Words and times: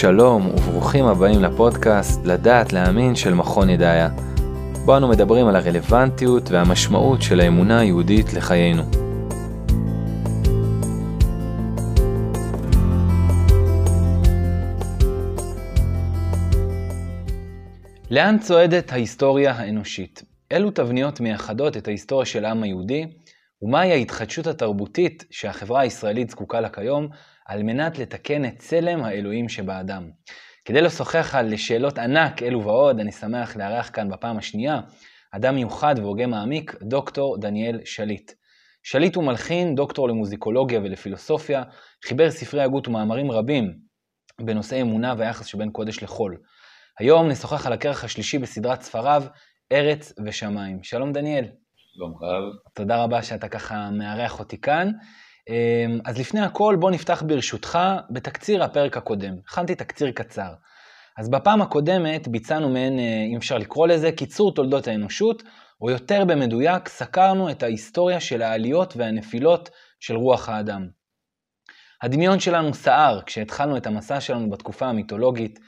שלום 0.00 0.46
וברוכים 0.46 1.04
הבאים 1.04 1.42
לפודקאסט 1.42 2.26
לדעת 2.26 2.72
להאמין 2.72 3.14
של 3.16 3.34
מכון 3.34 3.70
ידעיה. 3.70 4.08
בו 4.84 4.96
אנו 4.96 5.08
מדברים 5.08 5.46
על 5.46 5.56
הרלוונטיות 5.56 6.50
והמשמעות 6.50 7.22
של 7.22 7.40
האמונה 7.40 7.80
היהודית 7.80 8.32
לחיינו. 8.32 8.82
לאן 18.10 18.38
צועדת 18.38 18.92
ההיסטוריה 18.92 19.52
האנושית? 19.52 20.22
אילו 20.50 20.70
תבניות 20.70 21.20
מייחדות 21.20 21.76
את 21.76 21.88
ההיסטוריה 21.88 22.26
של 22.26 22.44
העם 22.44 22.62
היהודי, 22.62 23.04
ומהי 23.62 23.92
ההתחדשות 23.92 24.46
התרבותית 24.46 25.24
שהחברה 25.30 25.80
הישראלית 25.80 26.30
זקוקה 26.30 26.60
לה 26.60 26.68
כיום, 26.68 27.08
על 27.48 27.62
מנת 27.62 27.98
לתקן 27.98 28.44
את 28.44 28.58
צלם 28.58 29.04
האלוהים 29.04 29.48
שבאדם. 29.48 30.10
כדי 30.64 30.80
לשוחח 30.80 31.34
על 31.34 31.56
שאלות 31.56 31.98
ענק 31.98 32.42
אלו 32.42 32.64
ועוד, 32.64 33.00
אני 33.00 33.12
שמח 33.12 33.56
לארח 33.56 33.90
כאן 33.92 34.10
בפעם 34.10 34.38
השנייה 34.38 34.80
אדם 35.30 35.54
מיוחד 35.54 35.94
והוגה 35.98 36.26
מעמיק, 36.26 36.74
דוקטור 36.82 37.38
דניאל 37.40 37.80
שליט. 37.84 38.32
שליט 38.82 39.16
הוא 39.16 39.24
מלחין, 39.24 39.74
דוקטור 39.74 40.08
למוזיקולוגיה 40.08 40.80
ולפילוסופיה, 40.80 41.62
חיבר 42.04 42.30
ספרי 42.30 42.62
הגות 42.62 42.88
ומאמרים 42.88 43.30
רבים 43.30 43.78
בנושאי 44.40 44.82
אמונה 44.82 45.14
והיחס 45.18 45.46
שבין 45.46 45.70
קודש 45.70 46.02
לחול. 46.02 46.38
היום 46.98 47.28
נשוחח 47.28 47.66
על 47.66 47.72
הכרך 47.72 48.04
השלישי 48.04 48.38
בסדרת 48.38 48.82
ספריו, 48.82 49.22
ארץ 49.72 50.12
ושמיים. 50.26 50.82
שלום 50.82 51.12
דניאל. 51.12 51.44
שלום 51.76 52.14
רב. 52.20 52.42
תודה 52.74 53.04
רבה 53.04 53.22
שאתה 53.22 53.48
ככה 53.48 53.90
מארח 53.90 54.38
אותי 54.38 54.60
כאן. 54.60 54.92
אמ, 55.48 55.98
אז 56.04 56.18
לפני 56.18 56.40
הכל, 56.40 56.76
בוא 56.80 56.90
נפתח 56.90 57.22
ברשותך 57.26 57.78
בתקציר 58.10 58.64
הפרק 58.64 58.96
הקודם. 58.96 59.34
הכנתי 59.48 59.74
תקציר 59.74 60.10
קצר. 60.10 60.52
אז 61.18 61.30
בפעם 61.30 61.62
הקודמת 61.62 62.28
ביצענו 62.28 62.68
מעין, 62.68 62.98
אה, 62.98 63.24
אם 63.32 63.36
אפשר 63.36 63.58
לקרוא 63.58 63.86
לזה, 63.86 64.12
קיצור 64.12 64.54
תולדות 64.54 64.88
האנושות, 64.88 65.42
או 65.80 65.90
יותר 65.90 66.24
במדויק, 66.24 66.88
סקרנו 66.88 67.50
את 67.50 67.62
ההיסטוריה 67.62 68.20
של 68.20 68.42
העליות 68.42 68.96
והנפילות 68.96 69.70
של 70.00 70.16
רוח 70.16 70.48
האדם. 70.48 70.88
הדמיון 72.02 72.40
שלנו 72.40 72.74
סער 72.74 73.20
כשהתחלנו 73.26 73.76
את 73.76 73.86
המסע 73.86 74.20
שלנו 74.20 74.50
בתקופה 74.50 74.86
המיתולוגית, 74.86 75.58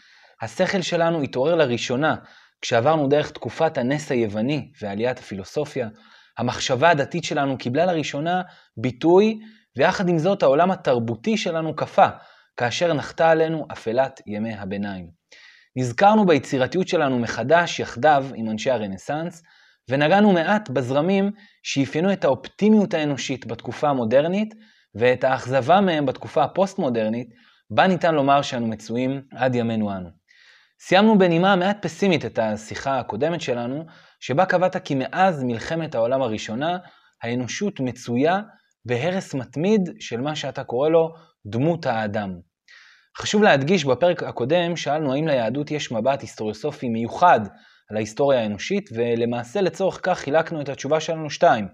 השכל 0.42 0.82
שלנו 0.82 1.22
התעורר 1.22 1.54
לראשונה 1.54 2.16
כשעברנו 2.62 3.08
דרך 3.08 3.30
תקופת 3.30 3.78
הנס 3.78 4.10
היווני 4.10 4.70
ועליית 4.82 5.18
הפילוסופיה, 5.18 5.88
המחשבה 6.38 6.90
הדתית 6.90 7.24
שלנו 7.24 7.58
קיבלה 7.58 7.86
לראשונה 7.86 8.42
ביטוי 8.76 9.38
ויחד 9.76 10.08
עם 10.08 10.18
זאת 10.18 10.42
העולם 10.42 10.70
התרבותי 10.70 11.36
שלנו 11.36 11.76
קפא, 11.76 12.08
כאשר 12.56 12.92
נחתה 12.92 13.30
עלינו 13.30 13.66
אפלת 13.72 14.20
ימי 14.26 14.54
הביניים. 14.54 15.10
נזכרנו 15.76 16.26
ביצירתיות 16.26 16.88
שלנו 16.88 17.18
מחדש 17.18 17.80
יחדיו 17.80 18.26
עם 18.34 18.50
אנשי 18.50 18.70
הרנסאנס, 18.70 19.42
ונגענו 19.90 20.32
מעט 20.32 20.70
בזרמים 20.70 21.30
שאפיינו 21.62 22.12
את 22.12 22.24
האופטימיות 22.24 22.94
האנושית 22.94 23.46
בתקופה 23.46 23.88
המודרנית, 23.88 24.54
ואת 24.94 25.24
האכזבה 25.24 25.80
מהם 25.80 26.06
בתקופה 26.06 26.44
הפוסט-מודרנית, 26.44 27.28
בה 27.70 27.86
ניתן 27.86 28.14
לומר 28.14 28.42
שאנו 28.42 28.66
מצויים 28.66 29.22
עד 29.34 29.54
ימינו 29.54 29.92
אנו. 29.92 30.08
סיימנו 30.80 31.18
בנימה 31.18 31.56
מעט 31.56 31.82
פסימית 31.82 32.24
את 32.24 32.38
השיחה 32.38 32.98
הקודמת 32.98 33.40
שלנו, 33.40 33.84
שבה 34.20 34.46
קבעת 34.46 34.76
כי 34.76 34.94
מאז 34.94 35.42
מלחמת 35.42 35.94
העולם 35.94 36.22
הראשונה, 36.22 36.78
האנושות 37.22 37.80
מצויה 37.80 38.40
בהרס 38.84 39.34
מתמיד 39.34 39.90
של 40.00 40.20
מה 40.20 40.36
שאתה 40.36 40.64
קורא 40.64 40.88
לו 40.88 41.14
דמות 41.46 41.86
האדם. 41.86 42.40
חשוב 43.18 43.42
להדגיש, 43.42 43.84
בפרק 43.84 44.22
הקודם 44.22 44.76
שאלנו 44.76 45.12
האם 45.12 45.28
ליהדות 45.28 45.70
יש 45.70 45.92
מבט 45.92 46.20
היסטוריוסופי 46.20 46.88
מיוחד 46.88 47.40
על 47.90 47.96
ההיסטוריה 47.96 48.40
האנושית, 48.40 48.90
ולמעשה 48.94 49.60
לצורך 49.60 50.00
כך 50.02 50.18
חילקנו 50.18 50.60
את 50.60 50.68
התשובה 50.68 51.00
שלנו 51.00 51.30
שתיים. 51.30 51.68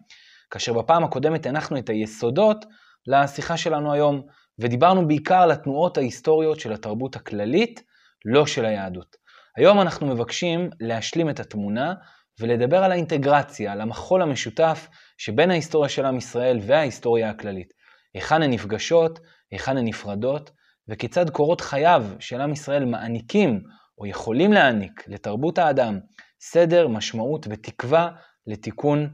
כאשר 0.50 0.72
בפעם 0.72 1.04
הקודמת 1.04 1.46
הנחנו 1.46 1.78
את 1.78 1.88
היסודות 1.88 2.64
לשיחה 3.06 3.56
שלנו 3.56 3.92
היום, 3.92 4.22
ודיברנו 4.58 5.08
בעיקר 5.08 5.42
על 5.42 5.50
התנועות 5.50 5.98
ההיסטוריות 5.98 6.60
של 6.60 6.72
התרבות 6.72 7.16
הכללית, 7.16 7.82
לא 8.24 8.46
של 8.46 8.64
היהדות. 8.64 9.16
היום 9.56 9.80
אנחנו 9.80 10.06
מבקשים 10.06 10.70
להשלים 10.80 11.30
את 11.30 11.40
התמונה 11.40 11.94
ולדבר 12.40 12.84
על 12.84 12.92
האינטגרציה, 12.92 13.72
על 13.72 13.80
המחול 13.80 14.22
המשותף 14.22 14.88
שבין 15.18 15.50
ההיסטוריה 15.50 15.88
של 15.88 16.06
עם 16.06 16.16
ישראל 16.16 16.58
וההיסטוריה 16.62 17.30
הכללית. 17.30 17.72
היכן 18.14 18.42
הן 18.42 18.50
נפגשות, 18.50 19.20
היכן 19.50 19.76
הן 19.76 19.84
נפרדות, 19.84 20.50
וכיצד 20.88 21.30
קורות 21.30 21.60
חייו 21.60 22.06
של 22.18 22.40
עם 22.40 22.52
ישראל 22.52 22.84
מעניקים 22.84 23.62
או 23.98 24.06
יכולים 24.06 24.52
להעניק 24.52 25.08
לתרבות 25.08 25.58
האדם 25.58 25.98
סדר, 26.40 26.88
משמעות 26.88 27.46
ותקווה 27.50 28.08
לתיקון 28.46 29.08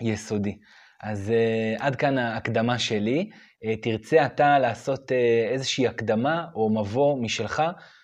יסודי. 0.00 0.58
אז 1.02 1.32
uh, 1.32 1.82
עד 1.82 1.96
כאן 1.96 2.18
ההקדמה 2.18 2.78
שלי. 2.78 3.30
Uh, 3.64 3.82
תרצה 3.82 4.26
אתה 4.26 4.58
לעשות 4.58 5.10
uh, 5.10 5.14
איזושהי 5.52 5.86
הקדמה 5.88 6.46
או 6.54 6.70
מבוא 6.80 7.22
משלך, 7.22 7.62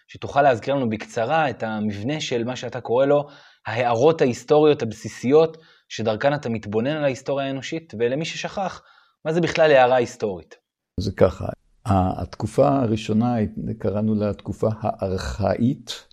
שתוכל 0.08 0.42
להזכיר 0.42 0.74
לנו 0.74 0.88
בקצרה 0.88 1.50
את 1.50 1.62
המבנה 1.62 2.20
של 2.20 2.44
מה 2.44 2.56
שאתה 2.56 2.80
קורא 2.80 3.06
לו 3.06 3.26
ההערות 3.66 4.20
ההיסטוריות 4.20 4.82
הבסיסיות 4.82 5.56
שדרכן 5.88 6.34
אתה 6.34 6.48
מתבונן 6.48 6.90
על 6.90 7.04
ההיסטוריה 7.04 7.46
האנושית, 7.46 7.94
ולמי 7.98 8.24
ששכח, 8.24 8.82
מה 9.24 9.32
זה 9.32 9.40
בכלל 9.40 9.70
הערה 9.70 9.96
היסטורית? 9.96 10.54
זה 11.00 11.12
ככה, 11.12 11.48
התקופה 11.86 12.68
הראשונה, 12.68 13.36
קראנו 13.78 14.14
לה 14.14 14.30
התקופה 14.30 14.68
הארכאית, 14.80 16.06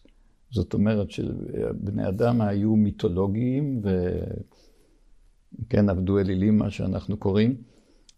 זאת 0.52 0.74
אומרת 0.74 1.12
שבני 1.12 2.08
אדם 2.08 2.42
היו 2.42 2.76
מיתולוגיים 2.76 3.82
וכן 5.66 5.90
עבדו 5.90 6.20
אלילים, 6.20 6.58
מה 6.58 6.72
שאנחנו 6.72 7.18
קוראים. 7.18 7.56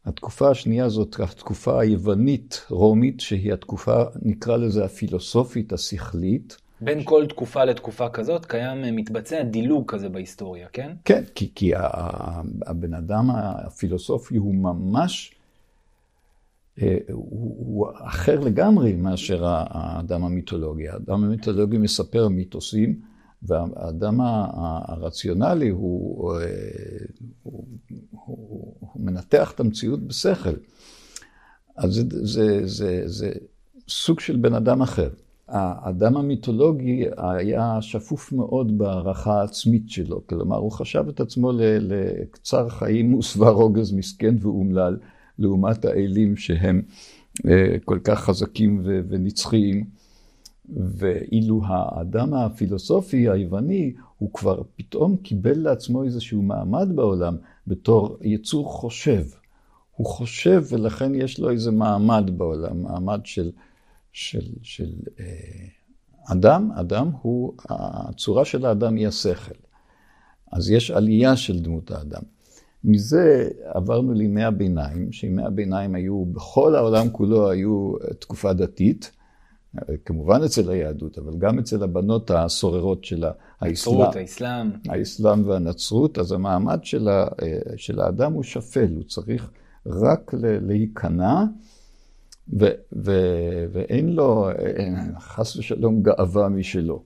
התקופה 0.05 0.49
השנייה 0.49 0.89
זאת 0.89 1.19
התקופה 1.19 1.81
היוונית-רומית, 1.81 3.19
שהיא 3.19 3.53
התקופה, 3.53 4.03
נקרא 4.21 4.57
לזה 4.57 4.85
הפילוסופית, 4.85 5.73
השכלית. 5.73 6.57
בין 6.81 7.03
כל 7.03 7.25
תקופה 7.29 7.63
לתקופה 7.65 8.09
כזאת 8.09 8.45
קיים, 8.45 8.83
אה, 8.83 8.91
מתבצע 8.91 9.43
דילוג 9.43 9.91
כזה 9.91 10.09
בהיסטוריה, 10.09 10.67
כן? 10.73 10.91
כן, 11.05 11.23
כי, 11.35 11.51
כי 11.55 11.71
הבן 12.65 12.93
אדם 12.93 13.29
הפילוסופי 13.29 14.37
הוא 14.37 14.55
ממש, 14.55 15.35
אה, 16.81 16.97
הוא, 17.11 17.55
הוא 17.57 17.87
אחר 17.93 18.39
לגמרי 18.39 18.93
מאשר 18.93 19.43
האדם 19.45 20.23
המיתולוגי. 20.23 20.89
האדם 20.89 21.23
המיתולוגי 21.23 21.77
מספר 21.77 22.27
מיתוסים, 22.27 22.99
והאדם 23.43 24.19
הרציונלי 24.87 25.69
הוא, 25.69 26.33
אה, 26.33 26.45
הוא, 27.43 27.65
הוא, 28.11 28.75
הוא 28.79 29.01
מנתח 29.01 29.51
את 29.51 29.59
המציאות 29.59 30.07
בשכל. 30.07 30.55
אז 31.77 31.93
זה, 31.93 32.03
זה, 32.09 32.67
זה, 32.67 33.01
זה 33.05 33.31
סוג 33.87 34.19
של 34.19 34.35
בן 34.35 34.53
אדם 34.53 34.81
אחר. 34.81 35.09
האדם 35.47 36.17
המיתולוגי 36.17 37.05
היה 37.17 37.77
שפוף 37.81 38.31
מאוד 38.31 38.77
בהערכה 38.77 39.41
העצמית 39.41 39.89
שלו, 39.89 40.27
כלומר 40.27 40.57
הוא 40.57 40.71
חשב 40.71 41.07
את 41.09 41.19
עצמו 41.19 41.51
לקצר 41.79 42.69
חיים 42.69 43.13
ושבע 43.13 43.49
רוגז 43.49 43.91
מסכן 43.91 44.35
ואומלל, 44.39 44.97
לעומת 45.39 45.85
האלים 45.85 46.37
שהם 46.37 46.81
אה, 47.47 47.75
כל 47.85 47.99
כך 48.03 48.19
חזקים 48.19 48.81
ונצחיים. 48.83 49.85
ואילו 50.69 51.61
האדם 51.65 52.33
הפילוסופי 52.33 53.29
היווני, 53.29 53.93
הוא 54.17 54.33
כבר 54.33 54.61
פתאום 54.75 55.17
קיבל 55.17 55.59
לעצמו 55.59 56.03
איזשהו 56.03 56.41
מעמד 56.41 56.87
בעולם 56.95 57.37
בתור 57.67 58.17
יצור 58.21 58.71
חושב. 58.71 59.23
הוא 59.95 60.07
חושב 60.07 60.63
ולכן 60.69 61.15
יש 61.15 61.39
לו 61.39 61.49
איזה 61.49 61.71
מעמד 61.71 62.31
בעולם, 62.37 62.83
מעמד 62.83 63.19
של... 63.23 63.51
של, 64.15 64.45
של 64.63 64.91
אה, 65.19 65.25
אדם, 66.31 66.71
אדם 66.79 67.11
הוא, 67.21 67.53
הצורה 67.69 68.45
של 68.45 68.65
האדם 68.65 68.95
היא 68.95 69.07
השכל. 69.07 69.55
אז 70.51 70.69
יש 70.69 70.91
עלייה 70.91 71.35
של 71.35 71.59
דמות 71.59 71.91
האדם. 71.91 72.21
מזה 72.83 73.49
עברנו 73.63 74.13
לימי 74.13 74.43
הביניים, 74.43 75.11
שימי 75.11 75.43
הביניים 75.43 75.95
היו, 75.95 76.25
בכל 76.25 76.75
העולם 76.75 77.09
כולו 77.09 77.49
היו 77.49 77.93
תקופה 78.19 78.53
דתית, 78.53 79.11
כמובן 80.05 80.43
אצל 80.43 80.69
היהדות, 80.69 81.17
אבל 81.17 81.37
גם 81.37 81.59
אצל 81.59 81.83
הבנות 81.83 82.31
הסוררות 82.31 83.05
של 83.05 83.23
האסלאם. 83.23 83.69
הנצרות, 83.69 84.15
האסלאם. 84.15 84.71
האסלאם 84.89 85.47
והנצרות, 85.47 86.17
אז 86.17 86.31
המעמד 86.31 86.79
של, 86.83 87.07
ה, 87.07 87.27
אה, 87.41 87.59
של 87.77 87.99
האדם 87.99 88.33
הוא 88.33 88.43
שפל, 88.43 88.93
הוא 88.95 89.03
צריך 89.03 89.49
רק 89.85 90.33
להיכנע. 90.61 91.43
ו, 92.59 92.65
ו, 93.05 93.11
ואין 93.71 94.13
לו, 94.13 94.49
חס 95.19 95.55
ושלום, 95.55 96.03
גאווה 96.03 96.49
משלו. 96.49 97.03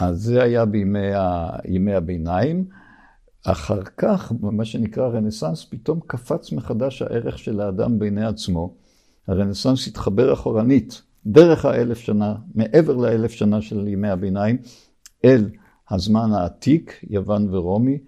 אז 0.00 0.22
זה 0.22 0.42
היה 0.42 0.64
בימי 0.64 1.94
הביניים. 1.94 2.64
אחר 3.46 3.82
כך, 3.82 4.32
במה 4.32 4.64
שנקרא 4.64 5.08
רנסאנס, 5.08 5.64
פתאום 5.64 6.00
קפץ 6.06 6.52
מחדש 6.52 7.02
הערך 7.02 7.38
של 7.38 7.60
האדם 7.60 7.98
בעיני 7.98 8.24
עצמו. 8.24 8.74
הרנסאנס 9.28 9.88
התחבר 9.88 10.32
אחורנית 10.32 11.02
דרך 11.26 11.64
האלף 11.64 11.98
שנה, 11.98 12.34
מעבר 12.54 12.96
לאלף 12.96 13.30
שנה 13.30 13.62
של 13.62 13.88
ימי 13.88 14.08
הביניים, 14.08 14.58
אל 15.24 15.50
הזמן 15.90 16.32
העתיק, 16.32 17.04
יוון 17.10 17.54
ורומי, 17.54 17.98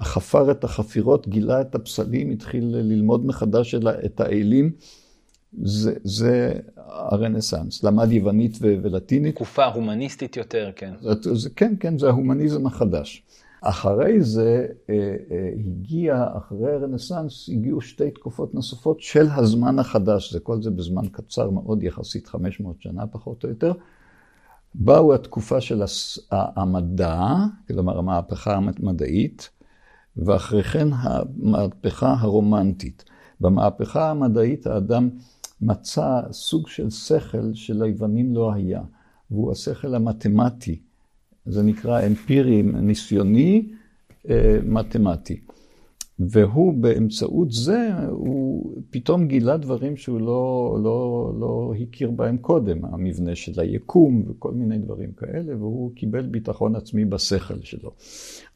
חפר 0.00 0.50
את 0.50 0.64
החפירות, 0.64 1.28
גילה 1.28 1.60
את 1.60 1.74
הפסלים, 1.74 2.30
התחיל 2.30 2.64
ללמוד 2.64 3.26
מחדש 3.26 3.74
את 4.04 4.20
האלים. 4.20 4.72
זה, 5.62 5.94
זה 6.04 6.52
הרנסאנס, 6.76 7.84
למד 7.84 8.12
יוונית 8.12 8.58
ולטינית. 8.60 9.34
תקופה 9.34 9.64
הומניסטית 9.64 10.36
יותר, 10.36 10.70
כן. 10.76 10.92
זה, 11.00 11.34
זה, 11.34 11.50
כן, 11.50 11.74
כן, 11.80 11.98
זה 11.98 12.08
ההומניזם 12.08 12.66
החדש. 12.66 13.22
אחרי 13.60 14.22
זה 14.22 14.66
אה, 14.90 14.94
אה, 15.30 15.50
הגיע, 15.58 16.26
אחרי 16.36 16.72
הרנסאנס, 16.72 17.48
הגיעו 17.52 17.80
שתי 17.80 18.10
תקופות 18.10 18.54
נוספות 18.54 19.00
של 19.00 19.26
הזמן 19.30 19.78
החדש, 19.78 20.32
זה 20.32 20.40
כל 20.40 20.62
זה 20.62 20.70
בזמן 20.70 21.08
קצר 21.12 21.50
מאוד, 21.50 21.82
יחסית 21.82 22.26
500 22.26 22.82
שנה 22.82 23.06
פחות 23.06 23.44
או 23.44 23.48
יותר. 23.48 23.72
באו 24.74 25.14
התקופה 25.14 25.60
של 25.60 25.82
המדע, 26.30 27.24
כלומר 27.68 27.98
המהפכה 27.98 28.54
המדעית, 28.54 29.50
ואחרי 30.16 30.62
כן 30.62 30.88
המהפכה 30.92 32.14
הרומנטית. 32.18 33.04
במהפכה 33.40 34.10
המדעית 34.10 34.66
האדם 34.66 35.08
מצא 35.60 36.20
סוג 36.32 36.68
של 36.68 36.90
שכל 36.90 37.54
שליוונים 37.54 38.34
לא 38.34 38.52
היה, 38.52 38.82
והוא 39.30 39.52
השכל 39.52 39.94
המתמטי. 39.94 40.80
זה 41.46 41.62
נקרא 41.62 42.06
אמפירי, 42.06 42.62
ניסיוני, 42.62 43.68
אה, 44.30 44.58
מתמטי. 44.64 45.40
והוא 46.18 46.74
באמצעות 46.74 47.52
זה, 47.52 47.88
הוא 48.10 48.76
פתאום 48.90 49.26
גילה 49.26 49.56
דברים 49.56 49.96
שהוא 49.96 50.20
לא, 50.20 50.78
לא, 50.82 51.32
לא 51.40 51.72
הכיר 51.82 52.10
בהם 52.10 52.36
קודם, 52.36 52.84
המבנה 52.84 53.34
של 53.34 53.60
היקום 53.60 54.22
וכל 54.26 54.52
מיני 54.52 54.78
דברים 54.78 55.12
כאלה, 55.12 55.56
והוא 55.56 55.92
קיבל 55.94 56.26
ביטחון 56.26 56.76
עצמי 56.76 57.04
בשכל 57.04 57.60
שלו. 57.62 57.90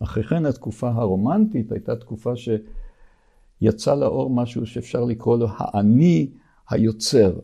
אחרי 0.00 0.22
כן 0.22 0.46
התקופה 0.46 0.88
הרומנטית 0.90 1.72
הייתה 1.72 1.96
תקופה 1.96 2.32
שיצא 2.36 3.94
לאור 3.94 4.30
משהו 4.30 4.66
שאפשר 4.66 5.04
לקרוא 5.04 5.38
לו 5.38 5.46
האני 5.56 6.30
היוצר, 6.70 7.38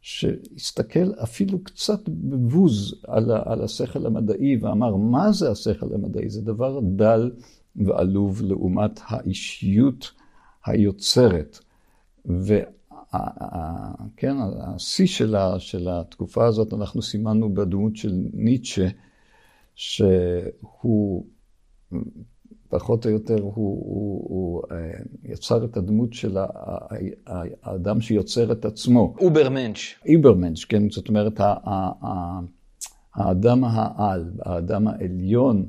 שהסתכל 0.00 1.12
אפילו 1.22 1.64
קצת 1.64 2.08
בבוז 2.08 2.94
על, 3.06 3.30
על 3.44 3.62
השכל 3.64 4.06
המדעי 4.06 4.56
ואמר, 4.56 4.96
מה 4.96 5.32
זה 5.32 5.50
השכל 5.50 5.94
המדעי? 5.94 6.30
זה 6.30 6.42
דבר 6.42 6.80
דל. 6.82 7.30
ועלוב 7.76 8.42
לעומת 8.42 9.00
האישיות 9.06 10.12
היוצרת. 10.66 11.58
וכן, 12.26 12.66
השיא 14.60 15.06
שלה, 15.06 15.60
של 15.60 15.88
התקופה 15.88 16.46
הזאת 16.46 16.72
אנחנו 16.72 17.02
סימנו 17.02 17.54
בדמות 17.54 17.96
של 17.96 18.14
ניטשה, 18.32 18.88
שהוא 19.74 21.26
פחות 22.68 23.06
או 23.06 23.10
יותר, 23.10 23.40
הוא, 23.40 23.52
הוא, 23.54 24.24
הוא 24.28 24.62
אה, 24.72 24.90
יצר 25.24 25.64
את 25.64 25.76
הדמות 25.76 26.12
של 26.12 26.36
האדם 27.62 28.00
שיוצר 28.00 28.52
את 28.52 28.64
עצמו. 28.64 29.14
אוברמנץ'. 29.20 29.78
איברמנץ', 30.06 30.64
כן, 30.64 30.90
זאת 30.90 31.08
אומרת, 31.08 31.40
האדם 33.14 33.64
העל, 33.64 34.30
האדם 34.42 34.88
העליון. 34.88 35.68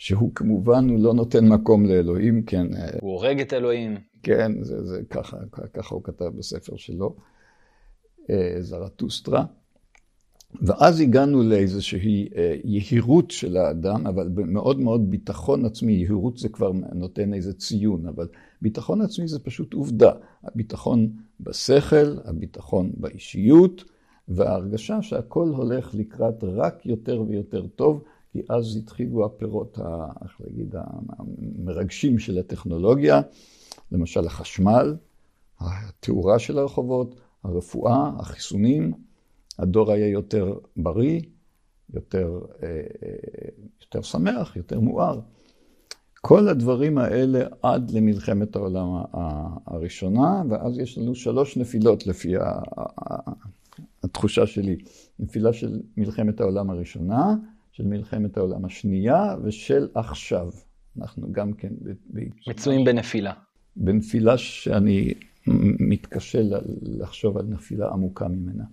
שהוא 0.00 0.34
כמובן, 0.34 0.88
הוא 0.88 0.98
לא 0.98 1.14
נותן 1.14 1.48
מקום 1.48 1.86
לאלוהים, 1.86 2.42
כן. 2.42 2.66
הוא 3.00 3.12
הורג 3.12 3.40
את 3.40 3.52
אלוהים. 3.52 3.96
כן, 4.22 4.52
זה, 4.62 4.84
זה 4.84 5.00
ככה, 5.10 5.36
ככה 5.74 5.94
הוא 5.94 6.04
כתב 6.04 6.24
בספר 6.24 6.76
שלו, 6.76 7.16
אה, 8.30 8.56
זרטוסטרה. 8.60 9.44
ואז 10.54 11.00
הגענו 11.00 11.42
לאיזושהי 11.42 12.28
אה, 12.36 12.56
יהירות 12.64 13.30
של 13.30 13.56
האדם, 13.56 14.06
אבל 14.06 14.28
מאוד 14.34 14.80
מאוד 14.80 15.10
ביטחון 15.10 15.64
עצמי. 15.64 15.92
יהירות 15.92 16.38
זה 16.38 16.48
כבר 16.48 16.72
נותן 16.92 17.34
איזה 17.34 17.52
ציון, 17.52 18.06
אבל 18.06 18.28
ביטחון 18.62 19.00
עצמי 19.00 19.28
זה 19.28 19.38
פשוט 19.38 19.74
עובדה. 19.74 20.12
הביטחון 20.44 21.10
בשכל, 21.40 22.16
הביטחון 22.24 22.90
באישיות, 22.96 23.84
וההרגשה 24.28 25.02
שהכל 25.02 25.48
הולך 25.48 25.94
לקראת 25.94 26.44
רק 26.44 26.86
יותר 26.86 27.22
ויותר 27.28 27.66
טוב. 27.66 28.02
כי 28.32 28.42
אז 28.48 28.76
התחילו 28.76 29.24
הפירות, 29.24 29.78
איך 30.22 30.40
להגיד, 30.40 30.74
המרגשים 31.08 32.18
של 32.18 32.38
הטכנולוגיה, 32.38 33.20
למשל 33.92 34.26
החשמל, 34.26 34.96
התאורה 35.60 36.38
של 36.38 36.58
הרחובות, 36.58 37.20
הרפואה, 37.44 38.10
החיסונים, 38.18 38.92
הדור 39.60 39.92
היה 39.92 40.08
יותר 40.08 40.58
בריא, 40.76 41.20
יותר, 41.94 42.40
אה, 42.62 42.68
אה, 42.68 43.48
יותר 43.82 44.02
שמח, 44.02 44.56
יותר 44.56 44.80
מואר. 44.80 45.20
כל 46.20 46.48
הדברים 46.48 46.98
האלה 46.98 47.46
עד 47.62 47.90
למלחמת 47.90 48.56
העולם 48.56 49.02
הראשונה, 49.66 50.42
ואז 50.50 50.78
יש 50.78 50.98
לנו 50.98 51.14
שלוש 51.14 51.56
נפילות 51.56 52.06
לפי 52.06 52.34
התחושה 54.02 54.46
שלי. 54.46 54.76
נפילה 55.18 55.52
של 55.52 55.80
מלחמת 55.96 56.40
העולם 56.40 56.70
הראשונה, 56.70 57.34
של 57.72 57.84
מלחמת 57.86 58.36
העולם 58.36 58.64
השנייה 58.64 59.36
ושל 59.44 59.88
עכשיו. 59.94 60.50
אנחנו 61.00 61.32
גם 61.32 61.52
כן... 61.52 61.72
מצויים 62.48 62.84
בנפילה. 62.84 63.32
בנפילה 63.76 64.38
שאני 64.38 65.14
מתקשה 65.80 66.42
לחשוב 66.82 67.38
על 67.38 67.44
נפילה 67.48 67.88
עמוקה 67.88 68.28
ממנה. 68.28 68.64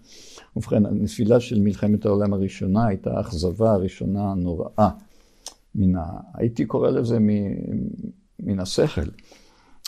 ובכן, 0.55 0.85
הנפילה 0.85 1.39
של 1.39 1.61
מלחמת 1.61 2.05
העולם 2.05 2.33
הראשונה 2.33 2.87
הייתה 2.87 3.17
האכזבה 3.17 3.71
הראשונה 3.71 4.31
הנוראה. 4.31 4.89
מן 5.75 5.95
ה... 5.95 6.03
הייתי 6.33 6.65
קורא 6.65 6.89
לזה 6.89 7.19
מ... 7.19 7.29
מן 8.39 8.59
השכל. 8.59 9.09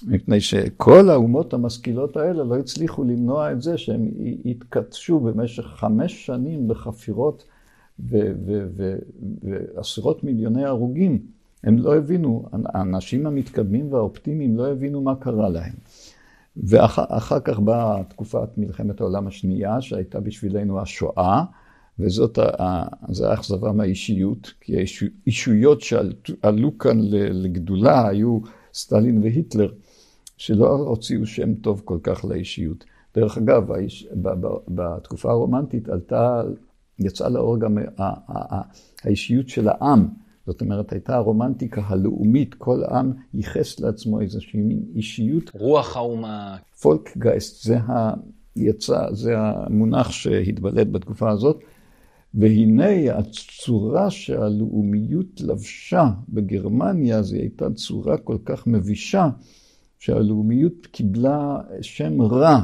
מפני 0.07 0.41
שכל 0.41 1.09
האומות 1.09 1.53
המשכילות 1.53 2.17
האלה 2.17 2.43
לא 2.43 2.57
הצליחו 2.57 3.03
למנוע 3.03 3.51
את 3.51 3.61
זה 3.61 3.77
שהם 3.77 4.09
התכתשו 4.45 5.19
במשך 5.19 5.63
חמש 5.63 6.25
שנים 6.25 6.67
בחפירות 6.67 7.43
ועשרות 9.43 10.23
מיליוני 10.23 10.65
הרוגים. 10.65 11.19
הם 11.63 11.77
לא 11.77 11.97
הבינו, 11.97 12.45
האנשים 12.65 13.27
המתקדמים 13.27 13.93
והאופטימיים 13.93 14.57
לא 14.57 14.71
הבינו 14.71 15.01
מה 15.01 15.15
קרה 15.15 15.49
להם. 15.49 15.73
ואחר 16.57 17.39
כך 17.39 17.59
באה 17.59 18.03
תקופת 18.03 18.57
מלחמת 18.57 19.01
העולם 19.01 19.27
השנייה, 19.27 19.81
שהייתה 19.81 20.19
בשבילנו 20.19 20.81
השואה, 20.81 21.43
וזאת 21.99 22.39
האכזבה 23.19 23.71
מהאישיות, 23.71 24.53
כי 24.61 24.75
האישויות 24.77 25.81
שעלו 25.81 26.77
כאן 26.77 26.97
לגדולה 27.31 28.07
היו 28.07 28.39
סטלין 28.73 29.23
והיטלר, 29.23 29.71
שלא 30.37 30.69
הוציאו 30.69 31.25
שם 31.25 31.53
טוב 31.53 31.81
כל 31.85 31.97
כך 32.03 32.25
לאישיות. 32.25 32.85
דרך 33.15 33.37
אגב, 33.37 33.67
בתקופה 34.67 35.31
הרומנטית 35.31 35.89
עלתה 35.89 36.41
יצאה 36.99 37.29
לאור 37.29 37.59
גם 37.59 37.77
האישיות 39.03 39.49
של 39.49 39.67
העם. 39.67 40.07
זאת 40.51 40.61
אומרת, 40.61 40.91
הייתה 40.91 41.15
הרומנטיקה 41.15 41.81
הלאומית, 41.85 42.53
כל 42.53 42.83
עם 42.91 43.11
ייחס 43.33 43.79
לעצמו 43.79 44.21
איזושהי 44.21 44.61
מין 44.61 44.81
אישיות. 44.95 45.51
רוח 45.53 45.97
האומה. 45.97 46.57
פולקגייסט, 46.81 47.63
זה, 47.63 47.77
ה... 47.77 48.13
יצא, 48.55 49.13
זה 49.13 49.33
המונח 49.37 50.11
שהתבלט 50.11 50.87
בתקופה 50.87 51.29
הזאת. 51.29 51.59
והנה 52.33 53.17
הצורה 53.17 54.09
שהלאומיות 54.09 55.41
לבשה 55.41 56.09
בגרמניה, 56.29 57.21
זו 57.21 57.35
הייתה 57.35 57.73
צורה 57.73 58.17
כל 58.17 58.37
כך 58.45 58.67
מבישה, 58.67 59.29
שהלאומיות 59.99 60.87
קיבלה 60.91 61.57
שם 61.81 62.21
רע 62.21 62.59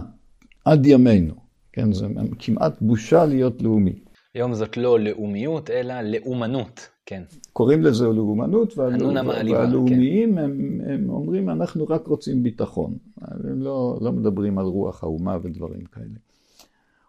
עד 0.65 0.85
ימינו. 0.85 1.33
כן, 1.73 1.93
זה 1.93 2.07
כמעט 2.39 2.81
בושה 2.81 3.25
להיות 3.25 3.61
לאומי. 3.61 3.99
היום 4.35 4.53
זאת 4.53 4.77
לא 4.77 4.99
לאומיות, 4.99 5.69
אלא 5.69 6.01
לאומנות, 6.01 6.89
כן. 7.05 7.23
קוראים 7.53 7.83
לזה 7.83 8.07
לאומנות, 8.07 8.77
והלא... 8.77 9.21
והלאומיים 9.51 10.31
כן. 10.35 10.37
הם, 10.37 10.81
הם 10.87 11.09
אומרים, 11.09 11.49
אנחנו 11.49 11.87
רק 11.89 12.07
רוצים 12.07 12.43
ביטחון. 12.43 12.97
הם 13.21 13.61
לא, 13.61 13.97
לא 14.01 14.11
מדברים 14.11 14.59
על 14.59 14.65
רוח 14.65 15.03
האומה 15.03 15.37
ודברים 15.41 15.85
כאלה. 15.85 16.19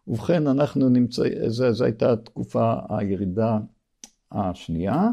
ובכן, 0.09 0.47
אנחנו 0.47 0.89
נמצאים, 0.89 1.33
זו 1.49 1.85
הייתה 1.85 2.13
התקופה, 2.13 2.75
הירידה 2.89 3.59
השנייה, 4.33 5.09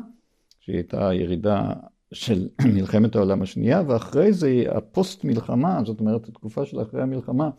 שהיא 0.59 0.75
הייתה 0.75 1.09
הירידה 1.09 1.73
של 2.11 2.47
מלחמת 2.75 3.15
העולם 3.15 3.41
השנייה, 3.41 3.83
ואחרי 3.87 4.33
זה 4.33 4.63
הפוסט 4.69 5.23
מלחמה, 5.23 5.81
זאת 5.85 5.99
אומרת, 5.99 6.27
התקופה 6.27 6.65
של 6.65 6.81
אחרי 6.81 7.01
המלחמה, 7.01 7.49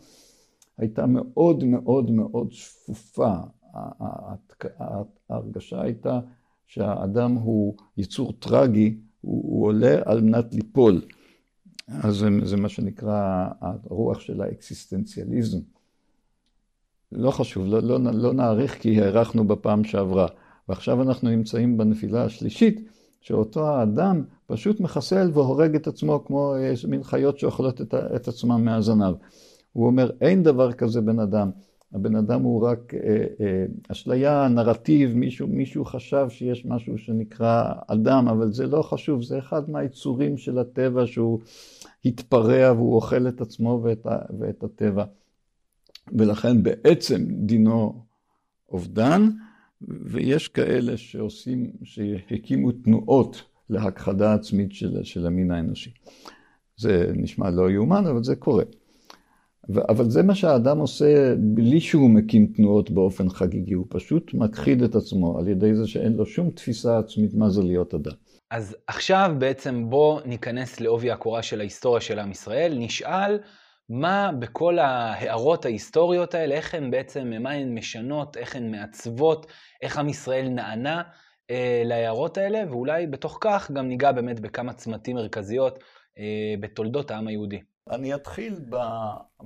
הייתה 0.77 1.05
מאוד 1.05 1.63
מאוד 1.63 2.11
מאוד 2.11 2.47
שפופה. 2.51 3.33
ההרגשה 5.29 5.81
הייתה 5.81 6.19
שהאדם 6.67 7.33
הוא 7.33 7.75
יצור 7.97 8.33
טרגי, 8.39 8.97
הוא, 9.21 9.43
הוא 9.43 9.65
עולה 9.65 9.95
על 10.05 10.21
מנת 10.21 10.53
ליפול. 10.53 11.01
אז 11.87 12.15
זה, 12.15 12.27
זה 12.43 12.57
מה 12.57 12.69
שנקרא 12.69 13.47
הרוח 13.61 14.19
של 14.19 14.41
האקסיסטנציאליזם. 14.41 15.59
לא 17.11 17.31
חשוב, 17.31 17.65
לא, 17.65 17.79
לא, 17.79 17.99
לא 18.13 18.33
נאריך 18.33 18.81
כי 18.81 19.01
הארכנו 19.01 19.47
בפעם 19.47 19.83
שעברה. 19.83 20.27
ועכשיו 20.69 21.01
אנחנו 21.01 21.29
נמצאים 21.29 21.77
בנפילה 21.77 22.23
השלישית, 22.23 22.89
שאותו 23.21 23.67
האדם 23.67 24.23
פשוט 24.47 24.79
מחסל 24.79 25.31
והורג 25.33 25.75
את 25.75 25.87
עצמו 25.87 26.23
כמו 26.25 26.55
איזה 26.55 26.87
מין 26.87 27.03
חיות 27.03 27.39
שאוכלות 27.39 27.81
את, 27.81 27.93
את 27.93 28.27
עצמם 28.27 28.65
מהזנב. 28.65 29.15
הוא 29.73 29.85
אומר, 29.85 30.11
אין 30.21 30.43
דבר 30.43 30.73
כזה 30.73 31.01
בן 31.01 31.19
אדם. 31.19 31.51
הבן 31.93 32.15
אדם 32.15 32.41
הוא 32.41 32.67
רק 32.67 32.93
אה, 32.93 33.25
אה, 33.39 33.65
אשליה, 33.91 34.47
נרטיב, 34.47 35.15
מישהו, 35.15 35.47
מישהו 35.47 35.85
חשב 35.85 36.25
שיש 36.29 36.65
משהו 36.65 36.97
שנקרא 36.97 37.73
אדם, 37.87 38.27
אבל 38.27 38.51
זה 38.51 38.67
לא 38.67 38.81
חשוב, 38.81 39.23
זה 39.23 39.39
אחד 39.39 39.69
מהיצורים 39.69 40.37
של 40.37 40.59
הטבע 40.59 41.07
שהוא 41.07 41.39
התפרע 42.05 42.71
והוא 42.73 42.95
אוכל 42.95 43.27
את 43.27 43.41
עצמו 43.41 43.81
ואת, 43.83 44.05
ואת 44.39 44.63
הטבע. 44.63 45.03
ולכן 46.13 46.63
בעצם 46.63 47.25
דינו 47.29 48.03
אובדן, 48.69 49.29
ויש 49.81 50.47
כאלה 50.47 50.97
שעושים, 50.97 51.71
שהקימו 51.83 52.71
תנועות 52.71 53.43
להכחדה 53.69 54.33
עצמית 54.33 54.73
של, 54.73 55.03
של 55.03 55.25
המין 55.25 55.51
האנושי. 55.51 55.91
זה 56.77 57.11
נשמע 57.15 57.49
לא 57.49 57.71
יאומן, 57.71 58.05
אבל 58.05 58.23
זה 58.23 58.35
קורה. 58.35 58.63
אבל 59.89 60.09
זה 60.09 60.23
מה 60.23 60.35
שהאדם 60.35 60.77
עושה 60.77 61.35
בלי 61.37 61.79
שהוא 61.79 62.09
מקים 62.09 62.47
תנועות 62.55 62.91
באופן 62.91 63.29
חגיגי, 63.29 63.73
הוא 63.73 63.85
פשוט 63.89 64.33
מכחיד 64.33 64.81
את 64.81 64.95
עצמו 64.95 65.39
על 65.39 65.47
ידי 65.47 65.75
זה 65.75 65.87
שאין 65.87 66.13
לו 66.13 66.25
שום 66.25 66.49
תפיסה 66.49 66.99
עצמית 66.99 67.33
מה 67.33 67.49
זה 67.49 67.63
להיות 67.63 67.93
אדם. 67.93 68.13
אז 68.51 68.75
עכשיו 68.87 69.35
בעצם 69.37 69.89
בוא 69.89 70.21
ניכנס 70.25 70.79
לעובי 70.79 71.11
הקורה 71.11 71.43
של 71.43 71.59
ההיסטוריה 71.59 72.01
של 72.01 72.19
עם 72.19 72.31
ישראל, 72.31 72.77
נשאל 72.79 73.39
מה 73.89 74.31
בכל 74.39 74.79
ההערות 74.79 75.65
ההיסטוריות 75.65 76.33
האלה, 76.33 76.55
איך 76.55 76.75
הן 76.75 76.91
בעצם, 76.91 77.33
מה 77.39 77.51
הן 77.51 77.77
משנות, 77.77 78.37
איך 78.37 78.55
הן 78.55 78.71
מעצבות, 78.71 79.45
איך 79.81 79.97
עם 79.97 80.09
ישראל 80.09 80.49
נענה 80.49 81.01
אה, 81.51 81.81
להערות 81.85 82.37
האלה, 82.37 82.63
ואולי 82.69 83.07
בתוך 83.07 83.37
כך 83.41 83.71
גם 83.71 83.87
ניגע 83.87 84.11
באמת 84.11 84.39
בכמה 84.39 84.73
צמתים 84.73 85.15
מרכזיות 85.15 85.79
אה, 86.19 86.55
בתולדות 86.59 87.11
העם 87.11 87.27
היהודי. 87.27 87.59
אני 87.89 88.15
אתחיל 88.15 88.59
ב, 88.69 88.75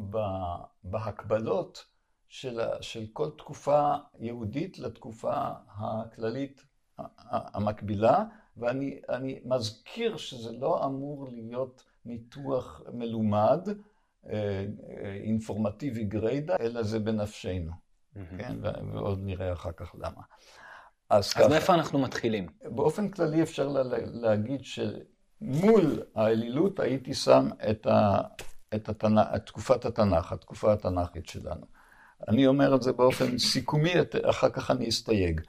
ב, 0.10 0.18
בהקבלות 0.84 1.86
של, 2.30 2.60
של 2.82 3.06
כל 3.14 3.30
תקופה 3.38 3.94
יהודית 4.20 4.80
לתקופה 4.80 5.34
הכללית 5.68 6.66
המקבילה, 7.30 8.24
ואני 8.58 9.40
מזכיר 9.46 10.18
שזה 10.18 10.52
לא 10.52 10.86
אמור 10.86 11.28
להיות 11.32 11.84
ניתוח 12.06 12.82
מלומד, 12.94 13.70
אה, 14.30 14.66
אינפורמטיבי 15.24 16.04
גריידא, 16.04 16.56
אלא 16.60 16.84
זה 16.84 17.00
בנפשנו. 17.00 17.72
כן, 18.38 18.58
ועוד 18.94 19.20
נראה 19.22 19.54
אחר 19.54 19.72
כך 19.72 19.96
למה. 19.96 20.22
אז, 21.10 21.34
אז 21.36 21.48
מאיפה 21.50 21.74
אנחנו 21.74 22.00
מתחילים? 22.00 22.48
באופן 22.64 23.10
כללי 23.10 23.44
אפשר 23.44 23.68
לה, 23.68 23.84
להגיד 23.98 24.66
שמול 25.40 26.02
האלילות 26.16 26.80
הייתי 26.80 27.14
שם 27.14 27.50
את, 27.70 27.88
ה, 27.88 28.18
את, 28.76 28.90
התנ... 28.90 29.18
את 29.18 29.46
תקופת 29.46 29.86
התנ"ך, 29.86 30.32
התקופה 30.32 30.74
התנ"כית 30.74 31.28
שלנו. 31.28 31.66
אני 32.28 32.48
אומר 32.48 32.76
את 32.76 32.84
זה 32.84 32.94
באופן 32.94 33.38
סיכומי, 33.38 33.94
אחר 34.30 34.50
כך 34.50 34.72
אני 34.72 34.90
אסתייג. 34.90 35.42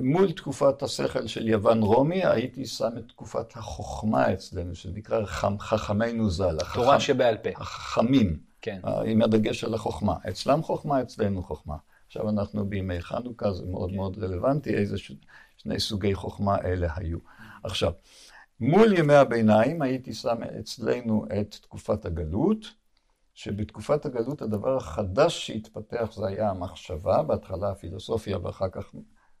מול 0.00 0.32
תקופת 0.32 0.82
השכל 0.82 1.26
של 1.26 1.48
יוון 1.48 1.82
רומי, 1.82 2.24
הייתי 2.24 2.66
שם 2.66 2.90
את 2.98 3.08
תקופת 3.08 3.56
החוכמה 3.56 4.32
אצלנו, 4.32 4.74
שנקרא 4.74 5.26
חכמינו 5.58 6.30
ז"ל. 6.30 6.56
תורה 6.74 6.96
החכ... 6.96 7.04
שבעל 7.04 7.36
פה. 7.36 7.50
החכמים. 7.56 8.38
כן. 8.62 8.80
עם 9.06 9.22
הדגש 9.22 9.64
על 9.64 9.74
החוכמה. 9.74 10.14
אצלם 10.28 10.62
חוכמה, 10.62 11.02
אצלנו 11.02 11.42
חוכמה. 11.42 11.76
עכשיו 12.06 12.28
אנחנו 12.28 12.66
בימי 12.66 13.00
חנוכה, 13.00 13.52
זה 13.52 13.66
מאוד 13.66 13.90
כן. 13.90 13.96
מאוד 13.96 14.18
רלוונטי, 14.18 14.74
איזה 14.74 14.98
ש... 14.98 15.12
שני 15.56 15.80
סוגי 15.80 16.14
חוכמה 16.14 16.56
אלה 16.64 16.88
היו. 16.96 17.18
עכשיו, 17.64 17.92
מול 18.60 18.98
ימי 18.98 19.14
הביניים 19.14 19.82
הייתי 19.82 20.14
שם 20.14 20.42
אצלנו 20.60 21.24
את 21.40 21.54
תקופת 21.62 22.04
הגלות, 22.04 22.66
שבתקופת 23.34 24.06
הגלות 24.06 24.42
הדבר 24.42 24.76
החדש 24.76 25.46
שהתפתח 25.46 26.12
זה 26.14 26.26
היה 26.26 26.50
המחשבה, 26.50 27.22
בהתחלה 27.22 27.70
הפילוסופיה 27.70 28.38
ואחר 28.38 28.68
כך 28.68 28.94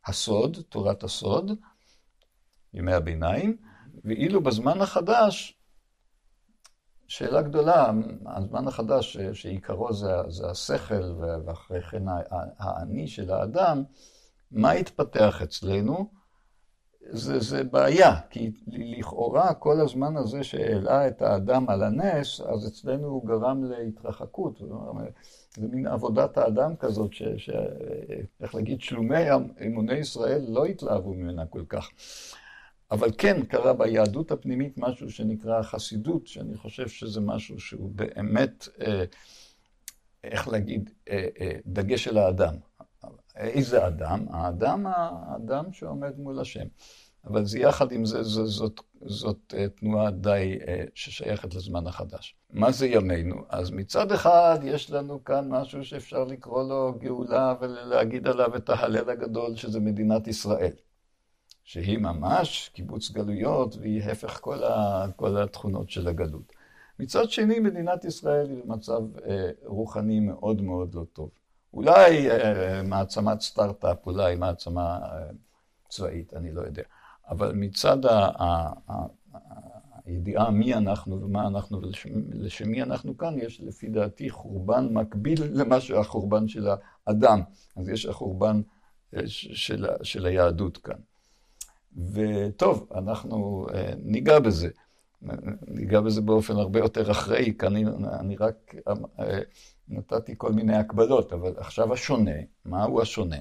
הסוד, 0.06 0.58
תורת 0.68 1.02
הסוד, 1.02 1.50
ימי 2.74 2.92
הביניים, 2.92 3.56
ואילו 4.04 4.40
בזמן 4.40 4.80
החדש, 4.80 5.58
שאלה 7.08 7.42
גדולה, 7.42 7.90
הזמן 8.26 8.68
החדש 8.68 9.16
שעיקרו 9.16 9.92
זה, 9.92 10.12
זה 10.28 10.50
השכל 10.50 11.14
ואחרי 11.46 11.82
כן 11.82 12.02
האני 12.58 13.08
של 13.08 13.30
האדם, 13.30 13.84
מה 14.50 14.70
התפתח 14.70 15.42
אצלנו? 15.42 16.10
זה, 17.10 17.38
זה 17.38 17.64
בעיה, 17.64 18.14
כי 18.30 18.50
לכאורה 18.66 19.54
כל 19.54 19.80
הזמן 19.80 20.16
הזה 20.16 20.44
שהעלה 20.44 21.08
את 21.08 21.22
האדם 21.22 21.68
על 21.68 21.82
הנס, 21.82 22.40
אז 22.40 22.66
אצלנו 22.66 23.06
הוא 23.06 23.26
גרם 23.26 23.64
להתרחקות. 23.64 24.62
זה 25.56 25.68
מין 25.68 25.86
עבודת 25.86 26.38
האדם 26.38 26.76
כזאת, 26.76 27.12
ש, 27.12 27.22
ש, 27.36 27.50
איך 28.40 28.54
להגיד, 28.54 28.80
שלומי 28.80 29.24
אמוני 29.66 29.94
ישראל 29.94 30.44
לא 30.48 30.64
התלהבו 30.64 31.14
ממנה 31.14 31.46
כל 31.46 31.62
כך. 31.68 31.90
אבל 32.90 33.10
כן 33.18 33.44
קרה 33.44 33.72
ביהדות 33.72 34.30
הפנימית 34.30 34.78
משהו 34.78 35.10
שנקרא 35.10 35.62
חסידות, 35.62 36.26
שאני 36.26 36.56
חושב 36.56 36.88
שזה 36.88 37.20
משהו 37.20 37.60
שהוא 37.60 37.90
באמת, 37.94 38.68
אה, 38.80 39.04
איך 40.24 40.48
להגיד, 40.48 40.90
אה, 41.10 41.26
אה, 41.40 41.52
דגש 41.66 42.04
של 42.04 42.18
האדם. 42.18 42.54
איזה 43.36 43.86
אדם? 43.86 44.26
האדם, 44.30 44.86
האדם 44.86 45.72
שעומד 45.72 46.18
מול 46.18 46.40
השם. 46.40 46.66
אבל 47.26 47.44
זה 47.44 47.58
יחד 47.58 47.92
עם 47.92 48.04
זה, 48.04 48.22
זאת, 48.22 48.48
זאת, 48.48 48.80
זאת 49.06 49.54
אה, 49.56 49.68
תנועה 49.68 50.10
די 50.10 50.58
אה, 50.68 50.84
ששייכת 50.94 51.54
לזמן 51.54 51.86
החדש. 51.86 52.36
מה 52.50 52.72
זה 52.72 52.86
ימינו? 52.86 53.36
אז 53.48 53.70
מצד 53.70 54.12
אחד 54.12 54.58
יש 54.64 54.90
לנו 54.90 55.24
כאן 55.24 55.48
משהו 55.48 55.84
שאפשר 55.84 56.24
לקרוא 56.24 56.62
לו 56.62 56.94
גאולה 56.98 57.54
ולהגיד 57.60 58.26
עליו 58.26 58.56
את 58.56 58.68
ההלל 58.68 59.10
הגדול 59.10 59.56
שזה 59.56 59.80
מדינת 59.80 60.26
ישראל. 60.26 60.72
שהיא 61.64 61.98
ממש 61.98 62.70
קיבוץ 62.74 63.10
גלויות 63.10 63.76
והיא 63.76 64.02
הפך 64.02 64.38
כל, 64.40 64.64
ה, 64.64 65.06
כל 65.16 65.42
התכונות 65.42 65.90
של 65.90 66.08
הגלות. 66.08 66.52
מצד 66.98 67.30
שני, 67.30 67.58
מדינת 67.58 68.04
ישראל 68.04 68.50
היא 68.50 68.62
במצב 68.64 69.00
אה, 69.28 69.50
רוחני 69.64 70.20
מאוד 70.20 70.62
מאוד 70.62 70.94
לא 70.94 71.04
טוב. 71.12 71.30
אולי 71.76 72.30
אה, 72.30 72.82
מעצמת 72.82 73.40
סטארט-אפ, 73.40 74.06
אולי 74.06 74.36
מעצמה 74.36 74.98
אה, 75.02 75.28
צבאית, 75.88 76.34
אני 76.34 76.52
לא 76.52 76.60
יודע. 76.60 76.82
אבל 77.28 77.52
מצד 77.54 77.98
הידיעה 80.06 80.50
מי 80.50 80.74
אנחנו 80.74 81.22
ומה 81.22 81.46
אנחנו 81.46 81.80
ולשם 81.82 82.68
מי 82.68 82.82
אנחנו 82.82 83.18
כאן, 83.18 83.38
יש 83.38 83.60
לפי 83.60 83.88
דעתי 83.88 84.30
חורבן 84.30 84.88
מקביל 84.92 85.42
למה 85.52 85.80
שהחורבן 85.80 86.48
של 86.48 86.68
האדם. 87.06 87.40
אז 87.76 87.88
יש 87.88 88.06
החורבן 88.06 88.60
אה, 89.16 89.20
של, 89.26 89.86
של 90.02 90.26
היהדות 90.26 90.78
כאן. 90.78 90.98
וטוב, 92.12 92.88
אנחנו 92.94 93.66
אה, 93.74 93.92
ניגע 93.98 94.38
בזה. 94.38 94.68
ניגע 95.66 96.00
בזה 96.00 96.20
באופן 96.20 96.56
הרבה 96.56 96.78
יותר 96.78 97.10
אחראי, 97.10 97.54
כי 97.58 97.66
אני, 97.66 97.84
אני 98.20 98.36
רק 98.36 98.74
אה, 98.88 99.38
נתתי 99.88 100.34
כל 100.36 100.52
מיני 100.52 100.76
הקבלות, 100.76 101.32
אבל 101.32 101.52
עכשיו 101.56 101.92
השונה, 101.92 102.30
מהו 102.64 103.00
השונה? 103.00 103.36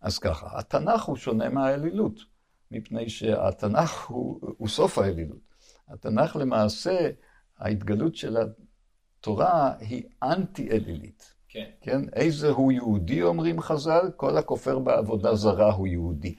אז 0.00 0.18
ככה, 0.18 0.58
התנ"ך 0.58 1.02
הוא 1.02 1.16
שונה 1.16 1.48
מהאלילות. 1.48 2.20
מפני 2.70 3.08
שהתנ"ך 3.08 4.06
הוא, 4.06 4.40
הוא 4.58 4.68
סוף 4.68 4.98
האלילות. 4.98 5.38
התנ"ך 5.88 6.36
למעשה, 6.36 7.10
ההתגלות 7.58 8.16
של 8.16 8.36
התורה 8.36 9.72
היא 9.80 10.02
אנטי-אלילית. 10.22 11.34
כן. 11.48 11.64
כן? 11.80 12.00
איזה 12.12 12.48
הוא 12.48 12.72
יהודי, 12.72 13.22
אומרים 13.22 13.60
חז"ל? 13.60 14.10
כל 14.16 14.36
הכופר 14.36 14.78
בעבודה 14.78 15.34
זרה 15.34 15.72
הוא 15.72 15.86
יהודי. 15.86 16.34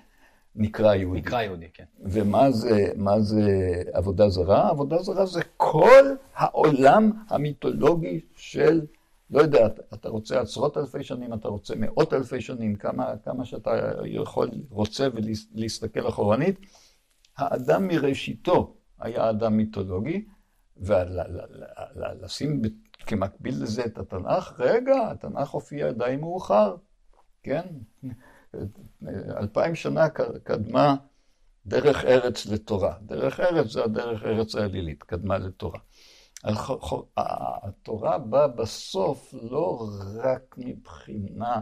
נקרא 0.56 0.96
יהודי. 0.96 1.20
נקרא 1.20 1.42
יהודי, 1.42 1.68
כן. 1.74 1.84
ומה 2.00 2.52
זה, 2.52 2.92
זה 3.20 3.82
עבודה 3.94 4.30
זרה? 4.30 4.70
עבודה 4.70 5.02
זרה 5.02 5.26
זה 5.26 5.42
כל 5.58 6.06
העולם 6.36 7.12
המיתולוגי 7.30 8.20
של 8.36 8.82
לא 9.30 9.42
יודע, 9.42 9.68
אתה 9.94 10.10
רוצה 10.10 10.42
עשרות 10.42 10.78
אלפי 10.78 11.04
שנים, 11.04 11.34
אתה 11.34 11.48
רוצה 11.48 11.74
מאות 11.78 12.14
אלפי 12.14 12.42
שנים, 12.42 12.76
כמה, 12.76 13.14
כמה 13.26 13.46
שאתה 13.46 13.72
יכול, 14.06 14.50
רוצה 14.70 15.08
ולהסתכל 15.14 16.08
אחורנית. 16.08 16.60
האדם 17.38 17.88
מראשיתו 17.88 18.76
היה 19.00 19.30
אדם 19.30 19.58
מיתולוגי, 19.58 20.26
ולשים 20.78 22.62
כמקביל 23.06 23.64
לזה 23.64 23.86
את 23.86 23.98
התנ"ך, 23.98 24.54
רגע, 24.60 25.12
התנ"ך 25.12 25.50
הופיע 25.50 25.92
די 25.92 26.16
מאוחר, 26.20 26.76
כן? 27.44 27.62
אלפיים 29.38 29.76
שנה 29.76 30.10
קדמה 30.44 30.96
דרך 31.66 32.06
ארץ 32.06 32.46
לתורה. 32.46 32.94
דרך 33.02 33.40
ארץ 33.40 33.72
זה 33.72 33.84
הדרך 33.84 34.24
ארץ 34.24 34.56
האלילית, 34.56 35.04
קדמה 35.04 35.38
לתורה. 35.38 35.80
התורה 37.18 38.18
באה 38.18 38.48
בסוף 38.48 39.34
לא 39.42 39.90
רק 40.24 40.56
מבחינה, 40.58 41.62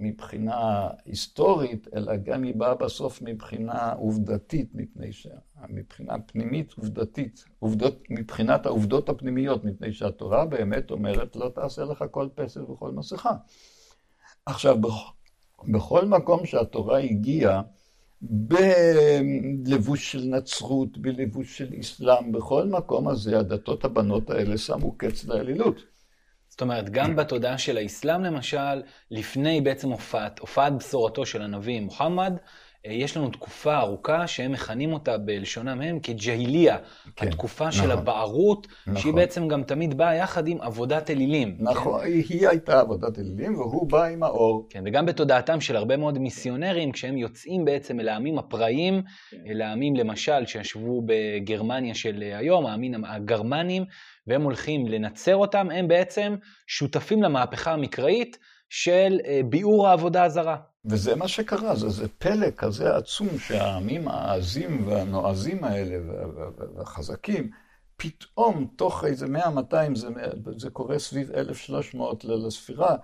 מבחינה 0.00 0.88
היסטורית, 1.04 1.88
אלא 1.94 2.16
גם 2.16 2.42
היא 2.42 2.54
באה 2.54 2.74
בסוף 2.74 3.22
מבחינה 3.22 3.92
עובדתית, 3.92 4.70
מפני 4.74 5.12
ש... 5.12 5.26
מבחינה 5.68 6.20
פנימית 6.26 6.72
עובדתית, 6.72 7.44
עובדות, 7.58 8.02
מבחינת 8.10 8.66
העובדות 8.66 9.08
הפנימיות, 9.08 9.64
מפני 9.64 9.92
שהתורה 9.92 10.46
באמת 10.46 10.90
אומרת 10.90 11.36
לא 11.36 11.48
תעשה 11.48 11.84
לך 11.84 12.04
כל 12.10 12.28
פסל 12.34 12.62
וכל 12.62 12.90
מסכה. 12.90 13.32
עכשיו, 14.46 14.76
בכל 15.68 16.04
מקום 16.04 16.46
שהתורה 16.46 16.98
הגיעה, 16.98 17.62
בלבוש 18.30 20.12
של 20.12 20.24
נצרות, 20.24 20.98
בלבוש 20.98 21.58
של 21.58 21.68
אסלאם, 21.80 22.32
בכל 22.32 22.64
מקום 22.66 23.08
הזה 23.08 23.38
הדתות 23.38 23.84
הבנות 23.84 24.30
האלה 24.30 24.58
שמו 24.58 24.98
קץ 24.98 25.24
לאלילות. 25.24 25.80
זאת 26.48 26.60
אומרת, 26.60 26.90
גם 26.90 27.16
בתודעה 27.16 27.58
של 27.58 27.76
האסלאם 27.76 28.24
למשל, 28.24 28.82
לפני 29.10 29.60
בעצם 29.60 29.90
הופעת, 29.90 30.38
הופעת 30.38 30.72
בשורתו 30.78 31.26
של 31.26 31.42
הנביא 31.42 31.80
מוחמד, 31.80 32.32
יש 32.88 33.16
לנו 33.16 33.30
תקופה 33.30 33.78
ארוכה 33.78 34.26
שהם 34.26 34.52
מכנים 34.52 34.92
אותה 34.92 35.18
בלשונם 35.18 35.80
הם 35.80 35.98
כג'היליה, 36.00 36.76
כן, 37.16 37.28
התקופה 37.28 37.68
נכון, 37.68 37.82
של 37.82 37.90
הבערות, 37.90 38.66
נכון. 38.86 39.00
שהיא 39.00 39.14
בעצם 39.14 39.48
גם 39.48 39.62
תמיד 39.62 39.96
באה 39.96 40.14
יחד 40.14 40.48
עם 40.48 40.60
עבודת 40.60 41.10
אלילים. 41.10 41.56
נכון, 41.60 42.00
כן? 42.00 42.06
היא 42.06 42.48
הייתה 42.48 42.80
עבודת 42.80 43.18
אלילים 43.18 43.58
והוא 43.58 43.88
בא 43.88 44.04
עם 44.04 44.22
האור. 44.22 44.66
כן, 44.70 44.82
וגם 44.86 45.06
בתודעתם 45.06 45.60
של 45.60 45.76
הרבה 45.76 45.96
מאוד 45.96 46.18
מיסיונרים, 46.18 46.92
כשהם 46.92 47.16
יוצאים 47.16 47.64
בעצם 47.64 48.00
אל 48.00 48.08
העמים 48.08 48.38
הפראיים, 48.38 49.02
כן. 49.30 49.36
אל 49.46 49.62
העמים 49.62 49.96
למשל 49.96 50.46
שישבו 50.46 51.02
בגרמניה 51.06 51.94
של 51.94 52.22
היום, 52.38 52.66
העמים 52.66 53.04
הגרמנים, 53.04 53.84
והם 54.26 54.42
הולכים 54.42 54.86
לנצר 54.86 55.36
אותם, 55.36 55.68
הם 55.70 55.88
בעצם 55.88 56.36
שותפים 56.66 57.22
למהפכה 57.22 57.72
המקראית 57.72 58.38
של 58.68 59.18
אה, 59.26 59.40
ביעור 59.44 59.88
העבודה 59.88 60.24
הזרה. 60.24 60.56
וזה 60.84 61.16
מה 61.16 61.28
שקרה, 61.28 61.76
זה, 61.76 61.88
זה 61.88 62.08
פלא 62.08 62.50
כזה 62.56 62.96
עצום 62.96 63.38
שהעמים 63.38 64.08
העזים 64.08 64.86
והנועזים 64.86 65.64
האלה 65.64 65.96
והחזקים, 66.74 67.50
פתאום 67.96 68.68
תוך 68.76 69.04
איזה 69.04 69.26
100-200, 69.26 69.74
זה, 69.94 70.08
זה 70.56 70.70
קורה 70.70 70.98
סביב 70.98 71.30
1300 71.30 72.24
לספירה, 72.24 72.96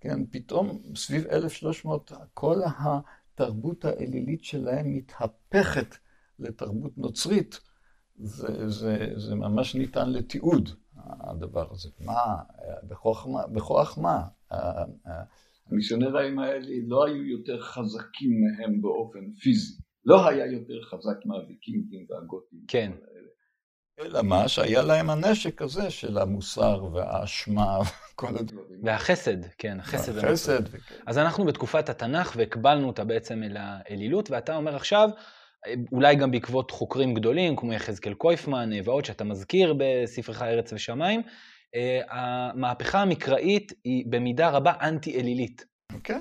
כן, 0.00 0.26
פתאום 0.30 0.78
סביב 0.96 1.26
1300 1.26 2.12
כל 2.34 2.56
התרבות 2.78 3.84
האלילית 3.84 4.44
שלהם 4.44 4.94
מתהפכת 4.94 5.96
לתרבות 6.38 6.98
נוצרית. 6.98 7.60
זה, 8.20 8.68
זה, 8.68 9.08
זה 9.16 9.34
ממש 9.34 9.74
ניתן 9.74 10.10
לתיעוד, 10.10 10.70
הדבר 10.96 11.66
הזה. 11.70 11.88
מה, 12.00 12.36
בכוח? 12.82 13.26
בכוח 13.52 13.98
מה? 13.98 14.22
המיסיונרים 15.70 16.38
האלה 16.38 16.66
לא 16.86 17.06
היו 17.06 17.24
יותר 17.24 17.60
חזקים 17.60 18.30
מהם 18.40 18.82
באופן 18.82 19.32
פיזי. 19.40 19.74
לא 20.04 20.28
היה 20.28 20.46
יותר 20.46 20.82
חזק 20.82 21.26
מהוויקינגים 21.26 22.06
והגותים. 22.10 22.60
כן. 22.68 22.92
אלא 24.00 24.22
מה? 24.22 24.48
שהיה 24.48 24.82
להם 24.82 25.10
הנשק 25.10 25.62
הזה 25.62 25.90
של 25.90 26.18
המוסר 26.18 26.84
והאשמה 26.92 27.78
וכל 28.12 28.36
הדברים. 28.38 28.80
והחסד, 28.84 29.44
כן, 29.58 29.80
החסד. 29.80 30.18
החסד. 30.18 30.62
אז 31.06 31.18
אנחנו 31.18 31.44
בתקופת 31.44 31.88
התנ"ך 31.88 32.32
והקבלנו 32.36 32.86
אותה 32.86 33.04
בעצם 33.04 33.42
אל 33.42 33.56
האלילות, 33.56 34.30
ואתה 34.30 34.56
אומר 34.56 34.76
עכשיו, 34.76 35.08
אולי 35.92 36.16
גם 36.16 36.30
בעקבות 36.30 36.70
חוקרים 36.70 37.14
גדולים 37.14 37.56
כמו 37.56 37.72
יחזקאל 37.72 38.14
קויפמן 38.14 38.70
ועוד 38.84 39.04
שאתה 39.04 39.24
מזכיר 39.24 39.74
בספרך 39.78 40.42
ארץ 40.42 40.72
ושמיים, 40.72 41.22
המהפכה 42.10 43.02
המקראית 43.02 43.72
היא 43.84 44.04
במידה 44.08 44.50
רבה 44.50 44.72
אנטי-אלילית. 44.82 45.64
כן, 46.04 46.20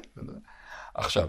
עכשיו, 0.93 1.28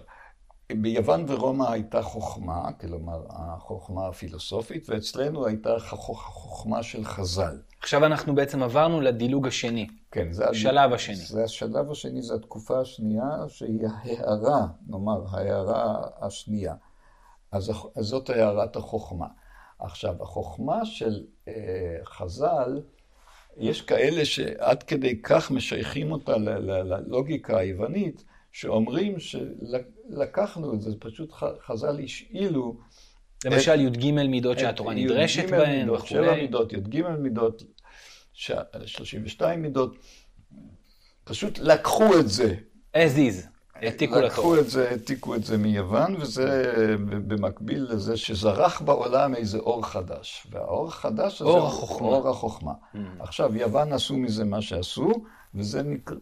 ביוון 0.73 1.25
ורומא 1.29 1.71
הייתה 1.71 2.03
חוכמה, 2.03 2.73
כלומר 2.81 3.23
החוכמה 3.29 4.09
הפילוסופית, 4.09 4.89
ואצלנו 4.91 5.47
הייתה 5.47 5.79
חוכמה 5.79 6.83
של 6.83 7.05
חז"ל. 7.05 7.61
עכשיו 7.81 8.07
אנחנו 8.07 8.35
בעצם 8.35 8.63
עברנו 8.63 9.01
לדילוג 9.01 9.47
השני. 9.47 9.87
כן, 10.11 10.33
זה 10.33 10.49
השלב 10.49 10.93
השני. 10.93 11.17
זה 11.17 11.45
השלב 11.45 11.91
השני, 11.91 12.23
זו 12.23 12.35
התקופה 12.35 12.81
השנייה, 12.81 13.31
שהיא 13.49 13.87
ההערה, 13.87 14.67
נאמר, 14.87 15.25
ההערה 15.31 16.03
השנייה. 16.21 16.75
אז, 17.53 17.73
אז 17.97 18.05
זאת 18.05 18.31
הערת 18.31 18.77
החוכמה. 18.77 19.27
עכשיו, 19.79 20.23
החוכמה 20.23 20.85
של 20.85 21.25
אה, 21.49 21.55
חז"ל, 22.05 22.81
יש 23.59 23.83
כאלה 23.83 24.25
שעד 24.25 24.83
כדי 24.83 25.23
כך 25.23 25.51
משייכים 25.51 26.13
אותה 26.13 26.37
ללוגיקה 26.37 27.59
היוונית, 27.59 28.25
שאומרים 28.53 29.17
שלקחנו 29.19 30.75
את 30.75 30.81
זה, 30.81 30.91
פשוט 30.99 31.33
חז"ל 31.67 32.01
השאילו... 32.05 32.77
למשל 33.45 33.81
י"ג 33.81 34.11
מידות 34.11 34.59
שהתורה 34.59 34.95
נדרשת 34.95 35.51
בהן 35.51 35.91
וכו'. 35.91 36.07
שבע 36.07 36.35
מידות, 36.35 36.73
י"ג 36.73 37.03
מידות, 37.19 37.63
32 38.33 39.63
מידות, 39.63 39.97
פשוט 41.25 41.59
לקחו 41.59 42.19
את 42.21 42.29
זה. 42.29 42.55
as 42.95 43.17
is. 43.17 43.58
העתיקו 43.81 44.15
לתורה. 44.15 44.27
לקחו 44.27 44.59
את 44.59 44.71
זה, 44.71 44.91
העתיקו 44.91 45.35
את 45.35 45.45
זה 45.45 45.59
מיוון, 45.59 46.17
וזה 46.17 46.73
במקביל 47.27 47.87
לזה 47.91 48.17
שזרח 48.17 48.81
בעולם 48.81 49.35
איזה 49.35 49.59
אור 49.59 49.87
חדש. 49.87 50.47
והאור 50.51 50.89
החדש 50.89 51.43
הזה... 51.43 51.51
אור 51.51 51.67
החוכמה. 51.67 52.09
אור 52.09 52.29
החוכמה. 52.29 52.73
Mm. 52.73 52.99
עכשיו, 53.21 53.57
יוון 53.57 53.93
עשו 53.93 54.17
מזה 54.17 54.45
מה 54.45 54.63
שעשו, 54.63 55.13
וזה 55.55 55.83
נקרא, 55.83 56.17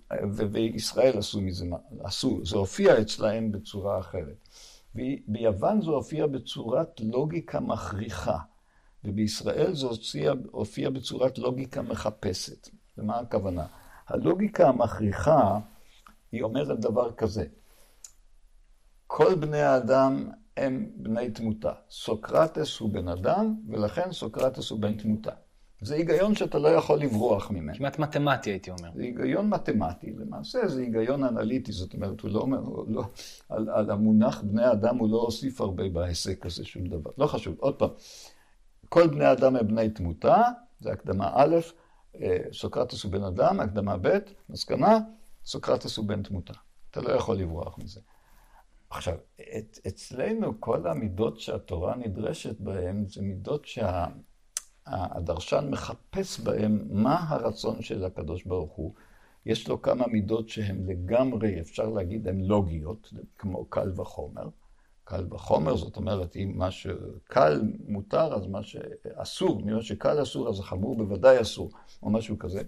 וישראל 0.52 1.18
עשו 1.18 1.40
מזה 1.40 1.64
מה, 1.64 1.76
עשו, 2.00 2.40
זה 2.44 2.56
הופיע 2.56 3.00
אצלהם 3.00 3.52
בצורה 3.52 3.98
אחרת. 3.98 4.48
ביוון 5.26 5.80
זה 5.80 5.90
הופיע 5.90 6.26
בצורת 6.26 7.00
לוגיקה 7.00 7.60
מכריחה, 7.60 8.38
ובישראל 9.04 9.74
זה 9.74 9.86
הופיע, 9.86 10.32
הופיע 10.50 10.90
בצורת 10.90 11.38
לוגיקה 11.38 11.82
מחפשת. 11.82 12.68
ומה 12.98 13.18
הכוונה? 13.18 13.66
הלוגיקה 14.08 14.68
המכריחה 14.68 15.58
היא 16.36 16.42
אומרת 16.42 16.80
דבר 16.80 17.12
כזה, 17.12 17.44
כל 19.06 19.34
בני 19.34 19.62
האדם 19.62 20.30
הם 20.56 20.90
בני 20.96 21.30
תמותה. 21.30 21.72
סוקרטס 21.90 22.78
הוא 22.78 22.90
בן 22.90 23.08
אדם, 23.08 23.54
ולכן 23.68 24.12
סוקרטס 24.12 24.70
הוא 24.70 24.80
בן 24.80 24.94
תמותה. 24.94 25.30
זה 25.80 25.94
היגיון 25.94 26.34
שאתה 26.34 26.58
לא 26.58 26.68
יכול 26.68 26.98
לברוח 26.98 27.50
ממנו. 27.50 27.78
כמעט 27.78 27.98
מתמטי, 27.98 28.50
הייתי 28.50 28.70
אומר. 28.70 28.90
זה 28.94 29.02
היגיון 29.02 29.48
מתמטי, 29.48 30.12
למעשה 30.18 30.68
זה 30.68 30.80
היגיון 30.80 31.24
אנליטי, 31.24 31.72
זאת 31.72 31.94
אומרת, 31.94 32.20
הוא 32.20 32.30
לא 32.30 32.40
אומר, 32.40 32.60
לא, 32.88 33.04
על, 33.48 33.70
על 33.70 33.90
המונח 33.90 34.42
בני 34.42 34.72
אדם 34.72 34.98
הוא 34.98 35.10
לא 35.10 35.16
הוסיף 35.16 35.60
הרבה 35.60 35.88
בהיסק 35.88 36.46
הזה 36.46 36.64
שום 36.64 36.86
דבר. 36.86 37.10
לא 37.18 37.26
חשוב, 37.26 37.54
עוד 37.58 37.74
פעם, 37.74 37.90
כל 38.88 39.06
בני 39.06 39.32
אדם 39.32 39.56
הם 39.56 39.68
בני 39.68 39.90
תמותה, 39.90 40.42
זה 40.80 40.92
הקדמה 40.92 41.30
א', 41.34 41.56
אה, 42.20 42.38
סוקרטס 42.52 43.04
הוא 43.04 43.12
בן 43.12 43.24
אדם, 43.24 43.60
הקדמה 43.60 43.96
ב', 43.96 44.18
מסקנה, 44.50 44.98
סוקרטס 45.46 45.96
הוא 45.96 46.06
בן 46.06 46.22
תמותה. 46.22 46.52
אתה 46.90 47.00
לא 47.00 47.12
יכול 47.12 47.36
לברוח 47.36 47.78
מזה. 47.78 48.00
עכשיו, 48.90 49.14
את, 49.58 49.78
אצלנו 49.86 50.60
כל 50.60 50.86
המידות 50.86 51.40
שהתורה 51.40 51.96
נדרשת 51.96 52.60
בהן, 52.60 53.06
זה 53.08 53.22
מידות 53.22 53.64
שהדרשן 53.66 55.40
שה, 55.60 55.70
מחפש 55.70 56.40
בהן 56.40 56.88
מה 56.90 57.24
הרצון 57.28 57.82
של 57.82 58.04
הקדוש 58.04 58.44
ברוך 58.44 58.72
הוא. 58.72 58.94
יש 59.46 59.68
לו 59.68 59.82
כמה 59.82 60.06
מידות 60.06 60.48
שהן 60.48 60.86
לגמרי, 60.86 61.60
אפשר 61.60 61.88
להגיד, 61.88 62.28
הן 62.28 62.40
לוגיות, 62.40 63.12
כמו 63.38 63.64
קל 63.64 64.00
וחומר. 64.00 64.48
קל 65.04 65.26
וחומר, 65.30 65.76
זאת 65.76 65.96
אומרת, 65.96 66.36
אם 66.36 66.52
מה 66.56 66.70
שקל 66.70 67.62
מותר, 67.88 68.34
אז 68.34 68.46
מה 68.46 68.62
שאסור, 68.62 69.62
ממה 69.64 69.82
שקל 69.82 70.22
אסור, 70.22 70.48
אז 70.48 70.58
החמור 70.58 70.96
בוודאי 70.96 71.40
אסור, 71.40 71.70
או 72.02 72.10
משהו 72.10 72.38
כזה. 72.38 72.62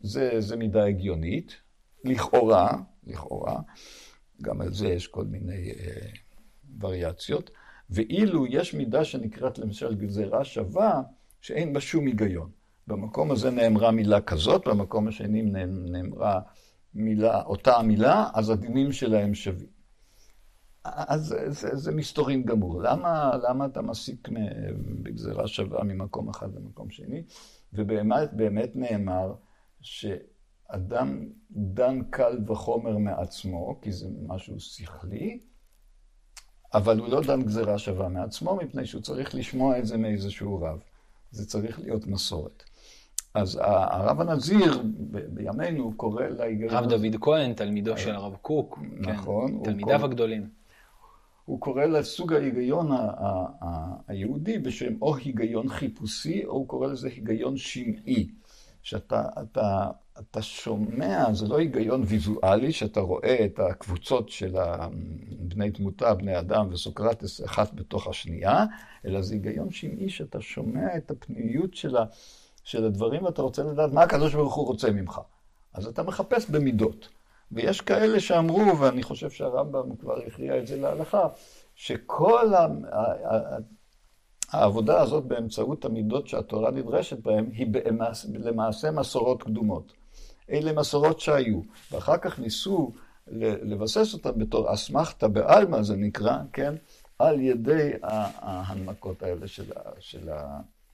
זה, 0.00 0.40
זה 0.40 0.56
מידה 0.56 0.84
הגיונית, 0.84 1.56
לכאורה, 2.04 2.76
לכאורה, 3.06 3.60
גם 4.42 4.60
על 4.60 4.72
זה 4.72 4.88
יש 4.88 5.06
כל 5.06 5.24
מיני 5.24 5.70
אה, 5.70 6.10
וריאציות, 6.80 7.50
ואילו 7.90 8.46
יש 8.46 8.74
מידה 8.74 9.04
שנקראת 9.04 9.58
למשל 9.58 9.94
גזירה 9.94 10.44
שווה, 10.44 11.02
שאין 11.40 11.72
בה 11.72 11.80
שום 11.80 12.06
היגיון. 12.06 12.50
במקום 12.86 13.30
הזה 13.30 13.50
נאמרה 13.50 13.90
מילה 13.90 14.20
כזאת, 14.20 14.68
במקום 14.68 15.08
השני 15.08 15.42
נאמרה 15.66 16.40
מילה, 16.94 17.42
אותה 17.42 17.76
המילה, 17.76 18.30
אז 18.34 18.50
הדינים 18.50 18.92
שלהם 18.92 19.34
שווים. 19.34 19.80
אז 20.84 21.26
זה, 21.26 21.50
זה, 21.50 21.76
זה 21.76 21.92
מסתורים 21.92 22.42
גמור. 22.42 22.82
למה, 22.82 23.32
למה 23.48 23.66
אתה 23.66 23.82
מסיק 23.82 24.28
בגזירה 25.02 25.46
שווה 25.46 25.84
ממקום 25.84 26.28
אחד 26.28 26.54
למקום 26.54 26.90
שני? 26.90 27.22
ובאמת 27.72 28.32
באמת 28.32 28.70
נאמר 28.74 29.34
ש... 29.80 30.06
אדם 30.70 31.26
דן 31.50 32.02
קל 32.10 32.38
וחומר 32.46 32.98
מעצמו, 32.98 33.80
כי 33.82 33.92
זה 33.92 34.06
משהו 34.26 34.60
שכלי, 34.60 35.40
אבל 36.74 36.98
הוא 36.98 37.08
לא 37.08 37.20
דן 37.20 37.42
גזירה 37.42 37.78
שווה 37.78 38.08
מעצמו, 38.08 38.56
מפני 38.56 38.86
שהוא 38.86 39.02
צריך 39.02 39.34
לשמוע 39.34 39.78
את 39.78 39.86
זה 39.86 39.96
מאיזשהו 39.96 40.62
רב. 40.62 40.78
זה 41.30 41.46
צריך 41.46 41.80
להיות 41.80 42.06
מסורת. 42.06 42.62
אז 43.34 43.58
הרב 43.62 44.20
הנזיר 44.20 44.82
בימינו 45.28 45.92
קורא 45.96 46.24
להיגיון... 46.24 46.74
הרב 46.74 46.90
דוד 46.90 47.16
כהן, 47.20 47.54
תלמידו 47.54 47.98
של 47.98 48.14
הרב 48.14 48.36
קוק. 48.42 48.78
נכון. 48.98 49.58
כן, 49.58 49.64
תלמידיו 49.64 49.96
קורא, 49.98 50.08
הגדולים. 50.08 50.48
הוא 51.44 51.60
קורא 51.60 51.84
לסוג 51.84 52.32
ההיגיון 52.32 52.90
היהודי 54.08 54.58
בשם 54.58 55.02
או 55.02 55.16
היגיון 55.16 55.68
חיפושי, 55.68 56.44
או 56.44 56.52
הוא 56.52 56.68
קורא 56.68 56.86
לזה 56.86 57.08
היגיון 57.08 57.56
שמעי. 57.56 58.30
שאתה 58.82 59.90
אתה, 60.20 60.42
שומע, 60.42 61.32
זה 61.32 61.48
לא 61.48 61.58
היגיון 61.58 62.02
ויזואלי, 62.06 62.72
שאתה 62.72 63.00
רואה 63.00 63.44
את 63.44 63.58
הקבוצות 63.58 64.28
של 64.28 64.56
בני 65.30 65.70
תמותה, 65.70 66.14
בני 66.14 66.38
אדם 66.38 66.68
וסוקרטס 66.70 67.44
אחת 67.44 67.74
בתוך 67.74 68.06
השנייה, 68.06 68.64
אלא 69.06 69.22
זה 69.22 69.34
היגיון 69.34 69.70
שמעי 69.70 70.08
שאתה 70.08 70.40
שומע 70.40 70.96
את 70.96 71.10
הפנימיות 71.10 71.74
של, 71.74 71.96
של 72.64 72.84
הדברים 72.84 73.24
ואתה 73.24 73.42
רוצה 73.42 73.62
לדעת 73.62 73.92
מה 73.92 74.02
הקדוש 74.02 74.34
ברוך 74.34 74.54
הוא 74.54 74.66
רוצה 74.66 74.90
ממך. 74.90 75.20
אז 75.74 75.86
אתה 75.86 76.02
מחפש 76.02 76.50
במידות. 76.50 77.08
ויש 77.52 77.80
כאלה 77.80 78.20
שאמרו, 78.20 78.78
ואני 78.78 79.02
חושב 79.02 79.30
שהרמב"ם 79.30 79.96
כבר 79.96 80.18
הכריע 80.26 80.58
את 80.58 80.66
זה 80.66 80.76
להלכה, 80.76 81.28
שכל 81.74 82.54
ה... 82.54 82.66
העבודה 84.52 85.00
הזאת 85.00 85.24
באמצעות 85.24 85.84
המידות 85.84 86.28
שהתורה 86.28 86.70
נדרשת 86.70 87.18
בהן, 87.18 87.50
היא 87.52 87.66
למעשה 88.34 88.90
מסורות 88.90 89.42
קדומות. 89.42 89.92
אלה 90.50 90.72
מסורות 90.72 91.20
שהיו, 91.20 91.60
ואחר 91.92 92.16
כך 92.16 92.38
ניסו 92.38 92.92
לבסס 93.62 94.14
אותן 94.14 94.38
בתור 94.38 94.74
אסמכתא 94.74 95.26
בעלמא, 95.26 95.82
זה 95.82 95.96
נקרא, 95.96 96.38
כן, 96.52 96.74
על 97.18 97.40
ידי 97.40 97.92
ההנמקות 98.02 99.22
האלה 99.22 99.46
של, 99.46 99.72
של 99.98 100.28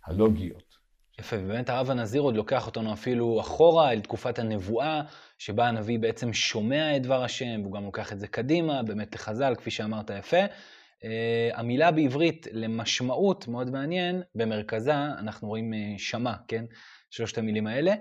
הלוגיות. 0.07 0.77
יפה, 1.21 1.37
ובאמת 1.41 1.71
הרב 1.71 1.91
הנזיר 1.91 2.23
עוד 2.23 2.37
לוקח 2.37 2.67
אותנו 2.67 2.93
אפילו 2.93 3.41
אחורה 3.41 3.93
אל 3.93 4.01
תקופת 4.01 4.39
הנבואה, 4.39 5.03
שבה 5.39 5.69
הנביא 5.69 5.99
בעצם 5.99 6.33
שומע 6.33 6.97
את 6.97 7.03
דבר 7.03 7.23
השם, 7.25 7.61
והוא 7.63 7.73
גם 7.73 7.85
לוקח 7.85 8.13
את 8.13 8.21
זה 8.21 8.27
קדימה, 8.27 8.83
באמת 8.83 9.15
לחז"ל, 9.15 9.55
כפי 9.55 9.71
שאמרת 9.71 10.11
יפה. 10.19 10.45
Uh, 10.45 11.07
המילה 11.55 11.91
בעברית 11.91 12.47
למשמעות, 12.53 13.49
מאוד 13.49 13.71
מעניין, 13.71 14.23
במרכזה 14.35 14.95
אנחנו 14.95 15.49
רואים 15.49 15.73
uh, 15.73 15.99
שמע, 15.99 16.33
כן? 16.49 16.65
שלושת 17.11 17.39
המילים 17.39 17.67
האלה. 17.67 17.95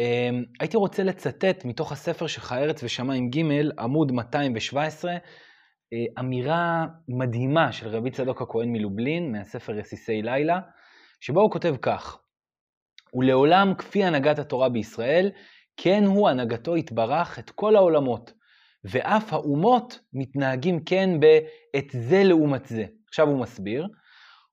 Uh, 0.00 0.34
הייתי 0.60 0.76
רוצה 0.76 1.02
לצטט 1.02 1.64
מתוך 1.64 1.92
הספר 1.92 2.26
שלך, 2.26 2.52
ארץ 2.52 2.82
ושמיים 2.82 3.30
ג', 3.30 3.40
עמוד 3.78 4.12
217, 4.12 5.16
uh, 5.16 6.20
אמירה 6.20 6.86
מדהימה 7.08 7.72
של 7.72 7.88
רבי 7.88 8.10
צדוק 8.10 8.42
הכהן 8.42 8.72
מלובלין, 8.72 9.32
מהספר 9.32 9.72
רסיסי 9.72 10.22
לילה, 10.22 10.60
שבו 11.20 11.40
הוא 11.40 11.50
כותב 11.50 11.74
כך: 11.82 12.18
ולעולם 13.14 13.74
כפי 13.78 14.04
הנהגת 14.04 14.38
התורה 14.38 14.68
בישראל, 14.68 15.30
כן 15.76 16.04
הוא 16.04 16.28
הנהגתו 16.28 16.76
יתברך 16.76 17.38
את 17.38 17.50
כל 17.50 17.76
העולמות, 17.76 18.32
ואף 18.84 19.32
האומות 19.32 19.98
מתנהגים 20.12 20.84
כן 20.84 21.20
ב"את 21.20 21.90
זה 21.92 22.24
לעומת 22.24 22.66
זה". 22.66 22.84
עכשיו 23.08 23.28
הוא 23.28 23.40
מסביר, 23.40 23.86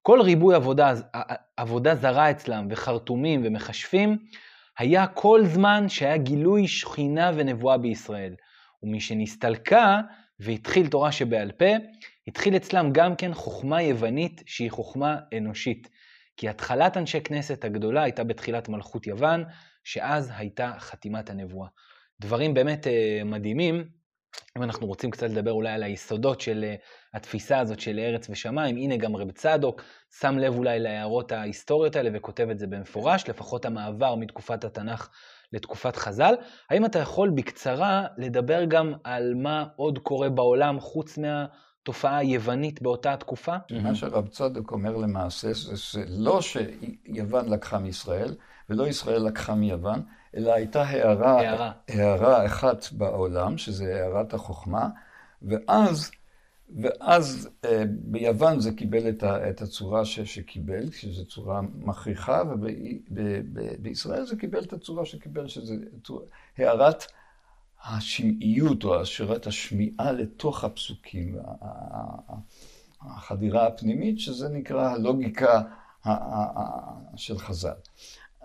כל 0.02 0.21
ריבוי 0.21 0.56
עבודה, 0.56 0.93
עבודה 1.58 1.95
זרה 1.95 2.32
אצלם 2.32 2.67
וחרטומים 2.69 3.41
ומכשפים, 3.43 4.17
היה 4.79 5.07
כל 5.07 5.45
זמן 5.45 5.89
שהיה 5.89 6.17
גילוי 6.17 6.67
שכינה 6.67 7.31
ונבואה 7.35 7.77
בישראל. 7.77 8.35
ומשנסתלקה 8.83 10.01
והתחיל 10.39 10.87
תורה 10.87 11.11
שבעל 11.11 11.51
פה, 11.51 11.65
התחיל 12.27 12.55
אצלם 12.55 12.89
גם 12.91 13.15
כן 13.15 13.33
חוכמה 13.33 13.81
יוונית 13.81 14.43
שהיא 14.45 14.71
חוכמה 14.71 15.17
אנושית. 15.37 15.89
כי 16.37 16.49
התחלת 16.49 16.97
אנשי 16.97 17.21
כנסת 17.21 17.63
הגדולה 17.63 18.03
הייתה 18.03 18.23
בתחילת 18.23 18.69
מלכות 18.69 19.07
יוון, 19.07 19.43
שאז 19.83 20.31
הייתה 20.35 20.73
חתימת 20.77 21.29
הנבואה. 21.29 21.67
דברים 22.21 22.53
באמת 22.53 22.87
uh, 22.87 23.23
מדהימים, 23.25 23.83
אם 24.57 24.63
אנחנו 24.63 24.87
רוצים 24.87 25.11
קצת 25.11 25.29
לדבר 25.29 25.51
אולי 25.51 25.69
על 25.69 25.83
היסודות 25.83 26.41
של 26.41 26.65
uh, 26.75 27.17
התפיסה 27.17 27.59
הזאת 27.59 27.79
של 27.79 27.99
ארץ 27.99 28.29
ושמיים, 28.29 28.77
הנה 28.77 28.97
גם 28.97 29.15
רב 29.15 29.31
צדוק 29.31 29.81
שם 30.19 30.37
לב 30.37 30.57
אולי 30.57 30.79
להערות 30.79 31.31
ההיסטוריות 31.31 31.95
האלה 31.95 32.09
וכותב 32.13 32.47
את 32.51 32.59
זה 32.59 32.67
במפורש, 32.67 33.29
לפחות 33.29 33.65
המעבר 33.65 34.15
מתקופת 34.15 34.63
התנ"ך 34.63 35.09
לתקופת 35.53 35.95
חז"ל. 35.95 36.33
האם 36.69 36.85
אתה 36.85 36.99
יכול 36.99 37.29
בקצרה 37.29 38.05
לדבר 38.17 38.65
גם 38.65 38.93
על 39.03 39.33
מה 39.35 39.65
עוד 39.75 39.99
קורה 39.99 40.29
בעולם 40.29 40.79
חוץ 40.79 41.17
מה... 41.17 41.45
תופעה 41.83 42.23
יוונית 42.23 42.81
באותה 42.81 43.13
התקופה? 43.13 43.55
מה 43.83 43.95
שרב 43.95 44.27
צדוק 44.27 44.71
אומר 44.71 44.95
למעשה, 44.95 45.53
זה 45.53 45.77
שלא 45.77 46.39
שיוון 46.41 47.49
לקחה 47.49 47.79
מישראל, 47.79 48.35
ולא 48.69 48.87
ישראל 48.87 49.21
לקחה 49.21 49.55
מיוון, 49.55 50.01
אלא 50.35 50.53
הייתה 50.53 50.83
הערה, 50.83 51.39
הערה. 51.39 51.71
הערה 51.87 52.45
אחת 52.45 52.91
בעולם, 52.91 53.57
שזה 53.57 53.95
הערת 53.95 54.33
החוכמה, 54.33 54.89
ואז, 55.41 56.11
ואז 56.81 57.49
אה, 57.65 57.83
ביוון 57.87 58.59
זה 58.59 58.71
קיבל 58.71 59.09
את, 59.09 59.23
ה, 59.23 59.49
את 59.49 59.61
הצורה 59.61 60.05
ש, 60.05 60.19
שקיבל, 60.19 60.91
שזו 60.91 61.25
צורה 61.25 61.61
מכריחה, 61.61 62.41
ובישראל 63.11 64.25
זה 64.25 64.35
קיבל 64.35 64.63
את 64.63 64.73
הצורה 64.73 65.05
שקיבל, 65.05 65.47
שזה 65.47 65.75
הערת 66.57 67.05
השמעיות 67.83 68.83
או 68.83 69.01
השרת 69.01 69.47
השמיעה 69.47 70.11
לתוך 70.11 70.63
הפסוקים, 70.63 71.37
החדירה 73.01 73.67
הפנימית, 73.67 74.19
שזה 74.19 74.49
נקרא 74.49 74.89
הלוגיקה 74.89 75.61
של 77.15 77.37
חז"ל. 77.37 77.73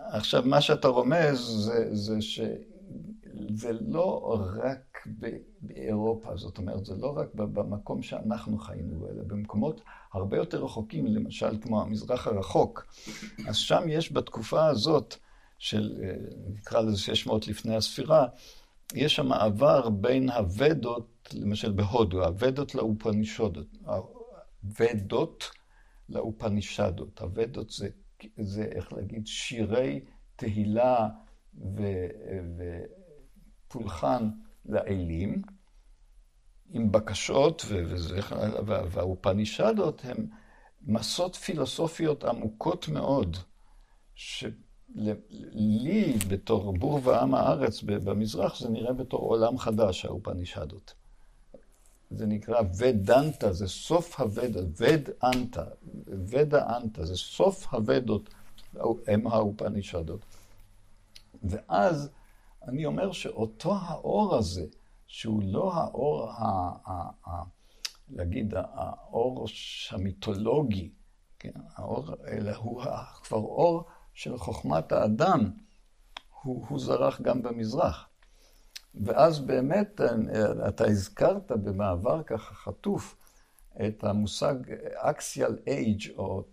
עכשיו, 0.09 0.43
מה 0.45 0.61
שאתה 0.61 0.87
רומז 0.87 1.39
זה, 1.39 1.95
זה 1.95 2.21
שזה 2.21 3.71
לא 3.81 4.39
רק 4.63 5.07
באירופה, 5.61 6.37
זאת 6.37 6.57
אומרת, 6.57 6.85
זה 6.85 6.95
לא 6.95 7.17
רק 7.17 7.27
במקום 7.33 8.01
שאנחנו 8.01 8.57
חיינו, 8.57 9.07
אלא 9.07 9.23
במקומות 9.27 9.81
הרבה 10.13 10.37
יותר 10.37 10.63
רחוקים, 10.63 11.05
למשל 11.05 11.61
כמו 11.61 11.81
המזרח 11.81 12.27
הרחוק. 12.27 12.85
אז 13.47 13.55
שם 13.55 13.83
יש 13.87 14.11
בתקופה 14.11 14.65
הזאת, 14.65 15.15
של 15.57 16.03
נקרא 16.47 16.81
לזה 16.81 16.97
600 16.97 17.47
לפני 17.47 17.75
הספירה, 17.75 18.27
יש 18.93 19.15
שם 19.15 19.27
מעבר 19.27 19.89
בין 19.89 20.29
הוודות, 20.29 21.33
למשל 21.33 21.71
בהודו, 21.71 22.25
הוודות 22.25 22.75
לאופנישדות. 22.75 23.67
הוודות 24.63 25.43
לאופנישדות. 26.09 27.21
הוודות 27.21 27.69
זה, 27.69 27.89
זה, 28.41 28.63
איך 28.71 28.93
להגיד, 28.93 29.27
שירי 29.27 30.05
תהילה 30.35 31.09
ו, 31.77 31.83
ופולחן 33.67 34.29
לאלים, 34.65 35.41
עם 36.69 36.91
בקשות, 36.91 37.65
וזה, 37.69 38.19
והאופנישדות 38.65 40.05
הן 40.05 40.27
מסות 40.81 41.35
פילוסופיות 41.35 42.23
עמוקות 42.23 42.87
מאוד, 42.87 43.37
ש... 44.15 44.45
לי, 45.53 46.17
בתור 46.29 46.77
בור 46.77 46.99
ועם 47.03 47.33
הארץ 47.35 47.81
במזרח, 47.83 48.59
זה 48.59 48.69
נראה 48.69 48.93
בתור 48.93 49.19
עולם 49.19 49.57
חדש, 49.57 50.05
האופנישדות. 50.05 50.93
זה 52.11 52.25
נקרא 52.25 52.61
ודנטה, 52.77 53.53
זה 53.53 53.67
סוף 53.67 54.19
הוודות, 54.19 54.65
וד-אנטה, 54.77 55.65
ודה-אנטה, 56.07 57.05
זה 57.05 57.15
סוף 57.15 57.73
הוודות, 57.73 58.29
הם 59.07 59.27
האופנישדות. 59.27 60.25
ואז 61.43 62.09
אני 62.67 62.85
אומר 62.85 63.11
שאותו 63.11 63.75
האור 63.81 64.35
הזה, 64.35 64.65
שהוא 65.07 65.43
לא 65.45 65.73
האור, 65.73 66.29
ה, 66.29 66.71
ה, 66.85 67.09
ה, 67.29 67.43
להגיד, 68.09 68.53
האור 68.55 69.45
המיתולוגי, 69.91 70.91
כן, 71.39 71.51
האור, 71.75 72.05
אלא 72.27 72.51
הוא 72.55 72.83
כבר 73.23 73.37
אור 73.37 73.83
של 74.13 74.37
חוכמת 74.37 74.91
האדם, 74.91 75.51
הוא, 76.41 76.65
הוא 76.69 76.79
זרח 76.79 77.21
גם 77.21 77.41
במזרח. 77.41 78.04
ואז 79.03 79.39
באמת, 79.39 80.01
אתה 80.67 80.85
הזכרת 80.85 81.51
במעבר 81.51 82.23
ככה 82.23 82.53
חטוף 82.55 83.15
את 83.87 84.03
המושג 84.03 84.55
אקסיאל 84.95 85.57
אייג' 85.67 86.09
או... 86.17 86.43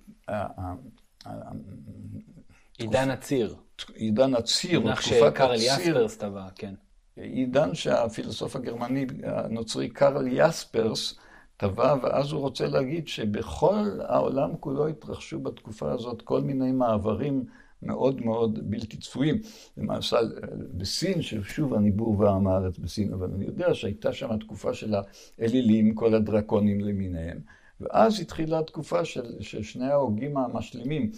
עידן 2.78 3.10
הציר. 3.10 3.56
עידן 3.94 4.34
הציר, 4.34 4.78
או 4.78 4.84
תקופת 4.84 4.98
הציר. 4.98 5.30
שקרל 5.30 5.54
יספרס 5.54 6.16
טבע, 6.16 6.48
כן. 6.54 6.74
עידן 7.16 7.74
שהפילוסוף 7.74 8.56
הגרמני 8.56 9.06
הנוצרי 9.24 9.88
קרל 9.88 10.26
יספרס 10.30 11.14
טבע, 11.56 11.94
ואז 12.02 12.32
הוא 12.32 12.40
רוצה 12.40 12.66
להגיד 12.66 13.08
שבכל 13.08 14.00
העולם 14.08 14.56
כולו 14.60 14.88
התרחשו 14.88 15.40
בתקופה 15.40 15.92
הזאת 15.92 16.22
כל 16.22 16.40
מיני 16.40 16.72
מעברים 16.72 17.44
מאוד 17.82 18.24
מאוד 18.24 18.70
בלתי 18.70 18.96
צפויים. 18.96 19.40
למשל, 19.76 20.32
בסין, 20.74 21.22
ששוב 21.22 21.74
אני 21.74 21.90
בור 21.90 22.18
ועם 22.18 22.46
הארץ 22.46 22.78
בסין, 22.78 23.12
אבל 23.12 23.30
אני 23.34 23.44
יודע 23.44 23.74
שהייתה 23.74 24.12
שם 24.12 24.30
התקופה 24.30 24.74
של 24.74 24.94
האלילים, 25.38 25.94
כל 25.94 26.14
הדרקונים 26.14 26.80
למיניהם. 26.80 27.40
ואז 27.80 28.20
התחילה 28.20 28.58
התקופה 28.58 29.04
של, 29.04 29.40
של 29.40 29.62
שני 29.62 29.86
ההוגים 29.86 30.36
המשלימים, 30.36 31.10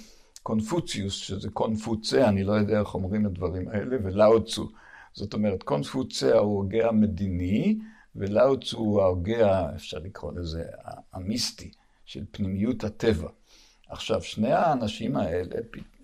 קונפוציוס, 0.42 1.14
שזה 1.14 1.50
קונפוצה, 1.50 2.28
אני 2.28 2.44
לא 2.44 2.52
יודע 2.52 2.80
איך 2.80 2.94
אומרים 2.94 3.26
את 3.26 3.30
הדברים 3.30 3.68
האלה, 3.68 3.96
ולאו 4.02 4.44
צו. 4.44 4.68
זאת 5.12 5.34
אומרת, 5.34 5.62
קונפוצה 5.62 6.26
הוא 6.26 6.38
ההוגה 6.38 6.88
המדיני, 6.88 7.78
ולאו 8.16 8.60
צו 8.60 8.78
הוא 8.78 9.02
ההוגה, 9.02 9.74
אפשר 9.74 9.98
לקרוא 9.98 10.32
לזה, 10.32 10.64
המיסטי, 11.12 11.70
של 12.04 12.24
פנימיות 12.30 12.84
הטבע. 12.84 13.28
עכשיו, 13.88 14.22
שני 14.22 14.52
האנשים 14.52 15.16
האלה 15.16 15.56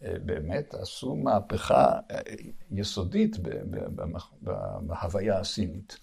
באמת 0.02 0.74
עשו 0.74 1.16
מהפכה 1.16 1.92
יסודית 2.72 3.36
בהוויה 4.80 5.38
הסינית, 5.38 5.98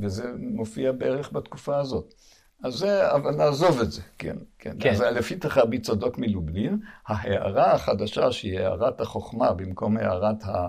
וזה 0.00 0.32
מופיע 0.38 0.92
בערך 0.92 1.32
בתקופה 1.32 1.78
הזאת. 1.78 2.14
אז 2.62 2.74
זה, 2.74 3.12
אבל 3.14 3.30
נעזוב 3.30 3.80
את 3.80 3.92
זה, 3.92 4.02
כן, 4.18 4.36
כן. 4.58 4.76
כן. 4.80 4.90
אז 4.90 5.00
לפי 5.00 5.36
תחרבי 5.36 5.78
צדוק 5.78 6.18
מלובלין, 6.18 6.80
ההערה 7.06 7.72
החדשה, 7.72 8.32
שהיא 8.32 8.60
הערת 8.60 9.00
החוכמה 9.00 9.52
במקום 9.52 9.96
הערת 9.96 10.44
ה... 10.44 10.68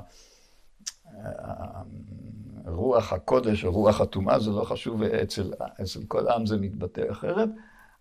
רוח 2.68 3.14
הקודש 3.14 3.66
או 3.66 3.72
רוח 3.72 4.02
הטומאה, 4.02 4.40
זה 4.40 4.52
לא 4.52 4.64
חשוב, 4.64 5.04
אצל, 5.04 5.54
אצל 5.82 6.00
כל 6.08 6.28
עם 6.28 6.46
זה 6.46 6.58
מתבטא 6.58 7.12
אחרת, 7.12 7.50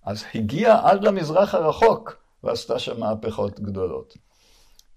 אז 0.05 0.25
הגיעה 0.35 0.90
עד 0.90 1.05
למזרח 1.05 1.55
הרחוק 1.55 2.17
ועשתה 2.45 2.79
שם 2.79 3.01
מהפכות 3.01 3.61
גדולות. 3.61 4.17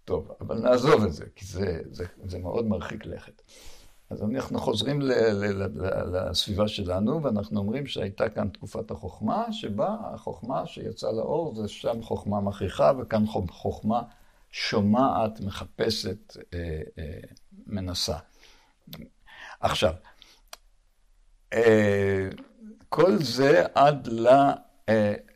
טוב, 0.08 0.32
אבל 0.42 0.60
נעזוב 0.60 1.04
את 1.04 1.14
זה, 1.14 1.26
כי 1.36 1.46
זה, 1.46 1.82
זה, 1.92 2.06
זה 2.26 2.40
מאוד 2.40 2.66
מרחיק 2.66 3.06
לכת. 3.06 3.42
אז 4.10 4.24
אנחנו 4.24 4.60
חוזרים 4.60 5.02
ל, 5.02 5.12
ל, 5.14 5.64
ל, 5.64 6.30
לסביבה 6.30 6.68
שלנו, 6.68 7.24
ואנחנו 7.24 7.60
אומרים 7.60 7.88
שהייתה 7.88 8.30
כאן 8.30 8.50
תקופת 8.50 8.92
החוכמה, 8.92 9.46
שבה 9.52 9.96
החוכמה 10.14 10.66
שיצאה 10.66 11.12
לאור 11.12 11.56
זה 11.56 11.68
שם 11.68 12.02
חוכמה 12.02 12.42
מכריחה, 12.42 12.92
וכאן 13.00 13.24
חוכמה 13.50 14.02
שומעת, 14.52 15.42
מחפשת, 15.42 16.38
אה, 16.54 16.82
אה, 17.00 17.20
מנסה. 17.66 18.18
עכשיו, 19.60 19.94
אה, 21.54 22.30
כל 22.90 23.18
זה 23.18 23.66
עד 23.76 24.08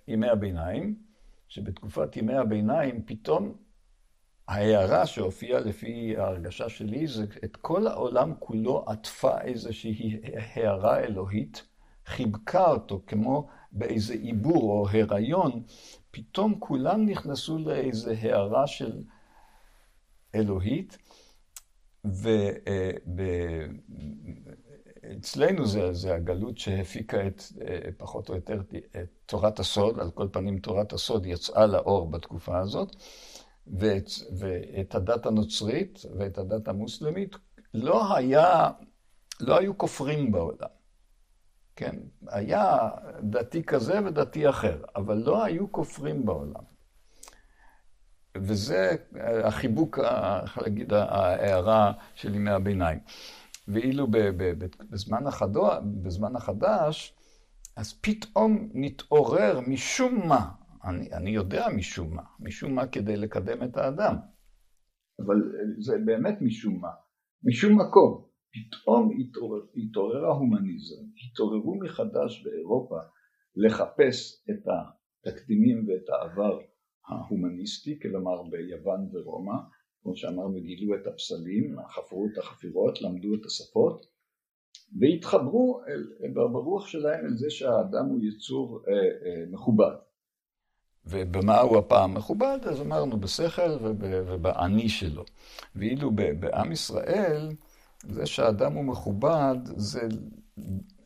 לימי 0.07 0.29
הביניים, 0.29 0.95
שבתקופת 1.47 2.17
ימי 2.17 2.35
הביניים 2.35 3.03
פתאום 3.05 3.53
ההערה 4.51 5.05
שהופיעה 5.05 5.59
לפי 5.59 6.17
ההרגשה 6.17 6.69
שלי, 6.69 7.07
זה 7.07 7.25
את 7.43 7.55
כל 7.55 7.87
העולם 7.87 8.33
כולו 8.39 8.83
עטפה 8.87 9.41
איזושהי 9.41 10.21
הערה 10.33 10.99
אלוהית, 10.99 11.63
חיבקה 12.05 12.67
אותו 12.67 13.01
כמו 13.07 13.47
באיזה 13.71 14.13
עיבור 14.13 14.71
או 14.71 14.87
הריון, 14.89 15.63
פתאום 16.11 16.55
כולם 16.59 17.05
נכנסו 17.05 17.57
לאיזה 17.57 18.15
הערה 18.21 18.67
של 18.67 19.01
אלוהית, 20.35 20.97
ואצלנו 25.03 25.65
זה, 25.65 25.93
זה 25.93 26.15
הגלות 26.15 26.57
שהפיקה 26.57 27.27
את, 27.27 27.43
פחות 27.97 28.29
או 28.29 28.35
יותר, 28.35 28.61
את 29.01 29.09
תורת 29.25 29.59
הסוד, 29.59 29.99
על 29.99 30.11
כל 30.11 30.27
פנים 30.31 30.59
תורת 30.59 30.93
הסוד 30.93 31.25
יצאה 31.25 31.65
לאור 31.65 32.09
בתקופה 32.11 32.59
הזאת. 32.59 32.95
ואת, 33.67 34.09
ואת 34.37 34.95
הדת 34.95 35.25
הנוצרית 35.25 36.01
ואת 36.17 36.37
הדת 36.37 36.67
המוסלמית, 36.67 37.35
לא 37.73 38.15
היה, 38.15 38.69
לא 39.39 39.59
היו 39.59 39.77
כופרים 39.77 40.31
בעולם. 40.31 40.69
כן, 41.75 41.95
היה 42.27 42.89
דתי 43.23 43.63
כזה 43.63 43.99
ודתי 44.05 44.49
אחר, 44.49 44.83
אבל 44.95 45.17
לא 45.17 45.43
היו 45.43 45.71
כופרים 45.71 46.25
בעולם. 46.25 46.63
וזה 48.37 48.95
החיבוק, 49.43 49.99
איך 50.43 50.57
להגיד, 50.57 50.93
ההערה 50.93 51.93
של 52.15 52.35
ימי 52.35 52.51
הביניים. 52.51 52.99
ואילו 53.67 54.07
בזמן, 54.89 55.27
החדו, 55.27 55.69
בזמן 55.83 56.35
החדש, 56.35 57.13
אז 57.75 57.93
פתאום 58.01 58.69
נתעורר 58.73 59.59
משום 59.67 60.27
מה 60.27 60.49
אני, 60.85 61.13
אני 61.13 61.29
יודע 61.29 61.65
משום 61.77 62.15
מה, 62.15 62.23
משום 62.39 62.75
מה 62.75 62.87
כדי 62.87 63.17
לקדם 63.17 63.63
את 63.63 63.77
האדם. 63.77 64.15
אבל 65.19 65.35
זה 65.79 65.97
באמת 66.05 66.35
משום 66.41 66.81
מה, 66.81 66.91
משום 67.43 67.81
מקום. 67.81 68.31
פתאום 68.53 69.09
התעורר, 69.19 69.61
התעורר 69.75 70.25
ההומניזם, 70.25 71.03
התעוררו 71.23 71.79
מחדש 71.79 72.43
באירופה 72.43 72.99
לחפש 73.55 74.43
את 74.49 74.63
התקדימים 75.27 75.85
ואת 75.87 76.09
העבר 76.09 76.59
ההומניסטי, 77.07 77.99
כלומר 78.01 78.43
ביוון 78.43 79.09
ורומא, 79.13 79.57
כמו 80.03 80.15
שאמרנו, 80.15 80.61
גילו 80.61 80.95
את 80.95 81.07
הפסלים, 81.07 81.75
חפרו 81.89 82.27
את 82.33 82.37
החפירות, 82.37 83.01
למדו 83.01 83.35
את 83.35 83.45
השפות, 83.45 84.05
והתחברו 84.99 85.81
אל, 85.87 86.33
ברוח 86.33 86.87
שלהם 86.87 87.25
אל 87.25 87.37
זה 87.37 87.49
שהאדם 87.49 88.05
הוא 88.09 88.19
יצור 88.23 88.83
אה, 88.87 88.93
אה, 88.93 89.45
מכובד. 89.51 89.95
ובמה 91.05 91.59
הוא 91.59 91.77
הפעם 91.77 92.13
מכובד? 92.13 92.57
אז 92.63 92.81
אמרנו 92.81 93.19
בשכל 93.19 93.77
ובאני 94.01 94.89
שלו. 94.89 95.23
ואילו 95.75 96.11
בעם 96.39 96.71
ישראל, 96.71 97.49
זה 98.03 98.25
שהאדם 98.25 98.73
הוא 98.73 98.83
מכובד, 98.83 99.55
זה 99.63 100.01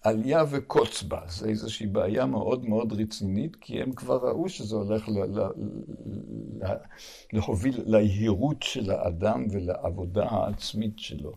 עלייה 0.02 0.44
וקוץ 0.50 1.04
בה. 1.04 1.22
זה 1.28 1.50
איזושהי 1.50 1.88
בעיה 1.88 2.26
מאוד 2.26 2.66
מאוד 2.66 2.94
רצינית, 2.94 3.56
כי 3.56 3.82
הם 3.82 3.92
כבר 3.92 4.18
ראו 4.30 4.50
שזה 4.50 4.76
הולך 4.76 5.10
להוביל 7.34 7.82
ליהירות 7.86 8.64
של 8.64 8.92
האדם 8.92 9.46
ולעבודה 9.52 10.26
העצמית 10.26 11.00
שלו. 11.00 11.34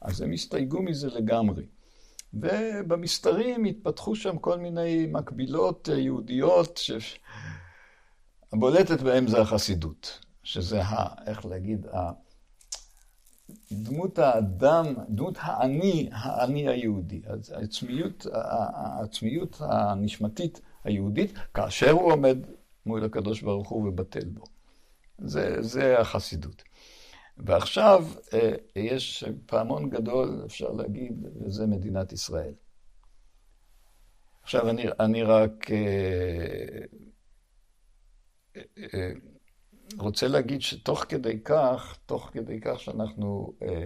אז 0.00 0.20
הם 0.20 0.32
הסתייגו 0.32 0.82
מזה 0.82 1.08
לגמרי. 1.08 1.64
ובמסתרים 2.34 3.64
התפתחו 3.64 4.16
שם 4.16 4.38
כל 4.38 4.58
מיני 4.58 5.06
מקבילות 5.12 5.88
יהודיות, 5.88 6.76
ש... 6.76 6.90
הבולטת 8.52 9.00
בהם 9.00 9.26
זה 9.26 9.40
החסידות, 9.40 10.18
שזה, 10.42 10.82
ה, 10.82 11.30
איך 11.30 11.46
להגיד, 11.46 11.86
ה, 11.86 12.10
דמות 13.72 14.18
האדם, 14.18 14.86
דמות 15.08 15.38
האני, 15.40 16.08
האני 16.12 16.68
היהודי, 16.68 17.22
העצמיות, 17.54 18.26
העצמיות 18.32 19.56
הנשמתית 19.60 20.60
היהודית, 20.84 21.32
כאשר 21.54 21.90
הוא 21.90 22.12
עומד 22.12 22.38
מול 22.86 23.04
הקדוש 23.04 23.42
ברוך 23.42 23.68
הוא 23.68 23.88
ובטל 23.88 24.24
בו. 24.24 24.44
זה, 25.18 25.62
זה 25.62 26.00
החסידות. 26.00 26.62
ועכשיו 27.38 28.06
אה, 28.34 28.52
יש 28.76 29.24
פעמון 29.46 29.90
גדול, 29.90 30.42
אפשר 30.46 30.68
להגיד, 30.72 31.26
וזה 31.40 31.66
מדינת 31.66 32.12
ישראל. 32.12 32.54
עכשיו 34.42 34.70
אני, 34.70 34.84
אני 35.00 35.22
רק 35.22 35.70
אה, 35.70 36.86
רוצה 39.98 40.28
להגיד 40.28 40.62
שתוך 40.62 41.04
כדי 41.08 41.40
כך, 41.44 41.98
תוך 42.06 42.30
כדי 42.32 42.60
כך 42.60 42.80
שאנחנו 42.80 43.52
אה, 43.62 43.84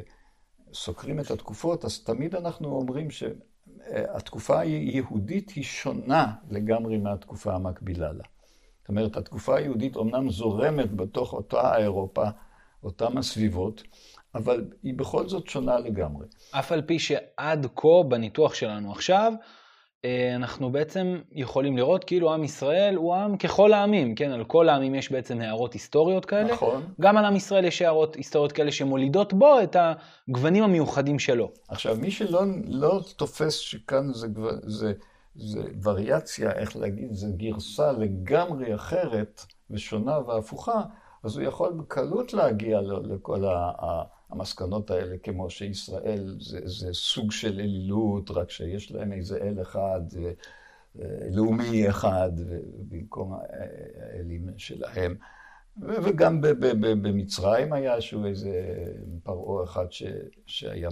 סוקרים 0.73 1.21
את 1.21 1.31
התקופות, 1.31 1.85
אז 1.85 2.05
תמיד 2.05 2.35
אנחנו 2.35 2.69
אומרים 2.69 3.09
שהתקופה 3.11 4.61
היהודית 4.61 5.51
היא 5.51 5.65
שונה 5.65 6.33
לגמרי 6.51 6.99
מהתקופה 6.99 7.55
המקבילה 7.55 8.13
לה. 8.13 8.25
זאת 8.81 8.89
אומרת, 8.89 9.17
התקופה 9.17 9.57
היהודית 9.57 9.97
אומנם 9.97 10.31
זורמת 10.31 10.93
בתוך 10.97 11.33
אותה 11.33 11.77
אירופה, 11.77 12.25
אותם 12.85 13.19
הסביבות, 13.19 13.83
אבל 14.35 14.71
היא 14.83 14.95
בכל 14.95 15.29
זאת 15.29 15.49
שונה 15.49 15.79
לגמרי. 15.79 16.27
אף 16.51 16.73
על 16.73 16.83
פי 16.83 16.99
שעד 16.99 17.67
כה, 17.77 18.03
בניתוח 18.09 18.55
שלנו 18.55 18.93
עכשיו, 18.93 19.33
אה, 19.33 19.47
אנחנו 20.35 20.73
בעצם 20.73 21.21
יכולים 21.33 21.77
לראות 21.77 22.05
כאילו 22.05 22.35
עם 22.35 22.45
ישראל 22.45 22.95
הוא 22.95 23.15
עם 23.15 23.37
ככל 23.37 23.73
העמים, 23.73 24.15
כן? 24.15 24.31
על 24.31 24.45
כל 24.45 24.69
העמים 24.69 24.95
יש 24.95 25.13
בעצם 25.13 25.41
הערות 25.41 25.73
היסטוריות 25.73 26.25
כאלה. 26.25 26.53
נכון. 26.53 26.83
גם 27.01 27.17
על 27.17 27.25
עם 27.25 27.37
ישראל 27.37 27.65
יש 27.65 27.83
הערות 27.83 28.17
היסטוריות 28.17 28.53
כאלה 28.53 28.73
שמולידות 28.73 29.33
בו 29.33 29.61
את 29.63 29.77
הגוונים 30.29 30.65
המיוחדים 30.65 31.19
שלו. 31.19 31.51
עכשיו, 31.69 31.97
מי 32.01 32.11
שלא 32.11 32.43
לא 32.67 33.01
תופס 33.17 33.55
שכאן 33.55 34.13
זה, 34.13 34.27
זה, 34.63 34.93
זה 35.35 35.63
וריאציה, 35.83 36.53
איך 36.53 36.77
להגיד, 36.77 37.13
זה 37.13 37.27
גרסה 37.37 37.93
לגמרי 37.93 38.75
אחרת 38.75 39.45
ושונה 39.71 40.19
והפוכה, 40.19 40.83
אז 41.25 41.37
הוא 41.37 41.47
יכול 41.47 41.73
בקלות 41.73 42.33
להגיע 42.33 42.81
לכל 42.81 43.45
ה... 43.45 44.03
המסקנות 44.31 44.91
האלה, 44.91 45.19
כמו 45.19 45.51
שישראל 45.51 46.37
זה, 46.41 46.61
זה 46.65 46.93
סוג 46.93 47.33
של 47.33 47.61
אלילות, 47.61 48.31
רק 48.31 48.51
שיש 48.51 48.93
להם 48.93 49.13
איזה 49.13 49.37
אל 49.37 49.63
אחד, 49.63 50.01
אה, 50.19 50.31
לאומי 51.31 51.89
אחד, 51.89 52.31
במקום 52.89 53.33
האלים 53.33 54.49
שלהם. 54.57 55.17
וגם 55.81 56.41
במצרים 56.81 57.73
היה 57.73 58.01
שהוא 58.01 58.27
איזה 58.27 58.75
פרעה 59.23 59.65
אחד 59.65 59.93
ש, 59.93 60.03
שהיה 60.47 60.89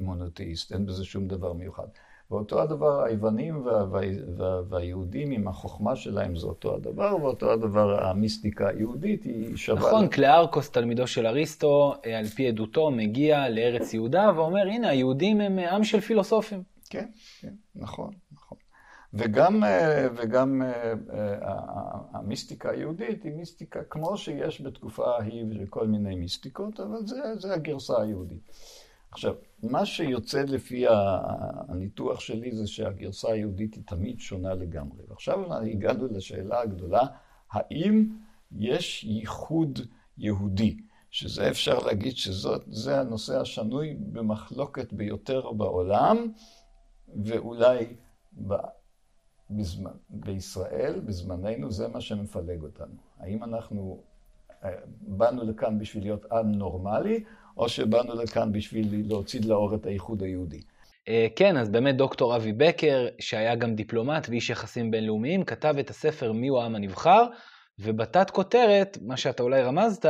מונותאיסט, 0.00 0.72
אין 0.72 0.86
בזה 0.86 1.04
שום 1.04 1.28
דבר 1.28 1.52
מיוחד. 1.52 1.86
ואותו 2.30 2.62
הדבר 2.62 3.02
היוונים 3.02 3.66
וה, 3.66 3.84
וה, 3.90 4.00
וה, 4.36 4.60
והיהודים 4.68 5.30
עם 5.30 5.48
החוכמה 5.48 5.96
שלהם 5.96 6.36
זה 6.36 6.46
אותו 6.46 6.74
הדבר, 6.74 7.16
ואותו 7.22 7.52
הדבר 7.52 8.04
המיסטיקה 8.04 8.68
היהודית 8.68 9.24
היא 9.24 9.56
שווה... 9.56 9.80
נכון, 9.80 10.08
קלארקוס, 10.08 10.70
תלמידו 10.70 11.06
של 11.06 11.26
אריסטו, 11.26 11.94
על 12.18 12.24
פי 12.26 12.48
עדותו, 12.48 12.90
מגיע 12.90 13.48
לארץ 13.48 13.94
יהודה 13.94 14.32
ואומר, 14.36 14.66
הנה, 14.66 14.88
היהודים 14.88 15.40
הם 15.40 15.58
עם 15.58 15.84
של 15.84 16.00
פילוסופים. 16.00 16.62
כן, 16.90 17.06
כן, 17.40 17.54
נכון, 17.74 18.10
נכון. 18.32 18.58
וגם, 19.14 19.62
וגם 20.16 20.62
המיסטיקה 22.12 22.70
היהודית 22.70 23.22
היא 23.22 23.32
מיסטיקה 23.32 23.80
כמו 23.90 24.16
שיש 24.16 24.60
בתקופה 24.60 25.16
ההיא 25.16 25.44
וכל 25.60 25.86
מיני 25.86 26.14
מיסטיקות, 26.14 26.80
אבל 26.80 27.06
זה, 27.06 27.16
זה 27.38 27.54
הגרסה 27.54 28.02
היהודית. 28.02 28.52
עכשיו, 29.10 29.34
מה 29.62 29.86
שיוצא 29.86 30.42
לפי 30.42 30.84
הניתוח 30.88 32.20
שלי 32.20 32.56
זה 32.56 32.66
שהגרסה 32.66 33.32
היהודית 33.32 33.74
היא 33.74 33.82
תמיד 33.86 34.20
שונה 34.20 34.54
לגמרי. 34.54 35.02
ועכשיו 35.08 35.54
הגענו 35.54 36.06
לשאלה 36.06 36.60
הגדולה, 36.60 37.02
האם 37.52 38.16
יש 38.52 39.04
ייחוד 39.04 39.78
יהודי? 40.18 40.76
שזה 41.10 41.50
אפשר 41.50 41.78
להגיד 41.78 42.16
שזה 42.16 43.00
הנושא 43.00 43.40
השנוי 43.40 43.94
במחלוקת 44.12 44.92
ביותר 44.92 45.52
בעולם, 45.52 46.32
ואולי 47.24 47.94
ב, 48.46 48.54
בזמן, 49.50 49.90
בישראל, 50.10 51.00
בזמננו, 51.00 51.70
זה 51.70 51.88
מה 51.88 52.00
שמפלג 52.00 52.62
אותנו. 52.62 52.94
האם 53.18 53.44
אנחנו 53.44 54.02
אה, 54.64 54.70
באנו 55.00 55.44
לכאן 55.44 55.78
בשביל 55.78 56.02
להיות 56.02 56.32
עם 56.32 56.52
נורמלי, 56.52 57.24
או 57.58 57.68
שבאנו 57.68 58.14
לכאן 58.14 58.52
בשביל 58.52 59.04
להוציא 59.08 59.40
לאור 59.44 59.74
את 59.74 59.86
האיחוד 59.86 60.22
היהודי. 60.22 60.60
אה, 61.08 61.26
כן, 61.36 61.56
אז 61.56 61.68
באמת 61.68 61.96
דוקטור 61.96 62.36
אבי 62.36 62.52
בקר, 62.52 63.06
שהיה 63.18 63.54
גם 63.54 63.74
דיפלומט 63.74 64.28
ואיש 64.28 64.50
יחסים 64.50 64.90
בינלאומיים, 64.90 65.44
כתב 65.44 65.74
את 65.80 65.90
הספר 65.90 66.32
מיהו 66.32 66.60
העם 66.60 66.74
הנבחר, 66.74 67.26
ובתת 67.78 68.30
כותרת, 68.30 68.98
מה 69.02 69.16
שאתה 69.16 69.42
אולי 69.42 69.62
רמזת, 69.62 70.06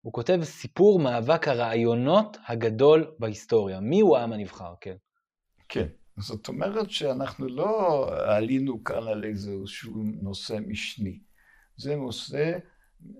הוא 0.00 0.12
כותב 0.12 0.38
סיפור 0.42 0.98
מאבק 0.98 1.48
הרעיונות 1.48 2.36
הגדול 2.46 3.10
בהיסטוריה. 3.18 3.80
מיהו 3.80 4.16
העם 4.16 4.32
הנבחר, 4.32 4.74
כן. 4.80 4.96
כן, 5.68 5.86
זאת 6.16 6.48
אומרת 6.48 6.90
שאנחנו 6.90 7.48
לא 7.48 8.06
עלינו 8.36 8.84
כאן 8.84 9.08
על 9.08 9.24
איזשהו 9.24 10.04
נושא 10.22 10.56
משני. 10.66 11.18
זה 11.76 11.96
נושא 11.96 12.58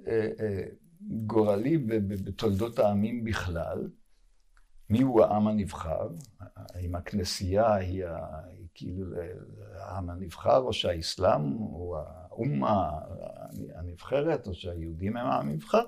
אה, 0.09 0.29
אה, 0.41 0.63
גורלי 1.01 1.79
בתולדות 2.25 2.79
העמים 2.79 3.25
בכלל, 3.25 3.89
מיהו 4.91 5.23
העם 5.23 5.49
הנבחר, 5.49 6.09
האם 6.57 6.95
הכנסייה 6.95 7.75
היא, 7.75 8.05
כאילו 8.75 9.07
העם 9.75 10.11
הנבחר, 10.11 10.59
או 10.59 10.73
שהאסלאם 10.73 11.43
הוא 11.43 11.97
האומה 11.97 12.91
הנבחרת, 13.75 14.47
או 14.47 14.55
שהיהודים 14.55 15.17
הם 15.17 15.27
העם 15.27 15.49
הנבחר, 15.49 15.83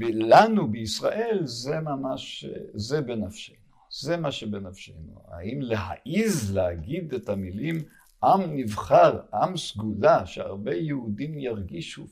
ולנו 0.00 0.70
בישראל 0.70 1.40
זה 1.44 1.80
ממש, 1.80 2.46
זה 2.74 3.00
בנפשנו, 3.00 3.56
זה 3.90 4.16
מה 4.16 4.32
שבנפשנו. 4.32 5.22
האם 5.28 5.60
להעיז 5.60 6.54
להגיד 6.54 7.14
את 7.14 7.28
המילים 7.28 7.78
עם 8.24 8.56
נבחר, 8.56 9.20
עם 9.34 9.56
סגולה, 9.56 10.26
שהרבה 10.26 10.74
יהודים 10.74 11.38
ירגישו 11.38 12.06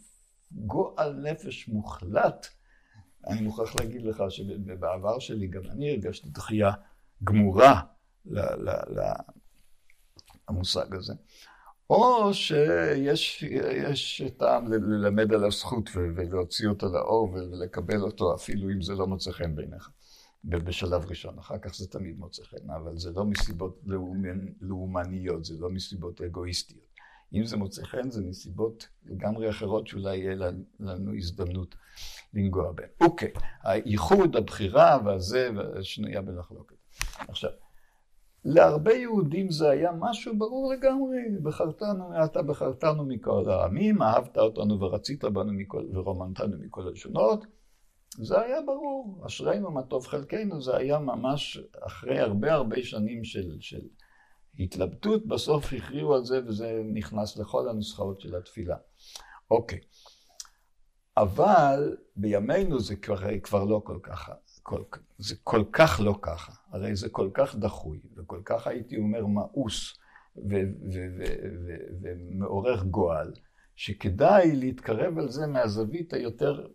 גועל 0.53 1.13
נפש 1.13 1.69
מוחלט. 1.69 2.47
אני 3.27 3.41
מוכרח 3.41 3.75
להגיד 3.81 4.03
לך 4.03 4.23
שבעבר 4.29 5.19
שלי 5.19 5.47
גם 5.47 5.63
אני 5.71 5.91
הרגשתי 5.91 6.29
דחייה 6.29 6.71
גמורה 7.25 7.81
למושג 10.49 10.95
הזה. 10.95 11.15
או 11.91 12.35
שיש 12.35 14.23
טעם 14.37 14.73
ללמד 14.73 15.33
עליו 15.33 15.51
זכות 15.51 15.91
ולהוציא 15.95 16.69
אותו 16.69 16.89
לאור 16.89 17.33
ולקבל 17.33 18.03
אותו 18.03 18.35
אפילו 18.35 18.71
אם 18.71 18.83
זה 18.83 18.95
לא 18.95 19.07
מוצא 19.07 19.31
חן 19.31 19.55
בעיניך. 19.55 19.91
בשלב 20.45 21.05
ראשון, 21.07 21.39
אחר 21.39 21.59
כך 21.59 21.75
זה 21.75 21.89
תמיד 21.89 22.19
מוצא 22.19 22.43
חן, 22.45 22.71
אבל 22.71 22.99
זה 22.99 23.11
לא 23.11 23.25
מסיבות 23.25 23.81
לאומניות, 24.61 25.45
זה 25.45 25.55
לא 25.59 25.71
מסיבות 25.71 26.21
אגואיסטיות. 26.21 26.90
אם 27.35 27.45
זה 27.45 27.57
מוצא 27.57 27.85
חן, 27.85 28.11
זה 28.11 28.23
מסיבות 28.23 28.89
לגמרי 29.07 29.51
אחרות 29.51 29.87
שאולי 29.87 30.17
יהיה 30.17 30.35
לנו 30.81 31.17
הזדמנות 31.17 31.75
לנגוע 32.35 32.73
בהן. 32.73 32.89
אוקיי, 33.01 33.33
הייחוד, 33.63 34.37
הבחירה 34.37 34.99
והזה, 35.05 35.51
שנויה 35.83 36.23
במחלוקת. 36.23 36.77
עכשיו, 37.29 37.51
להרבה 38.45 38.93
יהודים 38.93 39.51
זה 39.51 39.71
היה 39.71 39.91
משהו 39.99 40.39
ברור 40.39 40.73
לגמרי, 40.73 41.19
בחרתנו, 41.43 42.25
אתה 42.25 42.43
בחרתנו 42.43 43.05
מכל 43.05 43.51
העמים, 43.51 44.03
אהבת 44.03 44.39
אותנו 44.39 44.81
ורצית 44.81 45.25
בנו 45.25 45.53
מכל, 45.53 45.85
ורומנתנו 45.95 46.57
מכל 46.61 46.89
הלשונות. 46.89 47.47
זה 48.19 48.41
היה 48.41 48.57
ברור, 48.67 49.23
אשרינו 49.27 49.71
מה 49.71 49.83
טוב 49.83 50.07
חלקנו, 50.07 50.63
זה 50.63 50.77
היה 50.77 50.99
ממש 50.99 51.61
אחרי 51.81 52.19
הרבה 52.19 52.53
הרבה 52.53 52.83
שנים 52.83 53.25
של, 53.25 53.57
של 53.61 53.81
התלבטות, 54.59 55.27
בסוף 55.27 55.73
הכריעו 55.73 56.15
על 56.15 56.25
זה 56.25 56.41
וזה 56.47 56.83
נכנס 56.93 57.37
לכל 57.37 57.69
הנוסחאות 57.69 58.21
של 58.21 58.37
התפילה. 58.37 58.77
אוקיי. 59.51 59.79
אבל 61.17 61.97
בימינו 62.17 62.81
זה 62.81 62.97
כבר, 62.97 63.39
כבר 63.43 63.65
לא 63.65 63.83
כל 63.85 63.99
כך, 64.03 64.31
כל, 64.63 64.83
זה 65.19 65.35
כל 65.45 65.65
כך 65.73 66.01
לא 66.05 66.19
ככה. 66.23 66.53
הרי 66.71 66.97
זה 66.97 67.09
כל 67.09 67.31
כך 67.35 67.57
דחוי, 67.57 68.01
וכל 68.17 68.41
כך 68.45 68.67
הייתי 68.67 68.97
אומר 68.97 69.27
מאוס 69.27 69.99
ומעורר 72.03 72.83
גועל, 72.83 73.33
שכדאי 73.77 74.57
להתקרב 74.57 75.19
על 75.19 75.29
זה 75.29 75.47
מהזווית 75.47 76.13
היותר, 76.13 76.67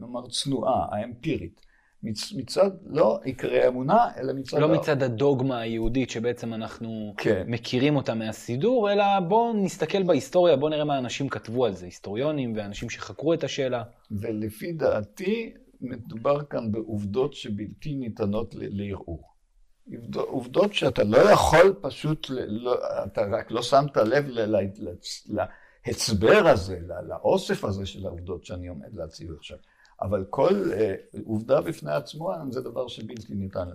נאמר, 0.00 0.28
צנועה, 0.28 0.96
האמפירית. 0.96 1.65
מצד 2.02 2.70
לא 2.86 3.20
עיקרי 3.24 3.68
אמונה, 3.68 4.08
אלא 4.16 4.32
מצד... 4.32 4.58
לא 4.58 4.68
מצד 4.68 5.02
הדוגמה 5.02 5.60
היהודית 5.60 6.10
שבעצם 6.10 6.54
אנחנו 6.54 7.14
כן. 7.16 7.44
מכירים 7.46 7.96
אותה 7.96 8.14
מהסידור, 8.14 8.92
אלא 8.92 9.04
בואו 9.28 9.52
נסתכל 9.52 10.02
בהיסטוריה, 10.02 10.56
בואו 10.56 10.70
נראה 10.70 10.84
מה 10.84 10.98
אנשים 10.98 11.28
כתבו 11.28 11.66
על 11.66 11.72
זה, 11.72 11.84
היסטוריונים 11.84 12.52
ואנשים 12.56 12.90
שחקרו 12.90 13.34
את 13.34 13.44
השאלה. 13.44 13.82
ולפי 14.10 14.72
דעתי, 14.72 15.52
מדובר 15.80 16.44
כאן 16.44 16.72
בעובדות 16.72 17.34
שבלתי 17.34 17.94
ניתנות 17.94 18.54
לערעור. 18.58 19.36
עובדות 20.16 20.74
שאתה 20.74 21.04
לא 21.04 21.18
יכול 21.18 21.74
פשוט, 21.80 22.26
לא, 22.30 22.74
אתה 23.04 23.22
רק 23.30 23.50
לא 23.50 23.62
שמת 23.62 23.96
לב 23.96 24.24
להצבר 25.86 26.48
הזה, 26.48 26.78
לאוסף 27.08 27.64
הזה 27.64 27.86
של 27.86 28.06
העובדות 28.06 28.44
שאני 28.44 28.68
עומד 28.68 28.94
להציב 28.94 29.32
עכשיו. 29.38 29.58
אבל 30.02 30.24
כל 30.30 30.72
uh, 30.72 31.18
עובדה 31.26 31.60
בפני 31.60 31.92
עצמו 31.92 32.32
זה 32.50 32.60
דבר 32.60 32.88
שבלתי 32.88 33.34
ניתן 33.34 33.68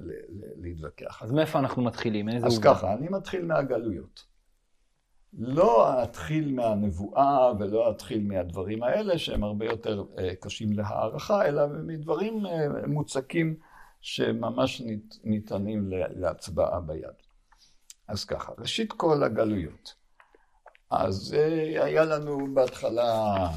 להתווכח. 0.61 1.23
אז 1.23 1.31
מאיפה 1.31 1.59
אנחנו 1.59 1.81
מתחילים? 1.81 2.29
איזה 2.29 2.47
אז 2.47 2.53
עובדה? 2.55 2.71
אז 2.71 2.77
ככה, 2.77 2.93
אני 2.93 3.07
מתחיל 3.09 3.45
מהגלויות. 3.45 4.23
לא 5.33 6.03
אתחיל 6.03 6.53
מהנבואה 6.53 7.51
ולא 7.59 7.91
אתחיל 7.91 8.27
מהדברים 8.27 8.83
האלה 8.83 9.17
שהם 9.17 9.43
הרבה 9.43 9.65
יותר 9.65 10.03
uh, 10.15 10.19
קשים 10.39 10.73
להערכה, 10.73 11.45
אלא 11.45 11.67
מדברים 11.67 12.45
uh, 12.45 12.49
מוצקים 12.87 13.55
שממש 14.01 14.81
נית, 14.81 15.19
ניתנים 15.23 15.91
להצבעה 16.15 16.79
ביד. 16.79 17.09
אז 18.07 18.25
ככה, 18.25 18.53
ראשית 18.57 18.93
כל 18.93 19.23
הגלויות. 19.23 20.01
אז 20.89 21.35
היה 21.81 22.05
לנו 22.05 22.47
בהתחלה 22.53 23.47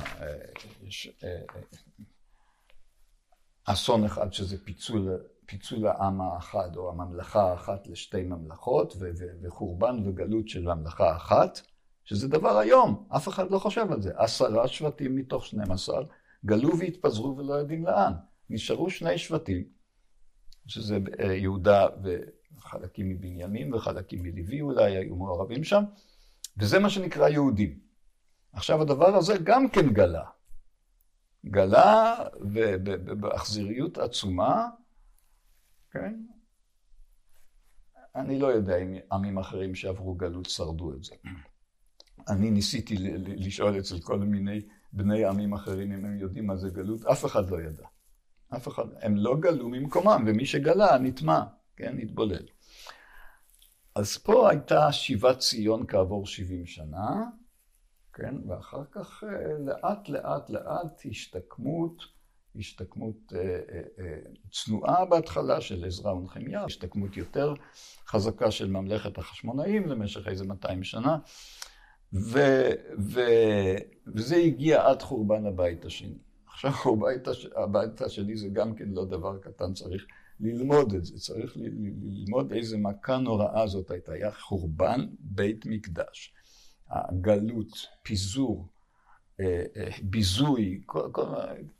אסון 3.65 4.05
אחד 4.05 4.33
שזה 4.33 4.65
פיצול, 4.65 5.21
פיצול 5.47 5.87
העם 5.87 6.21
האחד 6.21 6.77
או 6.77 6.91
הממלכה 6.91 7.51
האחת 7.51 7.87
לשתי 7.87 8.23
ממלכות 8.23 8.95
ו- 8.99 9.11
ו- 9.19 9.47
וחורבן 9.47 10.09
וגלות 10.09 10.49
של 10.49 10.63
ממלכה 10.63 11.17
אחת, 11.17 11.61
שזה 12.05 12.29
דבר 12.29 12.59
היום, 12.59 13.07
אף 13.17 13.29
אחד 13.29 13.51
לא 13.51 13.59
חושב 13.59 13.93
על 13.93 14.03
זה. 14.03 14.13
עשרה 14.17 14.69
שבטים 14.69 15.17
מתוך 15.17 15.47
12 15.47 16.03
גלו 16.47 16.79
והתפזרו 16.79 17.37
ולא 17.37 17.55
יודעים 17.55 17.87
לאן. 17.87 18.13
נשארו 18.51 18.91
שני 18.91 19.19
שבטים, 19.19 19.65
שזה 20.67 20.99
אה, 21.21 21.35
יהודה 21.35 21.87
וחלקים 22.57 23.09
מבנימין 23.09 23.75
וחלקים 23.75 24.23
מלוי 24.23 24.61
אולי 24.61 24.97
היו 24.97 25.17
מעורבים 25.17 25.65
שם, 25.65 25.83
וזה 26.59 26.79
מה 26.79 26.91
שנקרא 26.91 27.29
יהודים. 27.29 27.79
עכשיו 28.53 28.83
הדבר 28.83 29.17
הזה 29.17 29.35
גם 29.45 29.69
כן 29.69 29.93
גלה. 29.93 30.25
גלה 31.45 32.15
באכזריות 33.21 33.99
עצומה, 33.99 34.69
כן? 35.91 36.15
אני 38.15 38.39
לא 38.39 38.47
יודע 38.47 38.77
אם 38.77 38.95
עמים 39.13 39.39
אחרים 39.39 39.75
שעברו 39.75 40.15
גלות 40.15 40.47
שרדו 40.47 40.93
את 40.93 41.05
זה. 41.05 41.15
אני 42.29 42.51
ניסיתי 42.51 42.95
לשאול 43.27 43.79
אצל 43.79 44.01
כל 44.01 44.19
מיני 44.19 44.61
בני 44.93 45.25
עמים 45.25 45.55
אחרים 45.55 45.93
אם 45.93 46.05
הם 46.05 46.19
יודעים 46.19 46.47
מה 46.47 46.57
זה 46.57 46.71
גלות, 46.71 47.05
אף 47.05 47.25
אחד 47.25 47.51
לא 47.51 47.61
ידע. 47.61 47.87
אף 48.57 48.69
אחד, 48.69 48.85
הם 49.01 49.17
לא 49.17 49.37
גלו 49.41 49.69
ממקומם, 49.69 50.25
ומי 50.27 50.47
שגלה 50.47 50.99
נטמע, 50.99 51.43
כן, 51.77 51.97
נתבולל. 51.97 52.47
אז 53.95 54.17
פה 54.17 54.51
הייתה 54.51 54.93
שיבת 54.93 55.39
ציון 55.39 55.85
כעבור 55.89 56.27
70 56.27 56.67
שנה, 56.67 57.25
כן, 58.15 58.35
ואחר 58.49 58.83
כך 58.91 59.25
אה, 59.25 59.59
לאט 59.59 60.09
לאט 60.09 60.51
לאט 60.51 61.03
השתקמות, 61.11 62.03
השתקמות 62.57 63.33
אה, 63.37 63.61
אה, 63.99 64.19
צנועה 64.53 65.05
בהתחלה 65.05 65.61
של 65.61 65.85
עזרא 65.85 66.13
ונחמיה, 66.13 66.65
השתקמות 66.65 67.17
יותר 67.17 67.55
חזקה 68.07 68.51
של 68.51 68.71
ממלכת 68.71 69.19
החשמונאים 69.19 69.89
למשך 69.89 70.29
איזה 70.29 70.45
200 70.45 70.85
שנה, 70.85 71.19
ו, 72.13 72.39
ו, 72.99 73.21
וזה 74.07 74.37
הגיע 74.37 74.87
עד 74.87 75.03
חורבן 75.03 75.47
הבית 75.47 75.85
השני. 75.85 76.19
עכשיו 76.47 76.73
הבית, 76.93 77.29
הש... 77.29 77.47
הבית 77.57 78.03
השני 78.03 78.37
זה 78.37 78.49
גם 78.49 78.75
כן 78.75 78.89
לא 78.89 79.05
דבר 79.05 79.39
קטן, 79.39 79.73
צריך 79.73 80.07
ללמוד 80.41 80.95
את 80.95 81.05
זה, 81.05 81.19
צריך. 81.19 81.57
ללמוד 81.57 82.53
איזה 82.53 82.79
מכה 82.79 83.19
נוראה 83.19 83.67
זאת 83.67 83.91
הייתה, 83.91 84.13
היה 84.13 84.33
חורבן 84.33 85.07
בית 85.21 85.67
מקדש, 85.67 86.35
הגלות, 86.91 87.87
פיזור, 88.03 88.69
אה, 89.41 89.65
אה, 89.77 89.91
ביזוי, 90.03 90.83
כל, 90.87 91.09
כל, 91.13 91.25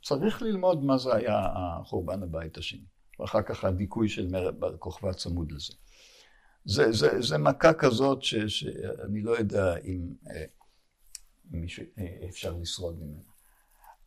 צריך 0.03 0.43
ללמוד 0.43 0.85
מה 0.85 0.99
זה 0.99 1.15
היה 1.15 1.49
חורבן 1.85 2.23
הבית 2.23 2.59
השני, 2.59 2.85
ואחר 3.21 3.43
כך 3.43 3.65
הדיכוי 3.65 4.09
של 4.09 4.29
מרד 4.29 4.61
בר 4.61 4.77
כוכבא 4.77 5.13
צמוד 5.13 5.53
לזה. 5.53 5.75
זה, 6.65 6.93
זה, 6.93 7.21
זה 7.21 7.39
מכה 7.39 7.73
כזאת 7.73 8.23
ש, 8.23 8.35
שאני 8.35 9.23
לא 9.23 9.39
יודע 9.39 9.77
אם 9.77 10.15
אה, 10.31 10.45
מישהו, 11.51 11.85
אפשר 12.29 12.53
לשרוד 12.53 12.99
ממנה. 12.99 13.21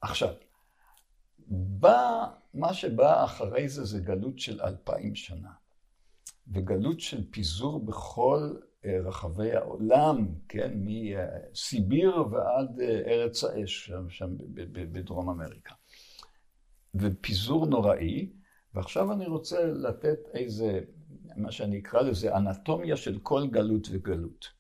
עכשיו, 0.02 0.34
בא, 1.50 2.28
מה 2.54 2.74
שבא 2.74 3.24
אחרי 3.24 3.70
זה 3.70 3.86
זה 3.86 4.00
גלות 4.00 4.40
של 4.40 4.62
אלפיים 4.62 5.16
שנה, 5.16 5.52
וגלות 6.48 7.00
של 7.00 7.32
פיזור 7.32 7.86
בכל 7.86 8.56
רחבי 9.04 9.52
העולם, 9.52 10.28
כן, 10.50 10.74
מסיביר 10.76 12.26
ועד 12.32 12.80
אה, 12.82 13.02
ארץ 13.08 13.44
האש, 13.44 13.86
שם, 13.86 14.10
שם 14.10 14.30
בדרום 14.72 15.30
אמריקה. 15.30 15.74
ופיזור 16.96 17.66
נוראי, 17.66 18.30
ועכשיו 18.74 19.12
אני 19.12 19.26
רוצה 19.26 19.66
לתת 19.66 20.20
איזה, 20.34 20.80
מה 21.36 21.52
שאני 21.52 21.80
אקרא 21.80 22.02
לזה, 22.02 22.36
אנטומיה 22.36 22.98
של 22.98 23.20
כל 23.20 23.48
גלות 23.48 23.88
וגלות. 23.92 24.58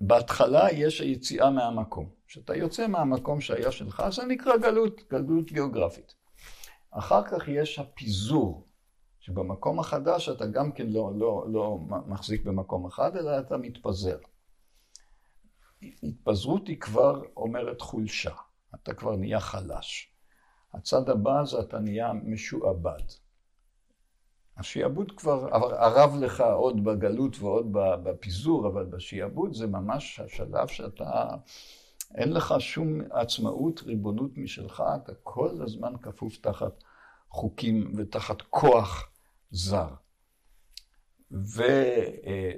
בהתחלה 0.00 0.72
יש 0.72 1.00
היציאה 1.00 1.50
מהמקום. 1.50 2.08
כשאתה 2.26 2.56
יוצא 2.56 2.86
מהמקום 2.86 3.40
שהיה 3.40 3.72
שלך, 3.72 4.02
זה 4.10 4.24
נקרא 4.24 4.56
גלות, 4.56 5.00
גלות 5.10 5.52
גיאוגרפית. 5.52 6.14
אחר 6.90 7.22
כך 7.24 7.48
יש 7.48 7.78
הפיזור, 7.78 8.66
שבמקום 9.24 9.80
החדש 9.80 10.28
אתה 10.28 10.46
גם 10.46 10.72
כן 10.72 10.86
לא, 10.86 11.12
לא, 11.16 11.44
לא 11.48 11.78
מחזיק 12.06 12.44
במקום 12.44 12.86
אחד, 12.86 13.16
אלא 13.16 13.38
אתה 13.38 13.56
מתפזר. 13.56 14.18
התפזרות 16.02 16.68
היא 16.68 16.80
כבר 16.80 17.22
אומרת 17.36 17.80
חולשה, 17.80 18.34
אתה 18.74 18.94
כבר 18.94 19.16
נהיה 19.16 19.40
חלש. 19.40 20.12
הצד 20.74 21.08
הבא 21.08 21.44
זה 21.44 21.60
אתה 21.60 21.78
נהיה 21.78 22.12
משועבד. 22.12 23.02
השיעבוד 24.56 25.12
כבר 25.16 25.48
ערב 25.78 26.14
לך 26.20 26.40
עוד 26.40 26.84
בגלות 26.84 27.36
ועוד 27.38 27.66
בפיזור, 27.72 28.66
אבל 28.66 28.84
בשיעבוד 28.84 29.54
זה 29.54 29.66
ממש 29.66 30.20
השלב 30.20 30.68
שאתה, 30.68 31.28
אין 32.14 32.32
לך 32.32 32.54
שום 32.58 33.00
עצמאות, 33.10 33.82
ריבונות 33.82 34.30
משלך, 34.36 34.82
אתה 34.96 35.12
כל 35.22 35.62
הזמן 35.62 35.92
כפוף 36.02 36.36
תחת 36.36 36.84
חוקים 37.28 37.92
ותחת 37.96 38.42
כוח 38.42 39.10
זר. 39.54 39.88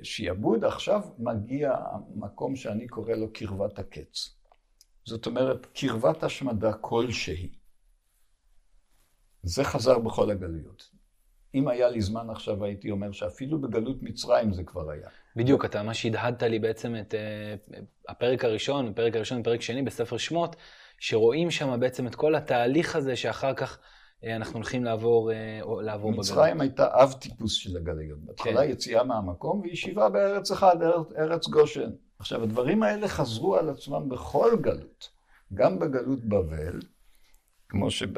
ושיעבוד 0.02 0.64
עכשיו 0.64 1.00
מגיע 1.18 1.74
המקום 1.90 2.56
שאני 2.56 2.88
קורא 2.88 3.12
לו 3.12 3.32
קרבת 3.32 3.78
הקץ. 3.78 4.36
זאת 5.04 5.26
אומרת, 5.26 5.66
קרבת 5.66 6.22
השמדה 6.22 6.72
כלשהי. 6.72 7.50
זה 9.42 9.64
חזר 9.64 9.98
בכל 9.98 10.30
הגלויות. 10.30 10.90
אם 11.54 11.68
היה 11.68 11.90
לי 11.90 12.00
זמן 12.00 12.30
עכשיו, 12.30 12.64
הייתי 12.64 12.90
אומר 12.90 13.12
שאפילו 13.12 13.60
בגלות 13.60 14.02
מצרים 14.02 14.52
זה 14.52 14.64
כבר 14.64 14.90
היה. 14.90 15.08
בדיוק, 15.36 15.64
אתה 15.64 15.82
ממש 15.82 16.06
הדהדת 16.06 16.42
לי 16.42 16.58
בעצם 16.58 16.96
את 16.96 17.14
uh, 17.14 17.74
הפרק 18.08 18.44
הראשון, 18.44 18.88
הפרק 18.88 19.16
הראשון 19.16 19.40
ופרק 19.40 19.60
שני 19.60 19.82
בספר 19.82 20.16
שמות, 20.16 20.56
שרואים 20.98 21.50
שם 21.50 21.80
בעצם 21.80 22.06
את 22.06 22.14
כל 22.14 22.34
התהליך 22.34 22.96
הזה 22.96 23.16
שאחר 23.16 23.54
כך 23.54 23.78
אנחנו 24.34 24.54
הולכים 24.54 24.84
לעבור, 24.84 25.30
uh, 25.30 25.82
לעבור 25.82 26.10
בגלות. 26.10 26.26
מצרים 26.26 26.60
הייתה 26.60 26.86
אב 27.02 27.12
טיפוס 27.12 27.52
של 27.52 27.76
הגלויות. 27.76 28.18
בהתחלה 28.18 28.64
כן. 28.64 28.70
יציאה 28.70 29.04
מהמקום 29.04 29.60
וישיבה 29.60 30.08
בארץ 30.08 30.50
אחד, 30.50 30.82
ארץ, 30.82 31.06
ארץ 31.18 31.48
גושן. 31.48 31.90
עכשיו, 32.18 32.42
הדברים 32.42 32.82
האלה 32.82 33.08
חזרו 33.08 33.56
על 33.56 33.70
עצמם 33.70 34.08
בכל 34.08 34.56
גלות. 34.60 35.08
גם 35.54 35.78
בגלות 35.78 36.24
בבל, 36.24 36.80
כמו 37.68 37.90
שב... 37.90 38.08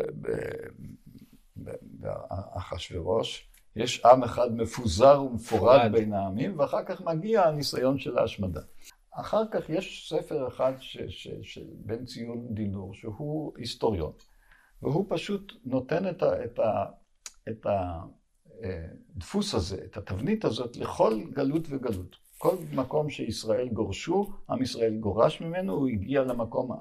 באחשוורוש, 1.83 3.49
יש 3.77 4.05
עם 4.05 4.23
אחד 4.23 4.57
מפוזר 4.57 5.23
ומפורד 5.23 5.81
בין 5.93 6.13
העמים, 6.13 6.59
ואחר 6.59 6.85
כך 6.85 7.01
מגיע 7.01 7.43
הניסיון 7.43 7.99
של 7.99 8.19
ההשמדה. 8.19 8.61
אחר 9.11 9.43
כך 9.51 9.71
יש 9.71 10.09
ספר 10.09 10.49
אחד 10.49 10.73
של 11.43 11.65
בן 11.75 12.05
ציון 12.05 12.47
דינור, 12.51 12.95
שהוא 12.95 13.53
היסטוריון, 13.57 14.13
והוא 14.83 15.07
פשוט 15.09 15.53
נותן 15.65 16.09
את, 16.09 16.23
ה, 16.23 16.45
את, 16.45 16.59
ה, 16.59 16.85
את 17.49 17.67
הדפוס 19.17 19.55
הזה, 19.55 19.85
את 19.85 19.97
התבנית 19.97 20.45
הזאת, 20.45 20.77
לכל 20.77 21.21
גלות 21.33 21.63
וגלות. 21.69 22.17
כל 22.39 22.57
מקום 22.75 23.11
שישראל 23.11 23.69
גורשו, 23.69 24.33
עם 24.51 24.63
ישראל 24.63 24.97
גורש 24.97 25.41
ממנו, 25.41 25.73
הוא 25.73 25.89
הגיע 25.89 26.23
למקום 26.23 26.79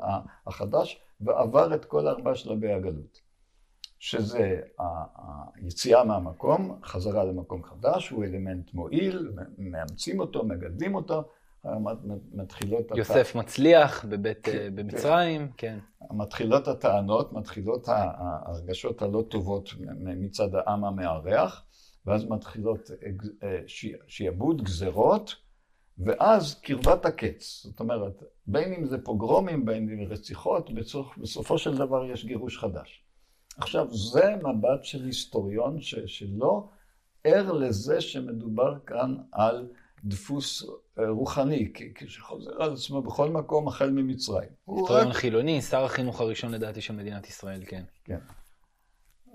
החדש 0.47 1.01
ועבר 1.21 1.75
את 1.75 1.85
כל 1.85 2.07
ארבע 2.07 2.35
שלבי 2.35 2.73
הגלות. 2.73 3.21
שזה 3.99 4.59
היציאה 5.55 6.03
מהמקום, 6.03 6.79
חזרה 6.83 7.23
למקום 7.23 7.63
חדש, 7.63 8.09
הוא 8.09 8.23
אלמנט 8.23 8.73
מועיל, 8.73 9.31
מאמצים 9.57 10.19
אותו, 10.19 10.43
מגדלים 10.43 10.95
אותו, 10.95 11.29
מתחילות... 12.33 12.91
יוסף 12.95 13.29
הת... 13.29 13.35
מצליח 13.35 14.05
בבית, 14.05 14.37
כן, 14.43 14.57
אה, 14.57 14.69
במצרים, 14.75 15.51
כן. 15.57 15.79
כן. 15.99 16.15
מתחילות 16.15 16.67
הטענות, 16.67 17.33
מתחילות 17.33 17.87
ההרגשות 17.87 19.01
הלא 19.01 19.23
טובות 19.29 19.69
מצד 19.99 20.55
העם 20.55 20.85
המארח, 20.85 21.63
ואז 22.05 22.25
מתחילות 22.25 22.91
אה, 23.43 23.59
שיעבוד, 24.07 24.61
גזרות, 24.61 25.35
ואז 25.97 26.59
קרבת 26.61 27.05
הקץ. 27.05 27.61
זאת 27.63 27.79
אומרת, 27.79 28.23
בין 28.47 28.73
אם 28.73 28.85
זה 28.85 28.97
פוגרומים, 28.97 29.65
בין 29.65 29.89
אם 29.89 30.11
רציחות, 30.11 30.69
בסופו 31.17 31.57
של 31.57 31.77
דבר 31.77 32.05
יש 32.05 32.25
גירוש 32.25 32.57
חדש. 32.57 33.03
עכשיו, 33.57 33.87
זה 33.93 34.35
מבט 34.35 34.83
של 34.83 35.05
היסטוריון 35.05 35.81
ש, 35.81 35.95
שלא 36.05 36.69
ער 37.23 37.51
לזה 37.51 38.01
שמדובר 38.01 38.79
כאן 38.85 39.15
על 39.31 39.67
דפוס 40.07 40.65
אה, 40.99 41.09
רוחני, 41.09 41.73
שחוזר 42.07 42.63
על 42.63 42.73
עצמו 42.73 43.01
בכל 43.01 43.29
מקום 43.29 43.67
החל 43.67 43.89
ממצרים. 43.89 44.49
היסטוריון 44.67 45.07
רק... 45.07 45.13
חילוני, 45.15 45.61
שר 45.61 45.83
החינוך 45.83 46.21
הראשון 46.21 46.51
לדעתי 46.51 46.81
של 46.81 46.95
מדינת 46.95 47.27
ישראל, 47.27 47.63
כן. 47.67 47.83
כן. 48.03 48.19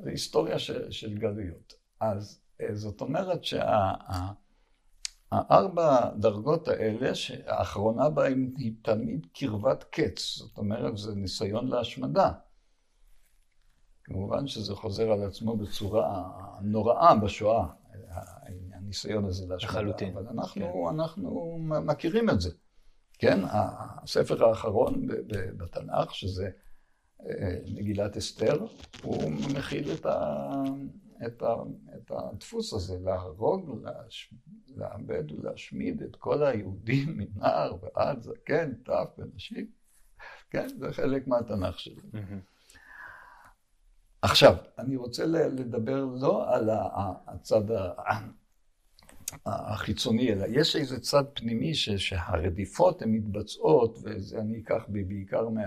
זה 0.04 0.10
היסטוריה 0.10 0.58
של, 0.58 0.90
של 0.90 1.18
גלויות. 1.18 1.74
אז 2.00 2.40
אה, 2.60 2.74
זאת 2.74 3.00
אומרת 3.00 3.44
שהארבע 3.44 4.36
שה, 6.00 6.10
דרגות 6.18 6.68
האלה, 6.68 7.14
שהאחרונה 7.14 8.08
בהן 8.08 8.52
היא 8.56 8.72
תמיד 8.82 9.26
קרבת 9.32 9.84
קץ, 9.84 10.36
זאת 10.36 10.58
אומרת, 10.58 10.96
זה 10.96 11.14
ניסיון 11.14 11.68
להשמדה. 11.68 12.32
כמובן 14.04 14.46
שזה 14.46 14.74
חוזר 14.74 15.12
על 15.12 15.22
עצמו 15.22 15.56
בצורה 15.56 16.30
נוראה 16.60 17.14
בשואה, 17.16 17.66
הניסיון 18.92 19.24
הזה 19.24 19.46
להשמדה. 19.46 19.72
לחלוטין. 19.72 20.16
אבל 20.16 20.26
אנחנו, 20.28 20.86
כן. 20.88 21.00
אנחנו 21.00 21.58
מכירים 21.60 22.30
את 22.30 22.40
זה. 22.40 22.50
כן, 23.18 23.40
הספר 23.44 24.44
האחרון 24.44 25.06
בתנ"ך, 25.56 26.14
שזה 26.14 26.50
אה, 27.26 27.56
מגילת 27.74 28.16
אסתר, 28.16 28.66
הוא 29.02 29.32
מכיל 29.32 29.92
את, 29.92 30.06
ה, 30.06 30.50
את, 31.26 31.42
ה, 31.42 31.54
את 31.96 32.10
הדפוס 32.10 32.72
הזה, 32.72 32.98
להרוג, 33.00 33.80
להש, 33.84 34.34
לאבד 34.76 35.32
ולהשמיד 35.32 36.02
את 36.02 36.16
כל 36.16 36.42
היהודים 36.42 37.16
מנער 37.18 37.76
ועד 37.82 38.22
זקן, 38.22 38.74
טף 38.74 39.08
ונשים. 39.18 39.66
כן, 40.50 40.68
זה 40.78 40.92
חלק 40.92 41.26
מהתנ"ך 41.26 41.78
שלו. 41.78 42.02
עכשיו, 44.22 44.56
אני 44.78 44.96
רוצה 44.96 45.26
לדבר 45.26 46.04
לא 46.04 46.54
על 46.54 46.70
הצד 47.26 47.70
החיצוני, 49.46 50.32
אלא 50.32 50.46
יש 50.48 50.76
איזה 50.76 51.00
צד 51.00 51.24
פנימי 51.34 51.74
שהרדיפות 51.74 53.02
הן 53.02 53.12
מתבצעות, 53.12 53.98
וזה 54.04 54.38
אני 54.38 54.60
אקח 54.60 54.84
בעיקר 54.88 55.48
מה, 55.48 55.62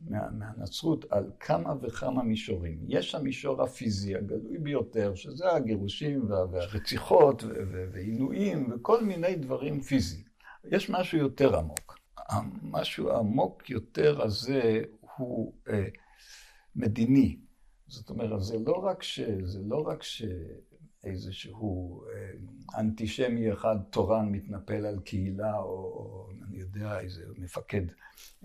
מה, 0.00 0.30
מהנצרות 0.30 1.04
על 1.10 1.30
כמה 1.40 1.74
וכמה 1.82 2.22
מישורים. 2.22 2.78
יש 2.88 3.14
המישור 3.14 3.62
הפיזי 3.62 4.14
הגלוי 4.14 4.58
ביותר, 4.58 5.14
שזה 5.14 5.52
הגירושים 5.52 6.30
וה, 6.30 6.46
והרציחות 6.52 7.44
ועינויים 7.92 8.72
וכל 8.72 9.04
מיני 9.04 9.36
דברים 9.36 9.80
פיזיים. 9.80 10.24
יש 10.72 10.90
משהו 10.90 11.18
יותר 11.18 11.56
עמוק. 11.56 11.98
המשהו 12.28 13.10
העמוק 13.10 13.70
יותר 13.70 14.22
הזה 14.22 14.82
הוא 15.16 15.54
אה, 15.68 15.84
מדיני. 16.76 17.38
זאת 17.86 18.10
אומרת, 18.10 18.42
זה 18.42 18.58
לא 18.66 18.72
רק 18.72 19.02
ש... 19.02 19.20
זה 19.42 19.58
לא 19.62 19.76
רק 19.86 20.02
ש... 20.02 20.22
איזשהו 21.04 22.02
אה, 22.04 22.80
אנטישמי 22.80 23.52
אחד 23.52 23.76
תורן 23.90 24.28
מתנפל 24.28 24.86
על 24.86 25.00
קהילה, 25.00 25.58
או, 25.58 25.68
או 25.68 26.28
אני 26.48 26.58
יודע, 26.58 27.00
איזה 27.00 27.24
מפקד, 27.38 27.82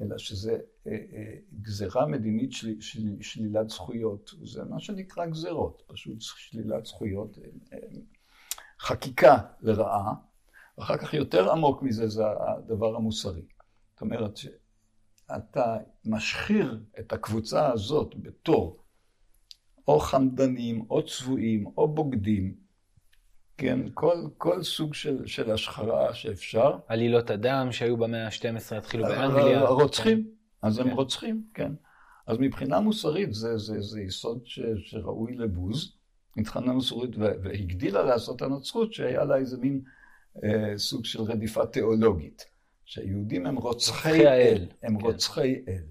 אלא 0.02 0.18
שזה 0.18 0.60
אה, 0.88 0.92
אה, 0.92 1.36
גזרה 1.62 2.06
מדינית 2.06 2.52
של, 2.52 2.82
של, 2.82 3.22
שלילת 3.22 3.70
זכויות. 3.70 4.32
זה 4.44 4.64
מה 4.64 4.80
שנקרא 4.80 5.26
גזרות, 5.26 5.84
פשוט 5.88 6.22
שלילת 6.22 6.86
זכויות. 6.86 7.38
חקיקה 8.80 9.38
לרעה, 9.62 10.14
ואחר 10.78 10.98
כך 10.98 11.14
יותר 11.14 11.52
עמוק 11.52 11.84
מזה 11.84 12.08
זה 12.08 12.24
הדבר 12.40 12.96
המוסרי. 12.96 13.46
זאת 13.92 14.02
אומרת 14.02 14.38
שאתה 14.38 15.78
משחיר 16.06 16.84
את 17.00 17.14
הקבוצה 17.14 17.72
הזאת 17.72 18.16
בתור 18.16 18.79
או 19.90 20.00
חמדנים, 20.00 20.86
או 20.90 21.06
צבועים, 21.06 21.66
או 21.78 21.88
בוגדים, 21.88 22.54
כן, 23.58 23.80
כל, 23.94 24.16
כל 24.38 24.64
סוג 24.64 24.94
של, 24.94 25.28
של 25.28 25.52
השחרה 25.52 26.14
שאפשר. 26.14 26.78
עלילות 26.88 27.30
הדם 27.30 27.68
שהיו 27.72 27.98
במאה 27.98 28.26
ה-12 28.26 28.76
התחילו 28.76 29.04
באנגליה. 29.04 29.60
הרוצחים, 29.60 30.24
כן. 30.24 30.68
אז 30.68 30.80
הם 30.80 30.88
כן. 30.88 30.94
רוצחים, 30.94 31.44
כן. 31.54 31.72
אז 32.28 32.38
מבחינה 32.40 32.80
מוסרית 32.80 33.34
זה, 33.34 33.58
זה, 33.58 33.82
זה 33.82 34.02
יסוד 34.02 34.42
ש, 34.46 34.60
שראוי 34.78 35.36
לבוז, 35.36 35.96
מבחינה 36.38 36.74
מוסרית, 36.74 37.16
והגדילה 37.18 38.04
לעשות 38.04 38.42
הנצרות 38.42 38.94
שהיה 38.94 39.24
לה 39.24 39.38
איזה 39.38 39.58
מין 39.58 39.82
אה, 40.44 40.78
סוג 40.78 41.06
של 41.06 41.22
רדיפה 41.22 41.66
תיאולוגית. 41.66 42.46
שהיהודים 42.86 43.46
הם 43.46 43.56
רוצחי 43.56 44.28
אל, 44.28 44.66
הם 44.84 45.00
כן. 45.00 45.06
רוצחי 45.06 45.56
אל. 45.68 45.84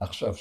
עכשיו, 0.00 0.34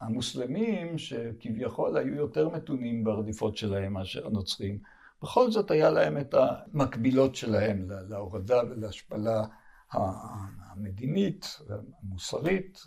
שהמוסלמים, 0.00 0.98
שכביכול 0.98 1.96
היו 1.96 2.14
יותר 2.14 2.48
מתונים 2.48 3.04
ברדיפות 3.04 3.56
שלהם 3.56 3.92
מאשר 3.92 4.26
הנוצרים, 4.26 4.78
בכל 5.22 5.50
זאת 5.50 5.70
היה 5.70 5.90
להם 5.90 6.18
את 6.18 6.34
המקבילות 6.34 7.34
שלהם 7.34 7.86
להורדה 8.08 8.60
ולהשפלה 8.70 9.44
המדינית, 9.92 11.60
המוסרית, 12.02 12.78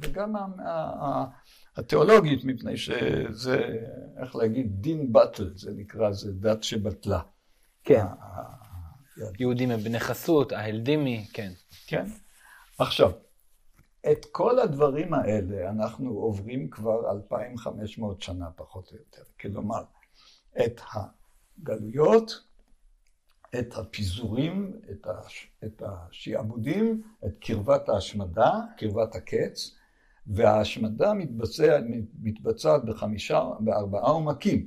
וגם 0.00 0.34
התיאולוגית, 1.76 2.44
מפני 2.44 2.76
שזה, 2.76 3.60
איך 4.22 4.36
להגיד, 4.36 4.82
דין 4.82 5.12
באטל, 5.12 5.52
זה 5.56 5.70
נקרא, 5.76 6.12
זה 6.12 6.32
דת 6.32 6.62
שבטלה. 6.62 7.20
כן. 7.84 8.04
יהודים 9.38 9.70
הם 9.70 9.80
בני 9.80 10.00
חסות, 10.00 10.52
ההלדימי, 10.52 11.26
כן. 11.32 11.52
כן. 11.86 12.06
עכשיו, 12.78 13.12
את 14.12 14.24
כל 14.32 14.58
הדברים 14.58 15.14
האלה 15.14 15.70
אנחנו 15.70 16.10
עוברים 16.10 16.70
כבר 16.70 17.10
2,500 17.10 18.22
שנה 18.22 18.50
פחות 18.56 18.92
או 18.92 18.96
יותר. 18.96 19.22
כלומר, 19.40 19.82
את 20.64 20.80
הגלויות, 20.92 22.44
את 23.58 23.74
הפיזורים, 23.76 24.80
את, 24.90 25.06
הש... 25.06 25.50
את 25.64 25.82
השעבודים, 25.86 27.02
את 27.26 27.38
קרבת 27.40 27.88
ההשמדה, 27.88 28.52
קרבת 28.76 29.14
הקץ, 29.14 29.76
וההשמדה 30.26 31.14
מתבצע, 31.14 31.80
מתבצעת 32.20 32.84
בחמישה, 32.84 33.44
בארבעה 33.60 34.10
עומקים. 34.10 34.66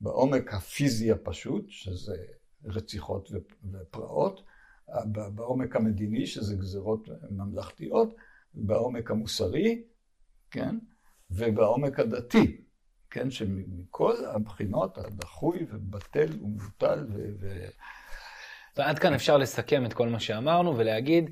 בעומק 0.00 0.54
הפיזי 0.54 1.12
הפשוט, 1.12 1.64
שזה 1.68 2.16
רציחות 2.64 3.30
ופרעות, 3.72 4.42
בעומק 5.34 5.76
המדיני, 5.76 6.26
שזה 6.26 6.56
גזרות 6.56 7.08
ממלכתיות, 7.30 8.14
בעומק 8.54 9.10
המוסרי, 9.10 9.82
כן, 10.50 10.76
ובעומק 11.30 12.00
הדתי, 12.00 12.56
כן, 13.10 13.30
שמכל 13.30 14.14
הבחינות 14.26 14.98
הדחוי 14.98 15.66
ובטל 15.70 16.28
ומבוטל 16.42 17.06
ו... 17.08 17.24
ו... 17.40 17.64
ועד 18.76 18.98
כאן 18.98 19.14
אפשר 19.14 19.36
לסכם 19.36 19.86
את 19.86 19.92
כל 19.92 20.08
מה 20.08 20.20
שאמרנו 20.20 20.76
ולהגיד, 20.76 21.30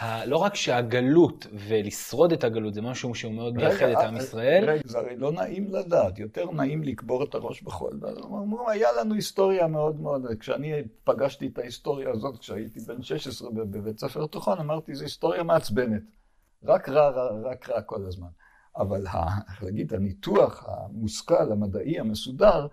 ה... 0.00 0.26
לא 0.26 0.36
רק 0.36 0.54
שהגלות 0.54 1.46
ולשרוד 1.52 2.32
את 2.32 2.44
הגלות 2.44 2.74
זה 2.74 2.82
משהו 2.82 3.14
שהוא 3.14 3.32
מאוד 3.32 3.54
מייחד 3.54 3.86
את 3.86 3.96
עם 3.96 4.16
ישראל. 4.16 4.70
רגע, 4.70 4.82
זה 4.84 4.98
הרי 4.98 5.16
לא 5.16 5.32
נעים 5.32 5.74
לדעת, 5.74 6.18
יותר 6.18 6.50
נעים 6.50 6.82
לקבור 6.82 7.24
את 7.24 7.34
הראש 7.34 7.62
בחול. 7.62 8.00
אמרו, 8.24 8.70
היה 8.70 8.88
לנו 9.00 9.14
היסטוריה 9.14 9.66
מאוד 9.66 10.00
מאוד, 10.00 10.26
כשאני 10.40 10.72
פגשתי 11.04 11.46
את 11.46 11.58
ההיסטוריה 11.58 12.10
הזאת, 12.10 12.38
כשהייתי 12.38 12.80
בן 12.80 13.02
16 13.02 13.50
בבית 13.50 13.98
ספר 13.98 14.26
תיכון, 14.26 14.58
אמרתי, 14.58 14.94
זו 14.94 15.04
היסטוריה 15.04 15.42
מעצבנת. 15.42 16.02
רק 16.64 16.88
רע, 16.88 17.08
רע, 17.08 17.50
רק 17.50 17.70
רע 17.70 17.82
כל 17.82 18.06
הזמן. 18.06 18.28
אבל, 18.76 19.06
איך 19.48 19.62
להגיד, 19.62 19.94
הניתוח 19.94 20.64
המושכל, 20.68 21.52
המדעי, 21.52 22.00
המסודר, 22.00 22.66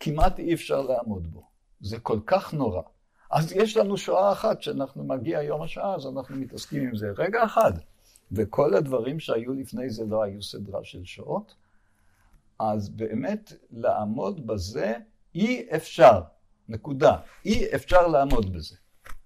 כמעט 0.00 0.38
אי 0.38 0.54
אפשר 0.54 0.82
לעמוד 0.82 1.32
בו. 1.32 1.42
זה 1.80 1.98
כל 1.98 2.18
כך 2.26 2.54
נורא. 2.54 2.82
אז 3.30 3.52
יש 3.52 3.76
לנו 3.76 3.96
שואה 3.96 4.32
אחת, 4.32 4.62
שאנחנו 4.62 5.04
מגיע 5.04 5.42
יום 5.42 5.62
השעה, 5.62 5.94
אז 5.94 6.06
אנחנו 6.06 6.36
מתעסקים 6.36 6.82
עם 6.82 6.96
זה 6.96 7.10
רגע 7.18 7.44
אחד. 7.44 7.72
וכל 8.32 8.74
הדברים 8.74 9.20
שהיו 9.20 9.52
לפני 9.52 9.90
זה 9.90 10.04
לא 10.04 10.22
היו 10.22 10.42
סדרה 10.42 10.84
של 10.84 11.04
שעות. 11.04 11.54
אז 12.58 12.88
באמת, 12.88 13.52
לעמוד 13.70 14.46
בזה 14.46 14.94
אי 15.34 15.66
אפשר. 15.76 16.20
נקודה. 16.68 17.16
אי 17.44 17.74
אפשר 17.74 18.06
לעמוד 18.06 18.52
בזה. 18.52 18.76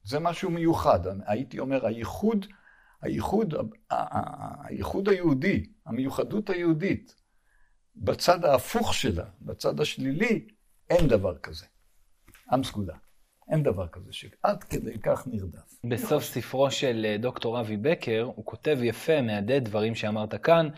זה 0.04 0.18
משהו 0.18 0.50
מיוחד. 0.50 1.00
הייתי 1.26 1.58
אומר, 1.58 1.86
הייחוד 1.86 2.46
הייחוד, 3.02 3.54
הייחוד 4.64 5.08
היהודי, 5.08 5.66
המיוחדות 5.86 6.50
היהודית, 6.50 7.14
בצד 7.96 8.44
ההפוך 8.44 8.94
שלה, 8.94 9.24
בצד 9.40 9.80
השלילי, 9.80 10.46
אין 10.90 11.08
דבר 11.08 11.38
כזה. 11.38 11.66
עם 12.52 12.64
סגולה. 12.64 12.94
אין 13.48 13.62
דבר 13.62 13.88
כזה 13.88 14.12
שעד 14.12 14.64
כדי 14.64 14.98
כך 14.98 15.26
נרדף. 15.26 15.80
בסוף 15.84 16.24
ספרו 16.24 16.70
של 16.70 17.06
אה, 17.08 17.16
דוקטור 17.18 17.60
אבי 17.60 17.76
בקר, 17.76 18.22
הוא 18.22 18.44
כותב 18.44 18.78
יפה, 18.82 19.22
מהדהד 19.22 19.64
דברים 19.64 19.94
שאמרת 19.94 20.34
כאן, 20.34 20.68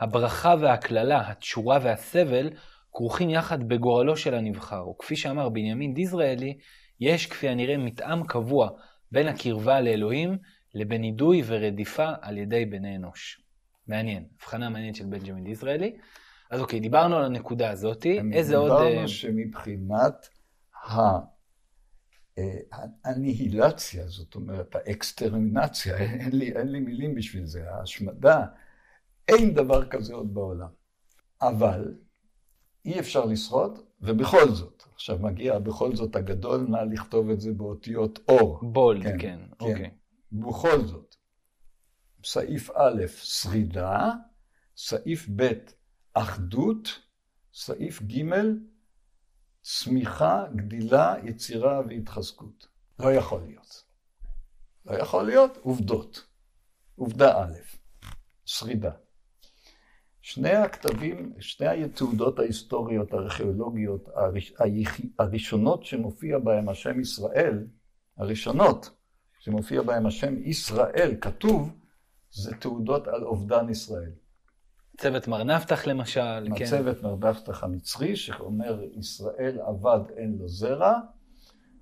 הברכה 0.00 0.54
והקללה, 0.60 1.30
התשורה 1.30 1.78
והסבל, 1.82 2.50
כרוכים 2.92 3.30
יחד 3.30 3.68
בגורלו 3.68 4.16
של 4.16 4.34
הנבחר. 4.34 4.88
וכפי 4.88 5.16
שאמר 5.16 5.48
בנימין 5.48 5.94
דיזראלי, 5.94 6.58
יש 7.00 7.26
כפי 7.26 7.48
הנראה 7.48 7.76
מתאם 7.76 8.26
קבוע 8.26 8.70
בין 9.12 9.28
הקרבה 9.28 9.80
לאלוהים 9.80 10.38
לבין 10.74 11.00
נידוי 11.00 11.42
ורדיפה 11.46 12.12
על 12.20 12.38
ידי 12.38 12.66
בני 12.66 12.96
אנוש. 12.96 13.42
מעניין, 13.86 14.24
הבחנה 14.36 14.68
מעניינת 14.68 14.96
של 14.96 15.04
בנג'מין 15.06 15.44
דיזראלי. 15.44 15.96
אז 16.50 16.60
אוקיי, 16.60 16.80
דיברנו 16.80 17.16
על 17.16 17.24
הנקודה 17.24 17.70
הזאת, 17.70 18.06
איזה 18.32 18.56
עוד... 18.56 18.82
דיברנו 18.82 19.08
שמבחינת 19.08 20.28
הניהילציה, 23.04 24.06
זאת 24.06 24.34
אומרת, 24.34 24.76
האקסטרמינציה, 24.76 25.96
אין 25.96 26.38
לי, 26.38 26.52
אין 26.52 26.68
לי 26.68 26.80
מילים 26.80 27.14
בשביל 27.14 27.46
זה, 27.46 27.70
ההשמדה, 27.70 28.46
אין 29.28 29.54
דבר 29.54 29.88
כזה 29.88 30.14
עוד 30.14 30.34
בעולם. 30.34 30.68
אבל 31.42 31.94
אי 32.84 33.00
אפשר 33.00 33.24
לשרוד, 33.24 33.78
ובכל 34.00 34.48
זאת, 34.48 34.82
עכשיו 34.94 35.18
מגיע 35.18 35.58
בכל 35.58 35.96
זאת 35.96 36.16
הגדול, 36.16 36.66
נא 36.68 36.76
לכתוב 36.76 37.30
את 37.30 37.40
זה 37.40 37.52
באותיות 37.52 38.18
אור. 38.28 38.58
בולד, 38.62 39.02
כן, 39.02 39.18
כן, 39.18 39.38
כן. 39.58 39.64
אוקיי. 39.64 39.90
בכל 40.32 40.86
זאת, 40.86 41.16
סעיף 42.24 42.70
א', 42.70 43.06
שרידה, 43.06 44.10
סעיף 44.76 45.28
ב', 45.36 45.52
אחדות, 46.12 47.00
סעיף 47.54 48.02
ג', 48.02 48.24
צמיחה, 49.62 50.44
גדילה, 50.56 51.14
יצירה 51.24 51.80
והתחזקות. 51.88 52.68
לא 52.98 53.12
יכול 53.12 53.42
להיות. 53.42 53.84
לא 54.86 54.96
יכול 54.96 55.26
להיות, 55.26 55.56
עובדות. 55.62 56.26
עובדה 56.96 57.42
א', 57.42 57.56
שרידה. 58.44 58.90
שני 60.20 60.52
הכתבים, 60.52 61.32
שני 61.40 61.84
התעודות 61.84 62.38
ההיסטוריות, 62.38 63.12
הארכיאולוגיות, 63.12 64.08
הראשונות 65.18 65.84
שמופיע 65.84 66.38
בהם 66.38 66.68
השם 66.68 67.00
ישראל, 67.00 67.66
הראשונות, 68.16 68.90
שמופיע 69.40 69.82
בהם 69.82 70.06
השם 70.06 70.34
ישראל, 70.44 71.14
כתוב, 71.20 71.72
זה 72.30 72.54
תעודות 72.56 73.08
על 73.08 73.24
אובדן 73.24 73.68
ישראל. 73.68 74.10
צוות 74.96 75.28
מר 75.28 75.42
נפתח 75.44 75.86
למשל, 75.86 76.48
כן. 76.56 76.64
צוות 76.66 77.02
מר 77.02 77.30
נפתח 77.30 77.64
המצרי, 77.64 78.16
שאומר, 78.16 78.80
ישראל 78.98 79.58
עבד 79.66 80.00
אין 80.16 80.36
לו 80.40 80.48
זרע, 80.48 80.94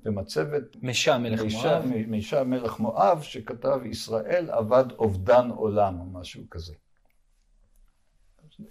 במצבת 0.03 0.63
משע 0.83 1.19
מלך 1.19 1.41
מישה- 1.43 1.81
מואב. 1.81 1.85
מישה 2.07 2.45
מלך 2.45 2.81
מואב, 2.81 3.23
שכתב 3.23 3.81
ישראל 3.85 4.51
אבד 4.51 4.93
אובדן 4.93 5.51
עולם, 5.51 6.01
או 6.01 6.05
משהו 6.05 6.43
כזה. 6.51 6.75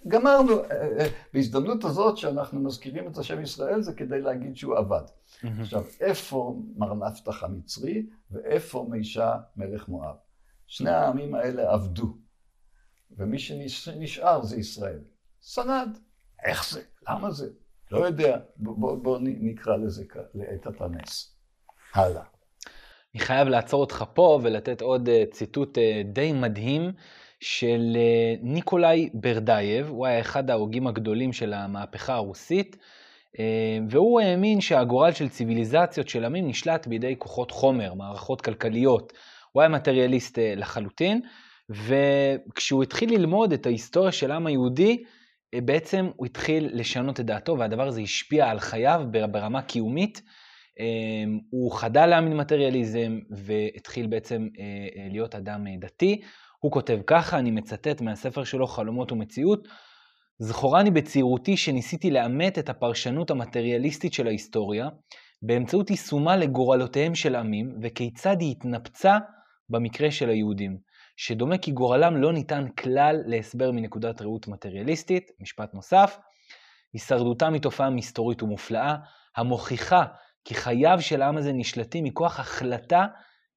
גמרנו, 0.08 0.64
אה, 0.64 0.98
אה, 0.98 1.06
בהזדמנות 1.34 1.84
הזאת 1.84 2.16
שאנחנו 2.16 2.60
מזכירים 2.60 3.08
את 3.08 3.18
השם 3.18 3.42
ישראל, 3.42 3.82
זה 3.82 3.92
כדי 3.92 4.20
להגיד 4.20 4.56
שהוא. 4.56 4.74
מהמם. 5.42 5.60
עכשיו, 5.60 5.84
איפה 6.00 6.62
מר 6.76 6.94
נפתח 6.94 7.44
המצרי 7.44 8.06
ואיפה 8.30 8.86
מישה 8.90 9.36
מלך 9.56 9.88
מואב? 9.88 10.16
שני 10.66 10.90
העמים 10.90 11.34
האלה 11.34 11.72
עבדו, 11.72 12.16
ומי 13.10 13.38
שנשאר 13.38 14.42
זה 14.42 14.56
ישראל. 14.56 15.00
שרד. 15.40 15.88
איך 16.44 16.70
זה? 16.70 16.82
למה 17.08 17.30
זה? 17.30 17.50
לא 17.90 18.06
יודע. 18.06 18.38
בוא, 18.56 18.78
בוא, 18.78 18.96
בוא 18.96 19.18
נקרא 19.22 19.76
לזה 19.76 20.04
לעת 20.34 20.80
הנס. 20.80 21.36
הלאה. 21.94 22.22
אני 23.14 23.20
חייב 23.20 23.48
לעצור 23.48 23.80
אותך 23.80 24.04
פה 24.14 24.40
ולתת 24.42 24.80
עוד 24.80 25.08
אה, 25.08 25.24
ציטוט 25.30 25.78
די 26.04 26.32
מדהים 26.32 26.92
של 27.40 27.96
אה, 27.96 28.34
ניקולאי 28.42 29.08
ברדייב, 29.14 29.88
הוא 29.88 30.06
היה 30.06 30.20
אחד 30.20 30.50
ההוגים 30.50 30.86
הגדולים 30.86 31.32
של 31.32 31.52
המהפכה 31.52 32.14
הרוסית, 32.14 32.76
אה, 33.38 33.78
והוא 33.90 34.20
האמין 34.20 34.60
שהגורל 34.60 35.12
של 35.12 35.28
ציוויליזציות 35.28 36.08
של 36.08 36.24
עמים 36.24 36.48
נשלט 36.48 36.86
בידי 36.86 37.14
כוחות 37.18 37.50
חומר, 37.50 37.94
מערכות 37.94 38.40
כלכליות. 38.40 39.12
הוא 39.52 39.62
היה 39.62 39.68
מטריאליסט 39.68 40.38
אה, 40.38 40.54
לחלוטין, 40.56 41.20
וכשהוא 41.70 42.82
התחיל 42.82 43.14
ללמוד 43.14 43.52
את 43.52 43.66
ההיסטוריה 43.66 44.12
של 44.12 44.30
העם 44.30 44.46
היהודי, 44.46 45.04
בעצם 45.54 46.10
הוא 46.16 46.26
התחיל 46.26 46.68
לשנות 46.72 47.20
את 47.20 47.26
דעתו, 47.26 47.58
והדבר 47.58 47.86
הזה 47.86 48.00
השפיע 48.00 48.48
על 48.50 48.60
חייו 48.60 49.02
בר- 49.10 49.26
ברמה 49.26 49.62
קיומית. 49.62 50.22
הוא 51.50 51.72
חדל 51.72 52.06
להאמין 52.06 52.36
מטריאליזם 52.36 53.18
והתחיל 53.30 54.06
בעצם 54.06 54.48
להיות 55.10 55.34
אדם 55.34 55.66
דתי. 55.78 56.20
הוא 56.58 56.72
כותב 56.72 56.98
ככה, 57.06 57.38
אני 57.38 57.50
מצטט 57.50 58.00
מהספר 58.00 58.44
שלו 58.44 58.66
חלומות 58.66 59.12
ומציאות, 59.12 59.68
זכורני 60.38 60.90
בצעירותי 60.90 61.56
שניסיתי 61.56 62.10
לאמת 62.10 62.58
את 62.58 62.68
הפרשנות 62.68 63.30
המטריאליסטית 63.30 64.12
של 64.12 64.26
ההיסטוריה 64.26 64.88
באמצעות 65.42 65.90
יישומה 65.90 66.36
לגורלותיהם 66.36 67.14
של 67.14 67.36
עמים 67.36 67.78
וכיצד 67.82 68.40
היא 68.40 68.50
התנפצה 68.50 69.18
במקרה 69.68 70.10
של 70.10 70.28
היהודים, 70.28 70.78
שדומה 71.16 71.58
כי 71.58 71.70
גורלם 71.70 72.16
לא 72.16 72.32
ניתן 72.32 72.68
כלל 72.68 73.16
להסבר 73.26 73.70
מנקודת 73.70 74.22
ראות 74.22 74.48
מטריאליסטית, 74.48 75.30
משפט 75.40 75.74
נוסף, 75.74 76.18
הישרדותם 76.92 77.52
היא 77.52 77.62
תופעה 77.62 77.90
מסתורית 77.90 78.42
ומופלאה, 78.42 78.96
המוכיחה 79.36 80.04
כי 80.44 80.54
חייו 80.54 80.96
של 81.00 81.22
העם 81.22 81.36
הזה 81.36 81.52
נשלטים 81.52 82.04
מכוח 82.04 82.40
החלטה 82.40 83.06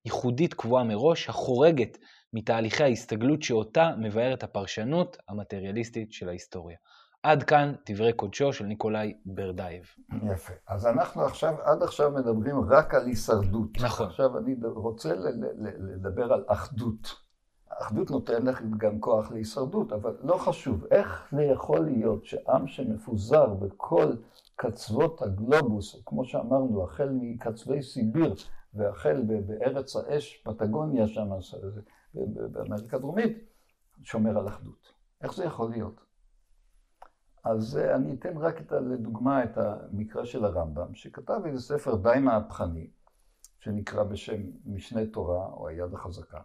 ייחודית 0.06 0.54
קבועה 0.54 0.84
מראש, 0.84 1.30
החורגת 1.30 1.98
מתהליכי 2.34 2.84
ההסתגלות 2.84 3.44
שאותה 3.44 3.92
מבארת 3.98 4.44
הפרשנות 4.44 5.18
המטריאליסטית 5.30 6.14
של 6.14 6.30
ההיסטוריה. 6.30 6.78
עד 7.24 7.44
כאן 7.44 7.74
דברי 7.90 8.14
קודשו 8.14 8.54
של 8.54 8.66
ניקולאי 8.66 9.14
ברדייב. 9.26 9.84
יפה. 10.32 10.54
אז 10.68 10.86
אנחנו 10.86 11.22
עכשיו, 11.26 11.56
עד 11.64 11.84
עכשיו 11.84 12.12
מדברים 12.12 12.56
רק 12.70 12.94
על 12.94 13.06
הישרדות. 13.06 13.70
נכון. 13.82 14.08
עכשיו 14.08 14.38
אני 14.38 14.56
רוצה 14.64 15.14
לדבר 15.80 16.34
על 16.34 16.44
אחדות. 16.48 17.16
האחדות 17.72 18.12
נותנת 18.12 18.56
גם 18.78 19.00
כוח 19.00 19.32
להישרדות, 19.32 19.94
אבל 19.94 20.18
לא 20.24 20.38
חשוב. 20.38 20.86
איך 20.92 21.28
זה 21.32 21.44
יכול 21.44 21.80
להיות 21.80 22.26
שעם 22.26 22.68
שמפוזר 22.68 23.48
בכל 23.48 24.14
קצוות 24.56 25.22
הגלובוס, 25.22 26.02
כמו 26.06 26.26
שאמרנו, 26.26 26.84
החל 26.84 27.10
מקצווי 27.22 27.82
סיביר 27.82 28.36
והחל 28.74 29.24
בארץ 29.46 29.96
האש, 29.96 30.44
פטגוניה 30.46 31.08
שם, 31.08 31.30
באמריקה 32.52 32.98
הדרומית, 32.98 33.38
שומר 34.04 34.38
על 34.38 34.48
אחדות. 34.48 34.94
איך 35.22 35.34
זה 35.34 35.46
יכול 35.46 35.70
להיות? 35.70 36.02
אז 37.44 37.78
אה, 37.78 37.96
אני 37.96 38.14
אתן 38.14 38.38
רק 38.38 38.62
את, 38.62 38.72
לדוגמה 38.72 39.44
את 39.44 39.58
המקרה 39.58 40.26
של 40.26 40.46
הרמב"ם, 40.46 40.96
שכתב 40.96 41.42
איזה 41.46 41.62
ספר 41.62 41.96
די 41.96 42.20
מהפכני, 42.22 42.88
שנקרא 43.60 44.04
בשם 44.04 44.42
משנה 44.66 45.06
תורה, 45.06 45.46
או 45.46 45.68
היד 45.68 45.94
החזקה. 45.94 46.40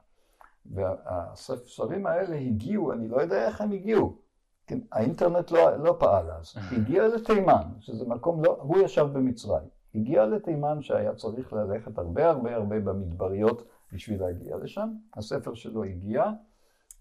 והספרים 0.66 2.06
האלה 2.06 2.36
הגיעו, 2.36 2.92
אני 2.92 3.08
לא 3.08 3.20
יודע 3.20 3.46
איך 3.46 3.60
הם 3.60 3.72
הגיעו. 3.72 4.18
כן, 4.66 4.78
האינטרנט 4.92 5.50
לא, 5.50 5.76
לא 5.76 5.96
פעל 5.98 6.30
אז. 6.30 6.54
הגיע 6.76 7.08
לתימן, 7.08 7.62
שזה 7.80 8.08
מקום 8.08 8.44
לא, 8.44 8.56
הוא 8.60 8.78
ישב 8.78 9.06
במצרים. 9.12 9.68
הגיע 9.94 10.26
לתימן 10.26 10.82
שהיה 10.82 11.14
צריך 11.14 11.52
ללכת 11.52 11.98
הרבה 11.98 12.30
הרבה 12.30 12.56
הרבה 12.56 12.80
במדבריות 12.80 13.68
בשביל 13.92 14.20
להגיע 14.20 14.56
לשם. 14.56 14.92
הספר 15.14 15.54
שלו 15.54 15.84
הגיע, 15.84 16.24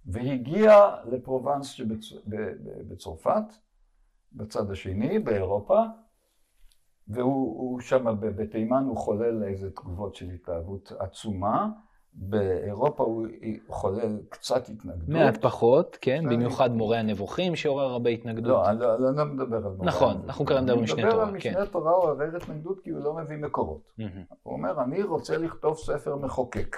והגיע 0.05 0.95
לפרובנס 1.05 1.67
שבצ... 1.67 2.13
ב- 2.13 2.35
ב- 2.35 2.81
בצרפת, 2.87 3.43
בצד 4.33 4.71
השני, 4.71 5.19
באירופה, 5.19 5.83
והוא 7.07 7.79
שם 7.79 8.05
בתימן 8.19 8.83
הוא 8.83 8.97
חולל 8.97 9.43
איזה 9.43 9.71
תגובות 9.71 10.15
של 10.15 10.29
התלהבות 10.29 10.91
עצומה, 10.99 11.69
באירופה 12.17 13.03
הוא 13.03 13.27
חולל 13.67 14.17
קצת 14.29 14.69
התנגדות. 14.69 15.09
מעט 15.09 15.37
פחות, 15.41 15.97
כן. 16.01 16.23
במיוחד 16.29 16.71
מורה 16.71 16.99
הנבוכים 16.99 17.55
שעורר 17.55 17.85
הרבה 17.85 18.09
התנגדות. 18.09 18.45
לא, 18.45 18.69
אני 18.69 18.79
לא, 18.79 19.09
אני 19.09 19.17
לא 19.17 19.25
מדבר 19.25 19.57
על 19.57 19.63
מורה. 19.63 19.85
נכון, 19.85 20.21
אנחנו 20.25 20.45
כרגע 20.45 20.61
מדברים 20.61 20.79
על 20.79 20.83
משנה 20.83 21.01
אני 21.01 21.11
תורה, 21.11 21.25
מדבר 21.25 21.35
על 21.35 21.41
כן. 21.41 21.49
משנה 21.49 21.65
תורה, 21.65 21.91
הוא 21.91 22.11
עובר 22.11 22.25
התנגדות 22.37 22.79
כי 22.79 22.89
הוא 22.89 23.03
לא 23.03 23.13
מביא 23.13 23.37
מקורות. 23.37 23.91
הוא 24.43 24.53
אומר, 24.53 24.83
אני 24.83 25.03
רוצה 25.03 25.37
לכתוב 25.37 25.77
ספר 25.77 26.15
מחוקק, 26.15 26.77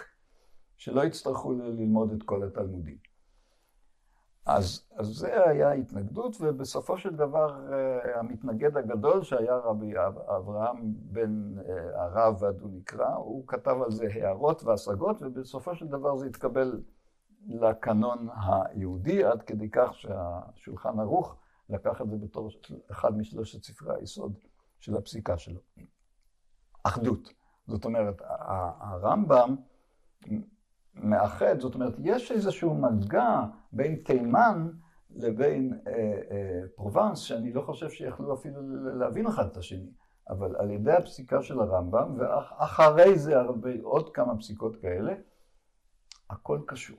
שלא 0.77 1.01
יצטרכו 1.01 1.53
ללמוד 1.53 2.11
את 2.11 2.23
כל 2.23 2.43
התלמודים. 2.43 3.06
אז, 4.47 4.87
אז 4.95 5.07
זה 5.07 5.49
היה 5.49 5.71
התנגדות, 5.71 6.37
ובסופו 6.39 6.97
של 6.97 7.15
דבר 7.15 7.73
אה, 7.73 8.19
המתנגד 8.19 8.77
הגדול 8.77 9.23
שהיה 9.23 9.55
רבי 9.55 9.97
אב- 9.97 10.17
אברהם 10.17 10.93
בן 10.95 11.55
אה, 11.59 12.03
הרב 12.03 12.41
ועדו 12.41 12.67
נקרא, 12.67 13.15
הוא 13.15 13.47
כתב 13.47 13.75
על 13.85 13.91
זה 13.91 14.07
הערות 14.13 14.63
והשגות, 14.63 15.17
ובסופו 15.21 15.75
של 15.75 15.87
דבר 15.87 16.17
זה 16.17 16.25
התקבל 16.25 16.81
לקנון 17.47 18.27
היהודי, 18.35 19.23
עד 19.23 19.41
כדי 19.41 19.69
כך 19.69 19.93
שהשולחן 19.93 20.99
ערוך 20.99 21.35
לקח 21.69 22.01
את 22.01 22.09
זה 22.09 22.17
בתור 22.17 22.49
אחד 22.91 23.17
משלושת 23.17 23.63
ספרי 23.63 23.95
היסוד 23.95 24.33
של 24.79 24.97
הפסיקה 24.97 25.37
שלו. 25.37 25.59
אחדות. 26.83 27.33
זאת 27.67 27.85
אומרת, 27.85 28.21
הרמב"ם 28.79 29.55
מאחד, 31.03 31.59
זאת 31.59 31.75
אומרת, 31.75 31.93
יש 32.03 32.31
איזשהו 32.31 32.75
מגע 32.75 33.43
בין 33.71 33.95
תימן 33.95 34.67
לבין 35.15 35.73
אה, 35.87 35.93
אה, 36.31 36.61
פרובנס, 36.75 37.19
שאני 37.19 37.53
לא 37.53 37.61
חושב 37.61 37.89
שיכלו 37.89 38.33
אפילו 38.33 38.61
להבין 38.99 39.27
אחד 39.27 39.45
את 39.45 39.57
השני, 39.57 39.89
אבל 40.29 40.55
על 40.55 40.71
ידי 40.71 40.91
הפסיקה 40.91 41.41
של 41.41 41.59
הרמב"ם, 41.59 42.17
ואחרי 42.17 43.19
זה 43.19 43.39
הרבה, 43.39 43.69
עוד 43.83 44.09
כמה 44.13 44.37
פסיקות 44.37 44.75
כאלה, 44.81 45.13
הכל 46.29 46.59
קשור. 46.65 46.97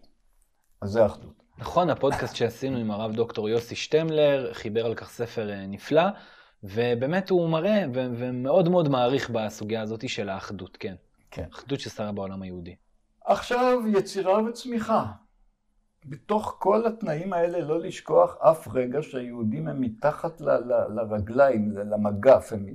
אז 0.80 0.90
זה 0.90 1.06
אחדות. 1.06 1.42
נכון, 1.58 1.90
הפודקאסט 1.90 2.36
שעשינו 2.36 2.76
עם 2.76 2.90
הרב 2.90 3.12
דוקטור 3.12 3.48
יוסי 3.48 3.74
שטמלר 3.74 4.54
חיבר 4.54 4.86
על 4.86 4.94
כך 4.94 5.08
ספר 5.10 5.50
אה, 5.50 5.66
נפלא, 5.66 6.02
ובאמת 6.62 7.30
הוא 7.30 7.48
מראה 7.48 7.84
ומאוד 7.94 8.68
מאוד 8.68 8.88
מעריך 8.88 9.30
בסוגיה 9.30 9.82
הזאת 9.82 10.08
של 10.08 10.28
האחדות, 10.28 10.76
כן. 10.76 10.94
כן. 11.30 11.44
אחדות 11.52 11.80
ששרה 11.80 12.12
בעולם 12.12 12.42
היהודי. 12.42 12.76
עכשיו 13.28 13.78
יצירה 13.86 14.42
וצמיחה. 14.42 15.12
בתוך 16.06 16.56
כל 16.58 16.86
התנאים 16.86 17.32
האלה 17.32 17.60
לא 17.60 17.80
לשכוח 17.80 18.36
אף 18.40 18.68
רגע 18.72 19.02
שהיהודים 19.02 19.68
הם 19.68 19.80
מתחת 19.80 20.40
ל- 20.40 20.50
ל- 20.50 21.00
לרגליים, 21.00 21.72
למגף, 21.76 22.52
הם 22.52 22.66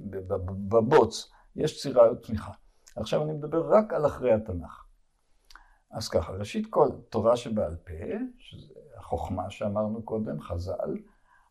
בבוץ. 0.69 1.31
יש 1.55 1.81
צירה 1.81 2.11
וצמיחה. 2.11 2.51
עכשיו 2.95 3.23
אני 3.23 3.31
מדבר 3.31 3.73
רק 3.73 3.93
על 3.93 4.05
אחרי 4.05 4.33
התנ"ך. 4.33 4.85
אז 5.91 6.09
ככה, 6.09 6.33
ראשית 6.33 6.67
כל, 6.69 6.89
תורה 7.09 7.37
שבעל 7.37 7.75
פה, 7.75 7.93
שזה 8.37 8.73
החוכמה 8.97 9.49
שאמרנו 9.49 10.03
קודם, 10.03 10.41
חז"ל, 10.41 10.97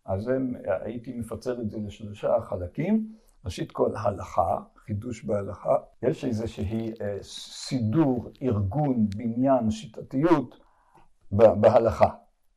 אז 0.04 0.28
הם, 0.28 0.54
הייתי 0.64 1.18
מפצל 1.18 1.60
את 1.60 1.70
זה 1.70 1.78
לשלושה 1.86 2.40
חלקים. 2.40 3.12
ראשית 3.44 3.72
כל, 3.72 3.90
הלכה, 3.96 4.58
חידוש 4.86 5.24
בהלכה. 5.24 5.76
יש 6.02 6.24
איזושהי 6.24 6.92
אה, 7.00 7.18
סידור, 7.22 8.30
ארגון, 8.42 9.08
בניין, 9.16 9.70
שיטתיות 9.70 10.60
בהלכה, 11.32 12.08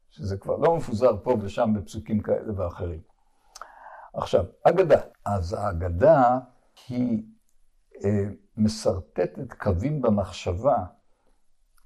שזה 0.10 0.38
כבר 0.38 0.58
לא 0.58 0.76
מפוזר 0.76 1.24
פה 1.24 1.38
ושם 1.42 1.74
בפסוקים 1.74 2.20
כאלה 2.20 2.60
ואחרים. 2.60 3.02
עכשיו, 4.14 4.46
אגדה. 4.64 5.02
אז 5.26 5.54
האגדה 5.54 6.40
היא 6.88 7.24
אה, 8.04 8.26
משרטטת 8.58 9.54
קווים 9.54 10.02
במחשבה, 10.02 10.86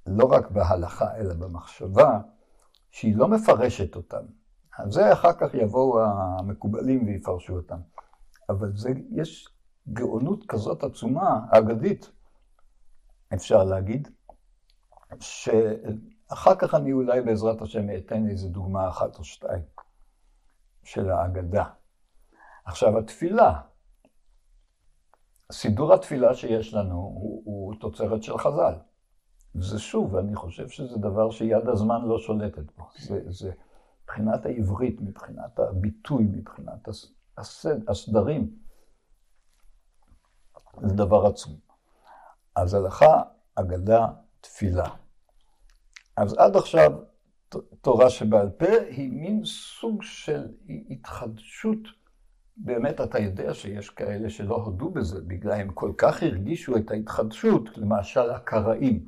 לא 0.08 0.26
רק 0.26 0.52
בהלכה, 0.52 1.16
אלא 1.16 1.34
במחשבה, 1.34 2.20
שהיא 2.92 3.16
לא 3.16 3.28
מפרשת 3.28 3.96
אותם. 3.96 4.24
על 4.78 4.92
זה 4.92 5.14
אחר 5.14 5.34
כך 5.34 5.54
יבואו 5.54 6.02
המקובלים 6.02 7.06
ויפרשו 7.06 7.56
אותם. 7.56 7.80
אבל 8.50 8.72
זה, 8.76 8.90
יש 9.12 9.59
גאונות 9.94 10.46
כזאת 10.48 10.84
עצומה, 10.84 11.40
אגדית, 11.52 12.12
אפשר 13.34 13.64
להגיד, 13.64 14.08
שאחר 15.20 16.56
כך 16.56 16.74
אני 16.74 16.94
אולי 16.94 17.22
בעזרת 17.22 17.62
השם 17.62 17.88
אתן 17.98 18.30
איזה 18.30 18.50
דוגמה 18.50 18.90
אחת 18.90 19.18
או 19.18 19.24
שתיים 19.24 19.64
של 20.84 21.10
האגדה. 21.10 21.64
עכשיו, 22.66 22.98
התפילה, 22.98 23.62
סידור 25.52 25.94
התפילה 25.94 26.34
שיש 26.34 26.74
לנו 26.74 26.96
הוא, 26.96 27.42
הוא 27.46 27.74
תוצרת 27.80 28.24
של 28.24 28.38
חז"ל. 28.38 28.74
זה 29.54 29.80
שוב, 29.80 30.16
אני 30.16 30.36
חושב 30.36 30.70
שזה 30.70 30.98
דבר 30.98 31.32
שיד 31.32 31.68
הזמן 31.68 32.06
לא 32.06 32.20
שולטת 32.20 32.78
בו. 32.78 32.88
זה, 33.00 33.22
זה 33.28 33.52
מבחינת 34.04 34.46
העברית, 34.46 35.02
מבחינת 35.02 35.60
הביטוי, 35.60 36.24
מבחינת 36.24 36.88
הסד, 37.38 37.90
הסדרים. 37.90 38.69
זה 40.84 40.96
דבר 40.96 41.26
עצום. 41.26 41.56
אז 42.56 42.74
הלכה, 42.74 43.22
אגדה, 43.56 44.08
תפילה. 44.42 44.88
אז 46.18 46.34
עד 46.34 46.56
עכשיו 46.56 46.92
תורה 47.82 48.10
שבעל 48.10 48.50
פה 48.50 48.66
היא 48.90 49.12
מין 49.12 49.42
סוג 49.46 50.04
של 50.04 50.48
התחדשות. 50.90 51.80
באמת 52.58 53.02
אתה 53.02 53.20
יודע 53.20 53.54
שיש 53.54 53.90
כאלה 53.90 54.30
שלא 54.30 54.56
הודו 54.56 54.90
בזה, 54.90 55.22
בגלל 55.22 55.54
הם 55.54 55.72
כל 55.74 55.92
כך 55.98 56.24
הרגישו 56.24 56.78
את 56.78 56.92
ההתחדשות, 56.92 57.78
למשל 57.78 58.30
הקראים. 58.30 59.06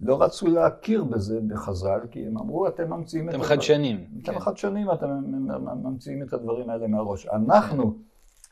לא 0.00 0.22
רצו 0.22 0.46
להכיר 0.46 1.04
בזה 1.04 1.40
בחז"ל, 1.48 2.00
כי 2.10 2.26
הם 2.26 2.38
אמרו, 2.38 2.68
אתם 2.68 2.90
ממציאים 2.90 3.28
את... 3.28 3.34
אתם 3.34 3.42
חדשנים. 3.42 4.06
אתם 4.22 4.32
כן. 4.32 4.40
חדשנים, 4.40 4.90
אתם 4.90 5.08
ממציאים 5.82 6.22
את 6.22 6.32
הדברים 6.32 6.70
האלה 6.70 6.86
מהראש. 6.86 7.26
אנחנו 7.26 7.98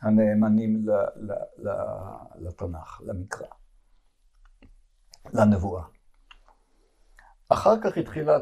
הנאמנים 0.02 0.86
לתנ"ך, 2.38 3.00
למקרא, 3.04 3.46
לנבואה. 5.32 5.82
אחר 7.48 7.80
כך 7.80 7.96
התחילה 7.96 8.38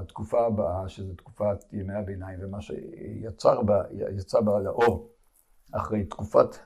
התקופה 0.00 0.46
הבאה, 0.46 0.88
שזו 0.88 1.14
תקופת 1.14 1.72
ימי 1.72 1.94
הביניים, 1.94 2.38
ומה 2.42 2.60
שיצא 2.60 3.60
בה, 3.60 3.82
בה 4.44 4.58
לאור 4.60 5.10
אחרי 5.72 6.04
תקופת 6.04 6.56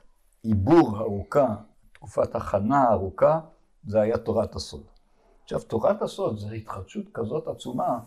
עיבור 0.43 0.99
ארוכה, 0.99 1.55
תקופת 1.93 2.35
הכנה 2.35 2.91
ארוכה, 2.91 3.39
זה 3.87 4.01
היה 4.01 4.17
תורת 4.17 4.55
הסוד. 4.55 4.83
עכשיו, 5.43 5.61
תורת 5.61 6.01
הסוד 6.01 6.37
זו 6.37 6.51
התחדשות 6.51 7.05
כזאת 7.13 7.47
עצומה, 7.47 7.99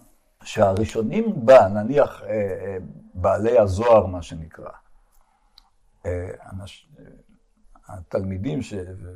שהראשונים 0.42 1.46
בה, 1.46 1.68
נניח 1.68 2.22
אה, 2.22 2.28
אה, 2.28 2.76
בעלי 3.14 3.59
הזוהר, 3.59 4.07
מה 4.07 4.22
שנקרא, 4.22 4.70
אנש, 6.53 6.88
התלמידים 7.88 8.62
ש... 8.62 8.74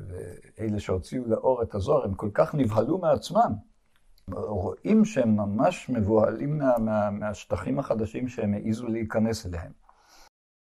ואלה 0.08 0.80
שהוציאו 0.80 1.24
לאור 1.26 1.62
את 1.62 1.74
הזוהר, 1.74 2.04
הם 2.04 2.14
כל 2.14 2.30
כך 2.34 2.54
נבהלו 2.54 2.98
מעצמם, 2.98 3.52
רואים 4.30 5.04
שהם 5.04 5.36
ממש 5.36 5.90
מבוהלים 5.90 6.58
מה, 6.58 6.78
מה, 6.78 7.10
מהשטחים 7.10 7.78
החדשים 7.78 8.28
שהם 8.28 8.54
העזו 8.54 8.86
להיכנס 8.86 9.46
אליהם. 9.46 9.72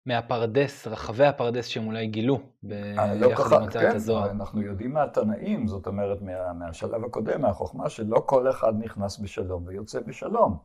מהפרדס, 0.05 0.87
רחבי 0.87 1.25
הפרדס 1.25 1.65
שהם 1.65 1.87
אולי 1.87 2.07
גילו 2.07 2.39
אה, 2.71 3.15
לא 3.15 3.27
ביחד 3.27 3.55
עם 3.55 3.61
הוצאת 3.61 3.81
כן, 3.81 3.95
הזוהר. 3.95 4.31
אנחנו 4.31 4.61
יודעים 4.61 4.93
מהתנאים, 4.93 5.67
זאת 5.67 5.87
אומרת 5.87 6.21
מה, 6.21 6.53
מהשלב 6.53 7.05
הקודם, 7.05 7.41
מהחוכמה, 7.41 7.89
שלא 7.89 8.23
כל 8.25 8.49
אחד 8.49 8.73
נכנס 8.79 9.19
בשלום 9.19 9.63
ויוצא 9.67 9.99
בשלום. 9.99 10.57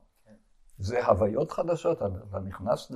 זה 0.79 1.07
הוויות 1.07 1.53
חדשות, 1.53 2.03
אתה 2.03 2.39
נכנס 2.45 2.93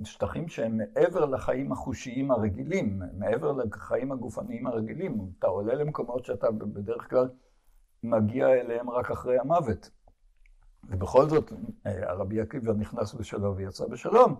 לשטחים 0.00 0.48
שהם 0.48 0.76
מעבר 0.76 1.24
לחיים 1.24 1.72
החושיים 1.72 2.30
הרגילים, 2.30 3.02
מעבר 3.18 3.52
לחיים 3.52 4.12
הגופניים 4.12 4.66
הרגילים. 4.66 5.30
אתה 5.38 5.46
עולה 5.46 5.74
למקומות 5.74 6.24
שאתה 6.24 6.50
בדרך 6.50 7.10
כלל 7.10 7.28
מגיע 8.02 8.48
אליהם 8.48 8.90
רק 8.90 9.10
אחרי 9.10 9.38
המוות. 9.38 9.90
ובכל 10.88 11.28
זאת, 11.28 11.52
אה, 11.86 12.10
הרבי 12.10 12.40
עקיבא 12.40 12.72
נכנס 12.72 13.14
בשלום 13.14 13.56
ויצא 13.56 13.86
בשלום. 13.86 14.34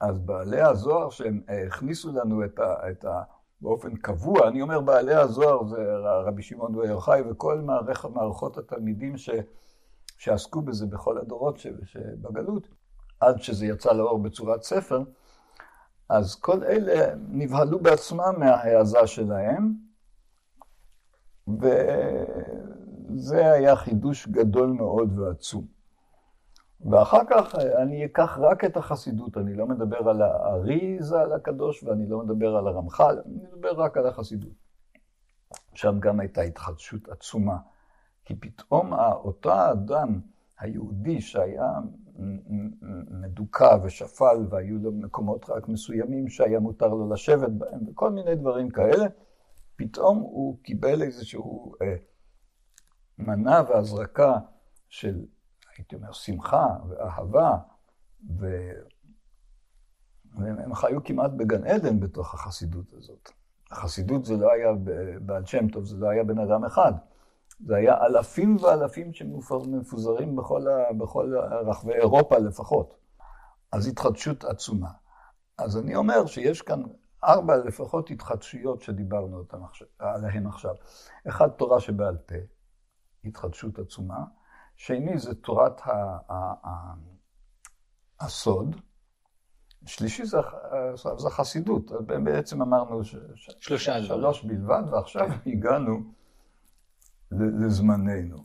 אז 0.00 0.18
בעלי 0.18 0.60
הזוהר 0.60 1.10
שהם 1.10 1.40
אה, 1.48 1.66
הכניסו 1.66 2.12
לנו 2.12 2.44
את 2.44 2.58
ה... 2.58 2.90
את 2.90 3.04
ה 3.04 3.22
באופן 3.62 3.96
קבוע, 3.96 4.48
אני 4.48 4.62
אומר 4.62 4.80
בעלי 4.80 5.14
הזוהר 5.14 5.64
זה 5.64 5.76
רבי 6.26 6.42
שמעון 6.42 6.72
בר 6.72 6.84
יוחאי 6.84 7.22
וכל 7.30 7.60
מערכ, 7.60 8.04
מערכות 8.04 8.58
התלמידים 8.58 9.16
ש, 9.16 9.30
שעסקו 10.18 10.62
בזה 10.62 10.86
בכל 10.86 11.18
הדורות 11.18 11.58
שבגלות, 11.84 12.68
עד 13.20 13.42
שזה 13.42 13.66
יצא 13.66 13.92
לאור 13.92 14.18
בצורת 14.18 14.62
ספר, 14.62 15.02
אז 16.08 16.34
כל 16.34 16.64
אלה 16.64 17.14
נבהלו 17.28 17.78
בעצמם 17.78 18.34
מההעזה 18.38 19.06
שלהם, 19.06 19.74
וזה 23.08 23.52
היה 23.52 23.76
חידוש 23.76 24.28
גדול 24.28 24.70
מאוד 24.70 25.18
ועצום. 25.18 25.64
ואחר 26.90 27.20
כך 27.30 27.54
אני 27.54 28.04
אקח 28.04 28.38
רק 28.38 28.64
את 28.64 28.76
החסידות, 28.76 29.36
אני 29.36 29.54
לא 29.54 29.66
מדבר 29.66 30.08
על 30.08 30.22
הארי 30.22 30.96
ז"ל 31.00 31.32
הקדוש 31.32 31.82
ואני 31.82 32.06
לא 32.08 32.18
מדבר 32.18 32.56
על 32.56 32.68
הרמח"ל, 32.68 33.18
אני 33.26 33.34
מדבר 33.34 33.72
רק 33.80 33.96
על 33.96 34.06
החסידות. 34.06 34.52
שם 35.74 36.00
גם 36.00 36.20
הייתה 36.20 36.40
התחדשות 36.40 37.08
עצומה, 37.08 37.56
כי 38.24 38.34
פתאום 38.34 38.92
אותו 38.94 39.52
האדם 39.52 40.20
היהודי 40.58 41.20
שהיה 41.20 41.72
מדוכא 43.10 43.76
ושפל 43.82 44.46
והיו 44.50 44.78
לו 44.78 44.92
מקומות 44.92 45.50
רק 45.50 45.68
מסוימים 45.68 46.28
שהיה 46.28 46.60
מותר 46.60 46.88
לו 46.88 47.12
לשבת 47.14 47.50
בהם 47.50 47.80
וכל 47.88 48.10
מיני 48.10 48.34
דברים 48.34 48.70
כאלה, 48.70 49.06
פתאום 49.76 50.18
הוא 50.18 50.58
קיבל 50.62 51.02
איזשהו 51.02 51.74
אה, 51.82 51.96
מנה 53.18 53.62
והזרקה 53.68 54.38
של, 54.88 55.24
הייתי 55.76 55.96
אומר, 55.96 56.12
שמחה 56.12 56.66
ואהבה, 56.88 57.58
ו... 58.38 58.46
והם 60.34 60.74
חיו 60.74 61.04
כמעט 61.04 61.30
בגן 61.30 61.66
עדן 61.66 62.00
בתוך 62.00 62.34
החסידות 62.34 62.92
הזאת. 62.92 63.30
החסידות 63.70 64.24
זה 64.24 64.36
לא 64.36 64.52
היה 64.52 64.68
בעל 65.20 65.46
שם 65.46 65.68
טוב, 65.68 65.84
זה 65.84 65.96
לא 65.96 66.08
היה 66.08 66.24
בן 66.24 66.38
אדם 66.38 66.64
אחד. 66.64 66.92
זה 67.66 67.76
היה 67.76 67.94
אלפים 68.06 68.56
ואלפים 68.60 69.12
שמפוזרים 69.12 70.36
בכל, 70.36 70.68
ה... 70.68 70.92
בכל 70.92 71.34
רחבי 71.66 71.92
אירופה 71.92 72.38
לפחות. 72.38 72.94
אז 73.72 73.86
התחדשות 73.86 74.44
עצומה. 74.44 74.90
אז 75.58 75.78
אני 75.78 75.96
אומר 75.96 76.26
שיש 76.26 76.62
כאן 76.62 76.82
ארבע 77.24 77.56
לפחות 77.56 78.10
התחדשויות 78.10 78.82
שדיברנו 78.82 79.38
אותן 79.38 79.62
עכשיו, 79.62 79.86
עליהן 79.98 80.46
עכשיו. 80.46 80.74
אחד, 81.28 81.48
תורה 81.48 81.80
שבעל 81.80 82.16
פה, 82.16 82.34
התחדשות 83.24 83.78
עצומה. 83.78 84.24
שני, 84.76 85.18
זה 85.18 85.34
תורת 85.34 85.80
ה, 85.80 85.92
ה, 86.28 86.34
ה, 86.66 86.94
הסוד. 88.20 88.76
שלישי 89.86 90.24
זה, 90.24 90.38
זה 91.16 91.30
חסידות. 91.30 91.90
בעצם 92.24 92.62
אמרנו 92.62 93.04
ש, 93.04 93.16
שלושה 93.34 94.02
שלוש 94.02 94.44
בלבד, 94.44 94.82
ועכשיו 94.90 95.28
הגענו 95.46 96.12
לזמננו. 97.32 98.44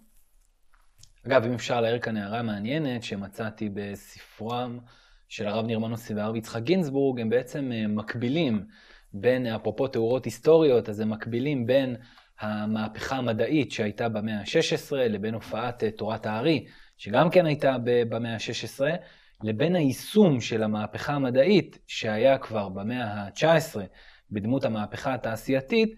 אגב, 1.28 1.44
אם 1.44 1.54
אפשר 1.54 1.82
להעיר 1.82 2.00
כאן 2.00 2.18
הערה 2.18 2.42
מעניינת 2.42 3.04
שמצאתי 3.04 3.70
בספרם 3.74 4.80
של 5.30 5.48
הרב 5.48 5.66
ניר 5.66 5.80
מנוסי 5.80 6.14
והרב 6.14 6.36
יצחק 6.36 6.62
גינזבורג, 6.64 7.22
הם 7.22 7.30
בעצם 7.30 7.72
אה, 7.72 7.88
מקבילים 7.88 8.66
בין, 9.14 9.48
אפרופו 9.48 9.88
תיאורות 9.88 10.26
היסטוריות, 10.26 10.90
אז 10.90 11.00
הם 11.00 11.10
מקבילים 11.10 11.66
בין 11.66 11.96
המהפכה 12.40 13.16
המדעית 13.16 13.72
שהייתה 13.72 14.10
במאה 14.10 14.40
ה-16 14.40 14.96
לבין 14.96 15.34
הופעת 15.34 15.84
אה, 15.84 15.92
תורת 15.92 16.26
הארי, 16.26 16.66
שגם 16.98 17.30
כן 17.30 17.46
הייתה 17.46 17.76
במאה 17.84 18.34
ה-16, 18.34 18.84
לבין 19.44 19.76
היישום 19.76 20.42
של 20.42 20.64
המהפכה 20.64 21.14
המדעית 21.14 21.78
שהיה 21.88 22.38
כבר 22.38 22.70
במאה 22.70 23.04
ה-19 23.04 23.80
בדמות 24.32 24.66
המהפכה 24.66 25.14
התעשייתית, 25.14 25.96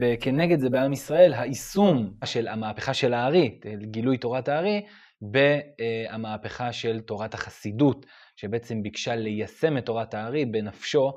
וכנגד 0.00 0.60
זה 0.60 0.70
בעם 0.70 0.92
ישראל, 0.92 1.34
היישום 1.34 2.14
של 2.24 2.48
המהפכה 2.48 2.94
של 2.94 3.14
הארי, 3.14 3.60
גילוי 3.82 4.18
תורת 4.18 4.48
הארי, 4.48 4.86
במהפכה 5.22 6.72
של 6.72 7.00
תורת 7.00 7.34
החסידות, 7.34 8.06
שבעצם 8.36 8.82
ביקשה 8.82 9.14
ליישם 9.14 9.78
את 9.78 9.86
תורת 9.86 10.14
הארי 10.14 10.44
בנפשו 10.44 11.12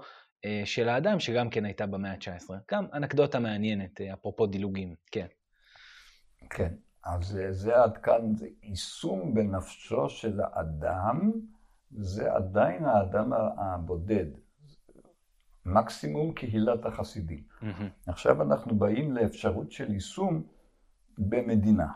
אה, 0.46 0.62
של 0.66 0.90
האדם, 0.90 1.20
שגם 1.20 1.50
כן 1.50 1.66
הייתה 1.66 1.86
במאה 1.86 2.12
ה-19. 2.12 2.54
גם 2.72 2.86
אנקדוטה 2.94 3.40
מעניינת, 3.40 4.02
אה, 4.02 4.14
אפרופו 4.14 4.48
דילוגים, 4.48 4.96
כן. 5.12 5.28
כן, 6.50 6.74
אז 7.06 7.40
זה 7.52 7.84
עד 7.84 7.98
כאן, 7.98 8.36
זה 8.36 8.48
יישום 8.64 9.34
בנפשו 9.34 10.10
של 10.10 10.40
האדם, 10.42 11.32
זה 11.92 12.34
עדיין 12.34 12.86
האדם 12.86 13.34
הבודד. 13.58 14.43
מקסימום 15.66 16.34
קהילת 16.34 16.86
החסידים. 16.86 17.44
Mm-hmm. 17.62 17.66
עכשיו 18.08 18.42
אנחנו 18.42 18.76
באים 18.76 19.14
לאפשרות 19.14 19.72
של 19.72 19.94
יישום 19.94 20.44
במדינה. 21.18 21.88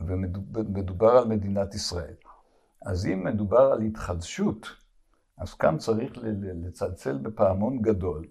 ומדובר 0.00 1.10
על 1.10 1.28
מדינת 1.28 1.74
ישראל. 1.74 2.14
אז 2.86 3.06
אם 3.06 3.24
מדובר 3.24 3.72
על 3.72 3.82
התחדשות 3.82 4.66
אז 5.38 5.54
כאן 5.54 5.78
צריך 5.78 6.12
לצלצל 6.64 7.18
בפעמון 7.18 7.82
גדול 7.82 8.26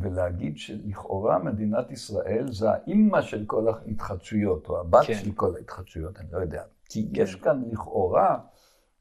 ולהגיד 0.00 0.58
שלכאורה 0.58 1.38
מדינת 1.38 1.90
ישראל 1.90 2.52
זה 2.52 2.70
האימא 2.70 3.22
של 3.22 3.44
כל 3.46 3.68
ההתחדשויות, 3.68 4.68
או 4.68 4.80
הבת 4.80 5.06
כן. 5.06 5.14
של 5.14 5.32
כל 5.32 5.56
ההתחדשויות, 5.56 6.18
אני 6.18 6.28
לא 6.32 6.38
יודע. 6.38 6.62
כי 6.84 7.08
כן. 7.14 7.22
יש 7.22 7.34
כאן 7.34 7.62
לכאורה 7.70 8.38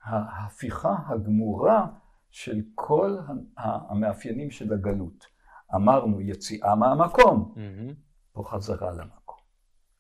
ההפיכה 0.04 0.96
הגמורה 1.08 1.88
של 2.36 2.62
כל 2.76 3.18
המאפיינים 3.58 4.52
של 4.52 4.74
הגלות. 4.74 5.26
אמרנו 5.76 6.22
יציאה 6.22 6.76
מהמקום, 6.76 7.54
mm-hmm. 7.56 7.94
פה 8.32 8.44
חזרה 8.44 8.92
למקום. 8.92 9.38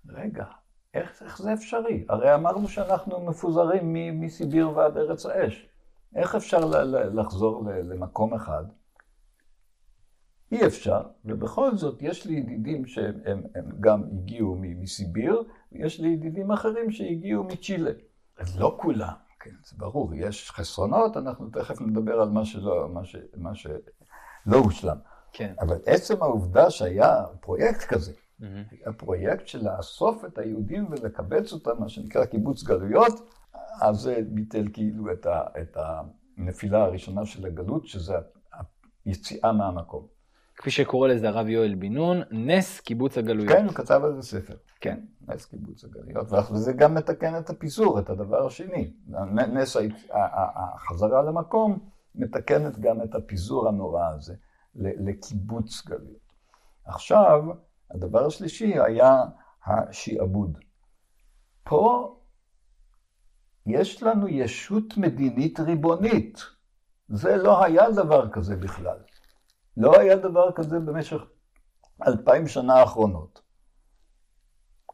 רגע, 0.09 0.45
איך, 0.93 1.23
איך 1.23 1.41
זה 1.41 1.53
אפשרי? 1.53 2.05
הרי 2.09 2.35
אמרנו 2.35 2.67
שאנחנו 2.67 3.25
מפוזרים 3.25 3.93
מסיביר 4.21 4.69
ועד 4.69 4.97
ארץ 4.97 5.25
האש. 5.25 5.67
איך 6.15 6.35
אפשר 6.35 6.65
לחזור 7.13 7.63
למקום 7.83 8.33
אחד? 8.33 8.63
אי 10.51 10.67
אפשר, 10.67 11.01
ובכל 11.25 11.75
זאת 11.75 12.01
יש 12.01 12.25
לי 12.25 12.33
ידידים 12.33 12.85
שהם 12.85 13.43
גם 13.79 14.03
הגיעו 14.13 14.55
מסיביר, 14.59 15.43
ויש 15.71 15.99
לי 15.99 16.07
ידידים 16.07 16.51
אחרים 16.51 16.91
שהגיעו 16.91 17.43
מצ'ילה. 17.43 17.91
אז 18.37 18.59
לא 18.59 18.77
כולם, 18.81 19.13
כן, 19.45 19.55
זה 19.65 19.75
ברור, 19.77 20.13
יש 20.15 20.51
חסרונות, 20.51 21.17
אנחנו 21.17 21.49
תכף 21.49 21.81
נדבר 21.81 22.21
על 22.21 22.29
מה 22.29 22.45
שלא, 22.45 22.89
מה 22.89 23.05
ש, 23.05 23.15
מה 23.37 23.55
שלא 23.55 24.57
הושלם. 24.57 24.97
כן. 25.33 25.53
אבל 25.59 25.77
עצם 25.85 26.23
העובדה 26.23 26.69
שהיה 26.69 27.23
פרויקט 27.39 27.83
כזה, 27.83 28.11
mm-hmm. 28.11 28.89
הפרויקט 28.89 29.47
של 29.47 29.69
לאסוף 29.69 30.25
את 30.25 30.37
היהודים 30.37 30.87
ולקבץ 30.89 31.53
אותם, 31.53 31.71
מה 31.79 31.89
שנקרא 31.89 32.25
קיבוץ 32.25 32.63
גלויות, 32.63 33.29
אז 33.81 33.97
זה 33.97 34.19
ביטל 34.27 34.65
כאילו 34.73 35.11
את, 35.11 35.25
ה, 35.25 35.43
את 35.61 35.77
הנפילה 36.37 36.83
הראשונה 36.83 37.25
של 37.25 37.45
הגלות, 37.45 37.87
שזה 37.87 38.13
היציאה 39.05 39.51
מהמקום. 39.51 40.07
כפי 40.57 40.71
שקורא 40.71 41.07
לזה 41.07 41.29
הרב 41.29 41.47
יואל 41.47 41.75
בן 41.75 41.93
נון, 41.93 42.21
נס 42.31 42.79
קיבוץ 42.79 43.17
הגלויות. 43.17 43.57
כן, 43.57 43.65
הוא 43.65 43.73
כתב 43.73 44.01
על 44.03 44.15
זה 44.15 44.21
ספר. 44.21 44.55
כן, 44.81 44.99
נס 45.27 45.45
קיבוץ 45.45 45.83
הגלויות, 45.83 46.27
וזה 46.51 46.73
גם 46.73 46.95
מתקן 46.95 47.37
את 47.37 47.49
הפיזור, 47.49 47.99
את 47.99 48.09
הדבר 48.09 48.45
השני. 48.45 48.93
נס 49.53 49.77
החזרה 50.13 51.21
למקום 51.21 51.79
מתקנת 52.15 52.79
גם 52.79 53.01
את 53.03 53.15
הפיזור 53.15 53.67
הנורא 53.67 54.05
הזה 54.15 54.35
לקיבוץ 54.75 55.85
גלויות. 55.85 56.33
עכשיו, 56.85 57.43
הדבר 57.91 58.25
השלישי 58.25 58.73
היה 58.79 59.23
השעבוד. 59.65 60.57
פה 61.63 62.15
יש 63.65 64.03
לנו 64.03 64.27
ישות 64.27 64.97
מדינית 64.97 65.59
ריבונית. 65.59 66.39
זה 67.07 67.37
לא 67.37 67.63
היה 67.63 67.91
דבר 67.91 68.29
כזה 68.29 68.55
בכלל. 68.55 68.97
לא 69.77 69.99
היה 69.99 70.15
דבר 70.15 70.51
כזה 70.51 70.79
במשך 70.79 71.21
אלפיים 72.07 72.47
שנה 72.47 72.73
האחרונות. 72.73 73.41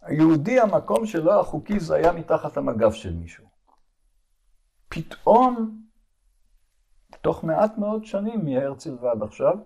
היהודי, 0.01 0.59
המקום 0.59 1.05
שלו 1.05 1.39
החוקי 1.39 1.79
זה 1.79 1.95
היה 1.95 2.11
מתחת 2.11 2.57
המגף 2.57 2.93
של 2.93 3.13
מישהו. 3.13 3.45
פתאום, 4.89 5.81
תוך 7.21 7.43
מעט 7.43 7.77
מאוד 7.77 8.05
שנים 8.05 8.45
מהרצל 8.45 8.97
ועד 9.01 9.23
עכשיו, 9.23 9.57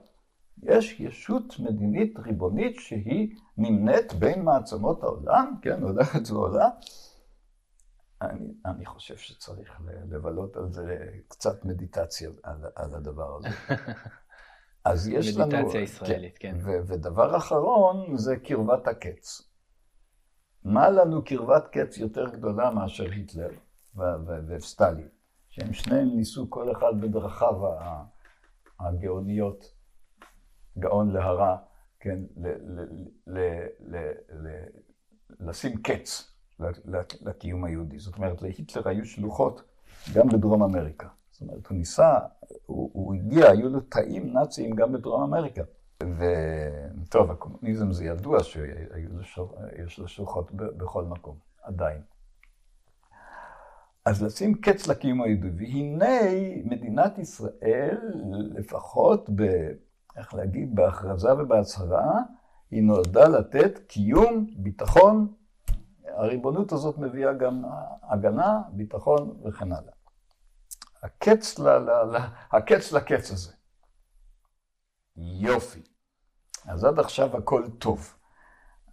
יש 0.63 0.99
ישות 0.99 1.59
מדינית 1.59 2.19
ריבונית 2.19 2.79
שהיא 2.79 3.35
נמנית 3.57 4.13
בין 4.13 4.41
מעצמות 4.41 5.03
העולם, 5.03 5.55
כן, 5.61 5.83
הולכת 5.83 6.29
ועולה. 6.29 6.69
אני, 8.21 8.53
אני 8.65 8.85
חושב 8.85 9.17
שצריך 9.17 9.81
לבלות 10.09 10.57
על 10.57 10.71
זה 10.71 10.97
קצת 11.27 11.65
מדיטציה, 11.65 12.29
על, 12.43 12.65
על 12.75 12.95
הדבר 12.95 13.37
הזה. 13.37 13.49
אז 14.85 15.07
יש 15.07 15.37
לנו... 15.37 15.47
מדיטציה 15.47 15.81
ישראלית, 15.81 16.37
כן. 16.37 16.55
כן. 16.65 16.81
ודבר 16.87 17.37
אחרון 17.37 18.17
זה 18.17 18.37
קרבת 18.37 18.87
הקץ. 18.87 19.41
מה 20.63 20.89
לנו 20.89 21.25
קרבת 21.25 21.67
קץ 21.67 21.97
יותר 21.97 22.29
גדולה 22.29 22.71
מאשר 22.71 23.11
היטלר 23.11 23.49
וסטלין, 24.47 25.07
שהם 25.49 25.73
שניהם 25.73 26.07
ניסו 26.15 26.49
כל 26.49 26.71
אחד 26.71 27.01
בדרכיו 27.01 27.55
הגאוניות, 28.79 29.73
גאון 30.79 31.11
להרע, 31.11 31.57
כן, 31.99 32.19
לשים 35.39 35.81
קץ 35.81 36.31
לקיום 37.21 37.65
היהודי. 37.65 37.99
זאת 37.99 38.15
אומרת, 38.15 38.41
להיטלר 38.41 38.87
היו 38.87 39.05
שלוחות 39.05 39.61
גם 40.13 40.27
בדרום 40.27 40.63
אמריקה. 40.63 41.07
זאת 41.35 41.41
אומרת, 41.41 41.67
הוא 41.67 41.77
ניסה, 41.77 42.19
הוא, 42.65 42.89
הוא 42.93 43.13
הגיע, 43.13 43.49
היו 43.49 43.69
לו 43.69 43.79
תאים 43.79 44.33
נאציים 44.33 44.75
גם 44.75 44.91
בדרום 44.91 45.23
אמריקה. 45.23 45.61
וטוב, 46.03 47.31
הקומוניזם 47.31 47.91
זה 47.91 48.05
ידוע 48.05 48.43
שיש 48.43 49.99
לו 49.99 50.07
שלוחות 50.07 50.51
בכל 50.53 51.03
מקום, 51.03 51.37
עדיין. 51.63 52.01
אז 54.05 54.23
לשים 54.23 54.53
קץ 54.53 54.87
לקיום 54.87 55.21
היהודי. 55.21 55.49
והנה 55.49 56.15
מדינת 56.63 57.17
ישראל, 57.17 57.97
לפחות 58.31 59.29
ב... 59.35 59.41
איך 60.17 60.33
להגיד, 60.33 60.75
בהכרזה 60.75 61.33
ובהצהרה, 61.33 62.21
היא 62.71 62.83
נולדה 62.83 63.27
לתת 63.27 63.79
קיום, 63.87 64.47
ביטחון. 64.57 65.33
הריבונות 66.05 66.71
הזאת 66.71 66.97
מביאה 66.97 67.33
גם 67.33 67.63
הגנה, 68.03 68.61
ביטחון 68.71 69.37
וכן 69.45 69.71
הלאה. 69.71 69.94
הקץ, 71.05 71.59
ל, 71.59 71.69
ל, 71.69 71.89
ל, 71.89 72.17
הקץ 72.51 72.91
לקץ 72.91 73.31
הזה. 73.31 73.51
יופי. 75.17 75.81
אז 76.65 76.83
עד 76.83 76.99
עכשיו 76.99 77.37
הכל 77.37 77.63
טוב. 77.79 78.15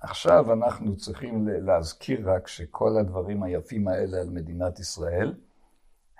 עכשיו 0.00 0.52
אנחנו 0.52 0.96
צריכים 0.96 1.48
להזכיר 1.48 2.30
רק 2.30 2.48
שכל 2.48 2.96
הדברים 3.00 3.42
היפים 3.42 3.88
האלה 3.88 4.20
על 4.20 4.30
מדינת 4.30 4.78
ישראל, 4.78 5.34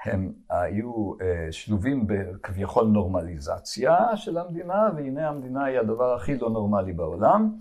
הם 0.04 0.32
היו 0.50 1.12
אה, 1.20 1.52
שלובים 1.52 2.06
בכביכול 2.06 2.86
נורמליזציה 2.86 4.16
של 4.16 4.38
המדינה, 4.38 4.88
והנה 4.96 5.28
המדינה 5.28 5.64
היא 5.64 5.78
הדבר 5.78 6.14
הכי 6.14 6.38
לא 6.38 6.50
נורמלי 6.50 6.92
בעולם. 6.92 7.58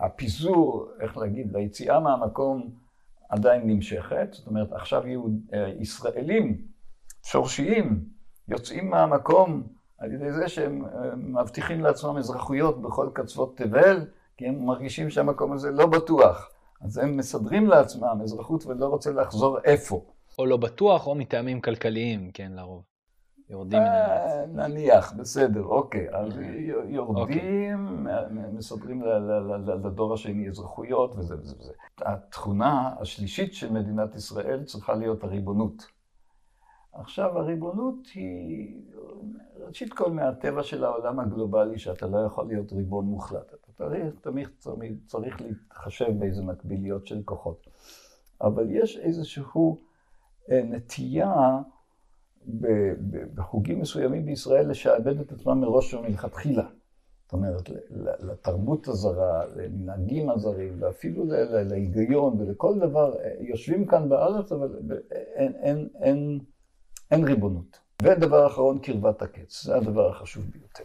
הפיזור, 0.00 0.88
איך 1.00 1.16
להגיד, 1.16 1.54
והיציאה 1.54 2.00
מהמקום 2.00 2.70
עדיין 3.34 3.62
נמשכת, 3.66 4.28
זאת 4.32 4.46
אומרת 4.46 4.72
עכשיו 4.72 5.06
יהיו 5.06 5.24
אה, 5.54 5.72
ישראלים 5.80 6.58
שורשיים 7.26 8.04
יוצאים 8.48 8.90
מהמקום 8.90 9.62
על 9.98 10.12
ידי 10.12 10.32
זה 10.32 10.48
שהם 10.48 10.84
אה, 10.84 11.16
מבטיחים 11.16 11.80
לעצמם 11.80 12.16
אזרחויות 12.16 12.82
בכל 12.82 13.08
קצוות 13.12 13.56
תבל, 13.56 14.06
כי 14.36 14.46
הם 14.46 14.66
מרגישים 14.66 15.10
שהמקום 15.10 15.52
הזה 15.52 15.70
לא 15.70 15.86
בטוח. 15.86 16.50
אז 16.80 16.98
הם 16.98 17.16
מסדרים 17.16 17.66
לעצמם 17.66 18.18
אזרחות 18.22 18.66
ולא 18.66 18.86
רוצה 18.86 19.12
לחזור 19.12 19.58
איפה. 19.64 20.04
או 20.38 20.46
לא 20.46 20.56
בטוח 20.56 21.06
או 21.06 21.14
מטעמים 21.14 21.60
כלכליים, 21.60 22.30
כן, 22.34 22.52
לרוב. 22.54 22.93
יורדים 23.50 23.80
מן 23.80 23.86
הארץ. 23.86 24.30
אה, 24.30 24.46
נניח, 24.46 25.12
בסדר, 25.12 25.64
אוקיי. 25.64 26.06
אז 26.16 26.38
יורדים, 26.88 27.16
אוקיי. 27.16 27.76
מסדרים 28.52 29.02
לדור 29.84 30.14
השני 30.14 30.48
אזרחויות 30.48 31.14
וזה 31.16 31.34
וזה 31.34 31.56
וזה. 31.60 31.72
התכונה 31.98 32.94
השלישית 33.00 33.54
של 33.54 33.72
מדינת 33.72 34.14
ישראל 34.14 34.64
צריכה 34.64 34.94
להיות 34.94 35.24
הריבונות. 35.24 35.86
עכשיו, 36.92 37.38
הריבונות 37.38 38.06
היא, 38.14 38.80
ראשית 39.66 39.92
כל, 39.92 40.10
מהטבע 40.10 40.62
של 40.62 40.84
העולם 40.84 41.20
הגלובלי, 41.20 41.78
שאתה 41.78 42.06
לא 42.06 42.18
יכול 42.18 42.46
להיות 42.46 42.72
ריבון 42.72 43.04
מוחלט. 43.04 43.54
אתה 43.54 43.72
צריך, 43.72 44.14
תמיד 44.20 44.48
צריך 45.06 45.40
להתחשב 45.40 46.18
באיזה 46.18 46.42
מקביליות 46.42 47.06
של 47.06 47.22
כוחות. 47.24 47.66
אבל 48.40 48.70
יש 48.70 48.96
איזושהי 48.96 49.42
אה, 50.50 50.62
נטייה 50.64 51.34
בחוגים 53.34 53.80
מסוימים 53.80 54.26
בישראל 54.26 54.70
לשעבד 54.70 55.20
את 55.20 55.32
עצמם 55.32 55.60
מראש 55.60 55.94
ומלכתחילה. 55.94 56.66
זאת 57.24 57.32
אומרת, 57.32 57.70
לתרבות 58.20 58.88
הזרה, 58.88 59.44
למנהגים 59.56 60.30
הזרים, 60.30 60.82
ואפילו 60.82 61.24
להיגיון 61.50 62.40
ולכל 62.40 62.78
דבר, 62.78 63.14
יושבים 63.40 63.86
כאן 63.86 64.08
בארץ, 64.08 64.52
אבל 64.52 64.68
אין, 65.10 65.52
אין, 65.54 65.88
אין, 66.00 66.40
אין 67.10 67.24
ריבונות. 67.24 67.78
ודבר 68.02 68.46
אחרון, 68.46 68.78
קרבת 68.78 69.22
הקץ, 69.22 69.64
זה 69.64 69.76
הדבר 69.76 70.10
החשוב 70.10 70.44
ביותר. 70.44 70.84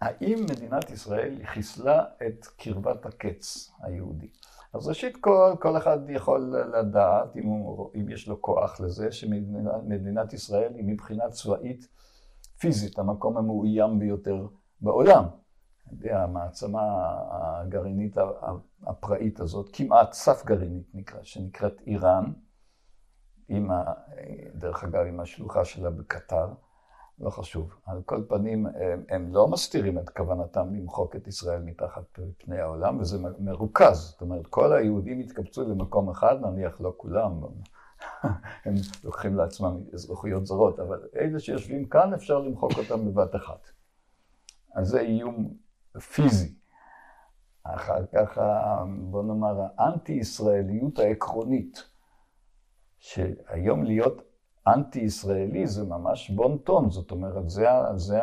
האם 0.00 0.46
מדינת 0.50 0.90
ישראל 0.90 1.34
חיסלה 1.44 2.04
את 2.26 2.46
קרבת 2.46 3.06
הקץ 3.06 3.70
היהודי? 3.82 4.28
אז 4.74 4.88
ראשית 4.88 5.16
כל, 5.16 5.54
כל 5.60 5.76
אחד 5.76 5.98
יכול 6.10 6.56
לדעת, 6.74 7.36
אם, 7.36 7.46
הוא, 7.46 7.90
אם 7.94 8.08
יש 8.08 8.28
לו 8.28 8.42
כוח 8.42 8.80
לזה, 8.80 9.12
שמדינת 9.12 10.32
ישראל 10.32 10.74
היא 10.74 10.84
מבחינה 10.84 11.30
צבאית 11.30 11.88
פיזית 12.58 12.98
המקום 12.98 13.36
המאוים 13.36 13.98
ביותר 13.98 14.46
בעולם. 14.80 15.24
המעצמה 16.04 16.80
הגרעינית 17.30 18.16
הפראית 18.86 19.40
הזאת, 19.40 19.70
כמעט 19.72 20.12
סף 20.12 20.44
גרעינית 20.44 20.94
נקרא, 20.94 21.22
שנקראת 21.22 21.80
איראן, 21.86 22.24
עם 23.48 23.70
ה... 23.70 23.84
דרך 24.54 24.84
אגב, 24.84 25.06
עם 25.06 25.20
השלוחה 25.20 25.64
שלה 25.64 25.90
בקטר, 25.90 26.48
לא 27.20 27.30
חשוב. 27.30 27.74
על 27.86 28.02
כל 28.02 28.24
פנים, 28.28 28.66
הם, 28.66 29.04
הם 29.08 29.34
לא 29.34 29.48
מסתירים 29.48 29.98
את 29.98 30.08
כוונתם 30.08 30.74
למחוק 30.74 31.16
את 31.16 31.26
ישראל 31.26 31.62
מתחת 31.62 32.18
פני 32.38 32.60
העולם, 32.60 33.00
וזה 33.00 33.18
מרוכז. 33.38 33.98
זאת 33.98 34.20
אומרת, 34.20 34.46
כל 34.46 34.72
היהודים 34.72 35.20
התקבצו 35.20 35.68
למקום 35.68 36.10
אחד, 36.10 36.36
נניח 36.40 36.80
לא 36.80 36.94
כולם, 36.96 37.40
הם 38.64 38.74
לוקחים 39.04 39.36
לעצמם 39.36 39.76
אזרחויות 39.94 40.46
זרות, 40.46 40.80
אבל 40.80 41.08
אלה 41.16 41.40
שיושבים 41.40 41.88
כאן, 41.88 42.14
אפשר 42.14 42.38
למחוק 42.38 42.72
אותם 42.78 43.06
בבת 43.06 43.36
אחת. 43.36 43.70
אז 44.74 44.88
זה 44.88 45.00
איום 45.00 45.54
פיזי. 45.98 46.54
אחר 47.62 48.06
כך, 48.06 48.40
בוא 49.00 49.22
נאמר, 49.22 49.60
האנטי-ישראליות 49.78 50.98
העקרונית, 50.98 51.84
שהיום 52.98 53.84
להיות 53.84 54.29
אנטי-ישראלי 54.66 55.66
זה 55.66 55.84
ממש 55.84 56.30
בון 56.30 56.58
טון, 56.58 56.90
זאת 56.90 57.10
אומרת, 57.10 57.50
זה, 57.50 57.66
זה 57.96 58.20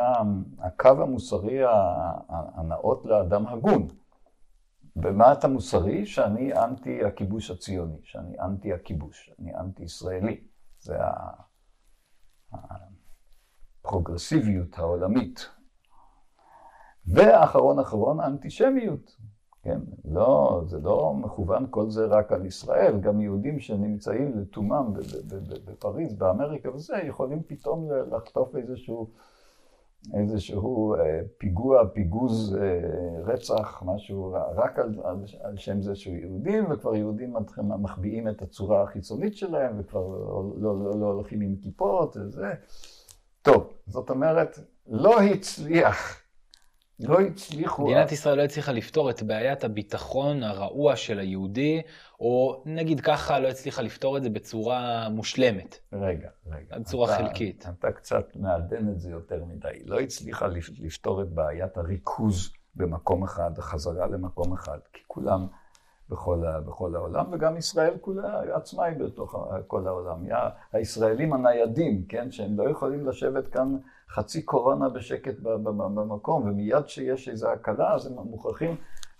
הקו 0.58 1.02
המוסרי 1.02 1.58
הנאות 2.28 3.04
לאדם 3.04 3.46
הגון. 3.46 3.88
ומה 4.96 5.32
אתה 5.32 5.48
מוסרי? 5.48 6.06
שאני 6.06 6.54
אנטי 6.54 7.04
הכיבוש 7.04 7.50
הציוני, 7.50 7.98
שאני 8.02 8.40
אנטי 8.40 8.72
הכיבוש, 8.72 9.30
אני 9.38 9.54
אנטי 9.54 9.82
ישראלי. 9.82 10.40
זה 10.80 10.98
הפרוגרסיביות 13.82 14.78
העולמית. 14.78 15.48
ואחרון 17.06 17.78
אחרון, 17.78 18.20
האנטישמיות. 18.20 19.16
כן, 19.62 19.78
לא, 20.04 20.62
זה 20.66 20.78
לא 20.78 21.14
מכוון 21.14 21.66
כל 21.70 21.90
זה 21.90 22.06
רק 22.06 22.32
על 22.32 22.46
ישראל, 22.46 23.00
גם 23.00 23.20
יהודים 23.20 23.60
שנמצאים 23.60 24.38
לתומם 24.38 24.92
בפריז, 25.64 26.14
באמריקה 26.14 26.70
וזה, 26.74 26.96
יכולים 27.06 27.42
פתאום 27.46 27.88
לחטוף 28.12 28.56
איזשהו, 28.56 29.10
איזשהו 30.14 30.94
אה, 30.94 31.20
פיגוע, 31.38 31.88
פיגוז, 31.88 32.56
אה, 32.56 33.22
רצח, 33.24 33.82
משהו, 33.86 34.36
רק 34.56 34.78
על, 34.78 34.94
על, 35.04 35.16
על 35.42 35.56
שם 35.56 35.82
זה 35.82 35.94
שהוא 35.94 36.16
יהודים, 36.16 36.64
וכבר 36.70 36.94
יהודים 36.94 37.36
מחביאים 37.58 38.28
את 38.28 38.42
הצורה 38.42 38.82
החיצונית 38.82 39.36
שלהם, 39.36 39.80
וכבר 39.80 40.08
לא, 40.08 40.52
לא, 40.56 40.84
לא, 40.84 41.00
לא 41.00 41.06
הולכים 41.06 41.40
עם 41.40 41.56
כיפות 41.62 42.16
וזה. 42.16 42.52
טוב, 43.42 43.72
זאת 43.86 44.10
אומרת, 44.10 44.58
לא 44.86 45.20
הצליח. 45.20 46.27
לא 47.00 47.20
הצליחו... 47.20 47.84
מדינת 47.84 48.12
ישראל 48.12 48.36
לא 48.36 48.42
הצליחה 48.42 48.72
לפתור 48.72 49.10
את 49.10 49.22
בעיית 49.22 49.64
הביטחון 49.64 50.42
הרעוע 50.42 50.96
של 50.96 51.18
היהודי, 51.18 51.82
או 52.20 52.62
נגיד 52.66 53.00
ככה, 53.00 53.38
לא 53.38 53.48
הצליחה 53.48 53.82
לפתור 53.82 54.16
את 54.16 54.22
זה 54.22 54.30
בצורה 54.30 55.08
מושלמת. 55.08 55.78
רגע, 55.92 56.28
רגע. 56.46 56.78
בצורה 56.78 57.14
אתה, 57.14 57.24
חלקית. 57.24 57.68
אתה 57.78 57.92
קצת 57.92 58.36
מעדן 58.36 58.88
את 58.88 59.00
זה 59.00 59.10
יותר 59.10 59.44
מדי. 59.44 59.84
לא 59.84 60.00
הצליחה 60.00 60.46
לפתור 60.78 61.22
את 61.22 61.28
בעיית 61.28 61.76
הריכוז 61.76 62.52
במקום 62.74 63.24
אחד, 63.24 63.58
החזרה 63.58 64.06
למקום 64.06 64.52
אחד, 64.52 64.78
כי 64.92 65.00
כולם 65.06 65.46
בכל, 66.08 66.42
בכל 66.66 66.94
העולם, 66.94 67.32
וגם 67.32 67.56
ישראל 67.56 67.94
כולה 68.00 68.42
עצמה 68.56 68.84
היא 68.84 68.96
בתוך 68.96 69.48
כל 69.66 69.86
העולם. 69.86 70.24
הישראלים 70.72 71.32
הניידים, 71.32 72.04
כן, 72.08 72.30
שהם 72.30 72.58
לא 72.58 72.70
יכולים 72.70 73.08
לשבת 73.08 73.48
כאן 73.48 73.76
חצי 74.10 74.42
קורונה 74.42 74.88
בשקט 74.88 75.38
במקום, 75.40 76.42
ומיד 76.42 76.84
כשיש 76.84 77.28
איזו 77.28 77.50
הקלה, 77.50 77.94
אז 77.94 78.06
הם 78.06 78.12
מוכרחים 78.12 78.76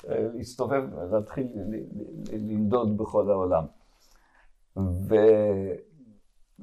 אה, 0.09 0.29
להסתובב, 0.35 0.85
להתחיל 1.13 1.47
לנדוד 2.33 2.97
בכל 2.97 3.31
העולם. 3.31 3.65
ו... 4.77 5.15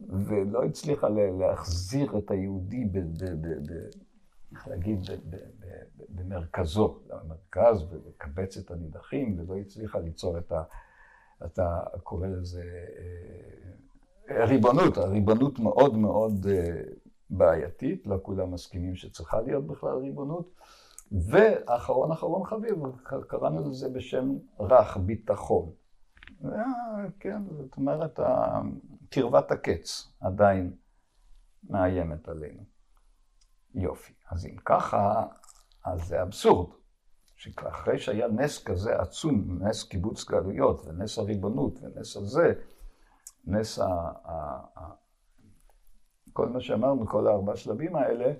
ולא 0.09 0.63
הצליחה 0.63 1.07
להחזיר 1.09 2.17
את 2.17 2.31
היהודי, 2.31 2.85
ב, 2.85 2.99
ב, 2.99 3.25
ב, 3.25 3.47
ב, 3.47 3.73
איך 4.51 4.67
להגיד, 4.67 4.99
ב, 5.05 5.13
ב, 5.29 5.35
ב, 5.35 5.65
במרכזו, 6.09 6.99
למרכז, 7.09 7.85
ולקבץ 7.91 8.57
את 8.57 8.71
הנידחים, 8.71 9.39
ולא 9.39 9.57
הצליחה 9.57 9.99
ליצור 9.99 10.37
את 10.37 10.51
ה... 10.51 10.63
אתה 11.45 11.79
קורא 12.03 12.27
לזה 12.27 12.63
אה, 14.29 14.45
ריבונות, 14.45 14.97
הריבונות 14.97 15.59
מאוד 15.59 15.97
מאוד 15.97 16.47
אה, 16.49 16.81
בעייתית, 17.29 18.07
לא 18.07 18.17
כולם 18.21 18.51
מסכימים 18.51 18.95
שצריכה 18.95 19.41
להיות 19.41 19.67
בכלל 19.67 19.97
ריבונות. 19.97 20.55
ואחרון 21.11 22.11
אחרון 22.11 22.45
חביב, 22.45 22.75
קראנו 23.27 23.69
לזה 23.69 23.89
בשם 23.89 24.35
רך, 24.59 24.97
ביטחון. 24.97 25.71
כן, 27.19 27.41
זאת 27.49 27.77
אומרת, 27.77 28.19
קרבת 29.09 29.51
הקץ 29.51 30.13
עדיין 30.19 30.75
מאיימת 31.69 32.27
עלינו. 32.27 32.63
יופי. 33.75 34.13
אז 34.31 34.45
אם 34.45 34.55
ככה, 34.65 35.25
אז 35.85 36.07
זה 36.07 36.21
אבסורד. 36.21 36.69
שאחרי 37.35 37.97
שהיה 37.97 38.27
נס 38.27 38.63
כזה 38.63 38.99
עצום, 38.99 39.63
נס 39.63 39.83
קיבוץ 39.83 40.25
גלויות, 40.29 40.85
ונס 40.85 41.17
הריבונות, 41.17 41.79
ונס 41.81 42.17
הזה, 42.17 42.53
נס 43.45 43.79
כל 46.35 46.49
מה 46.49 46.59
שאמרנו, 46.59 47.07
כל 47.07 47.27
הארבע 47.27 47.55
שלבים 47.55 47.95
האלה, 47.95 48.33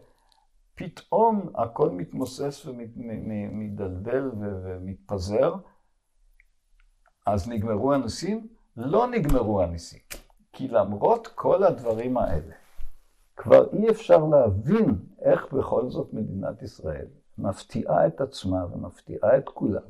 פתאום 0.76 1.50
הכל 1.56 1.90
מתמוסס 1.90 2.66
ומדלדל 2.66 4.32
ומתפזר, 4.38 5.56
אז 7.26 7.50
נגמרו 7.50 7.94
הניסים? 7.94 8.48
לא 8.78 9.08
נגמרו 9.08 9.62
הניסים. 9.62 10.00
כי 10.54 10.68
למרות 10.68 11.28
כל 11.28 11.64
הדברים 11.64 12.18
האלה, 12.18 12.54
כבר 13.36 13.74
אי 13.74 13.90
אפשר 13.90 14.26
להבין 14.26 14.96
איך 15.22 15.54
בכל 15.54 15.90
זאת 15.90 16.14
מדינת 16.14 16.62
ישראל 16.62 17.08
מפתיעה 17.38 18.08
את 18.08 18.22
עצמה 18.22 18.66
ומפתיעה 18.74 19.38
את 19.38 19.50
כולם, 19.50 19.88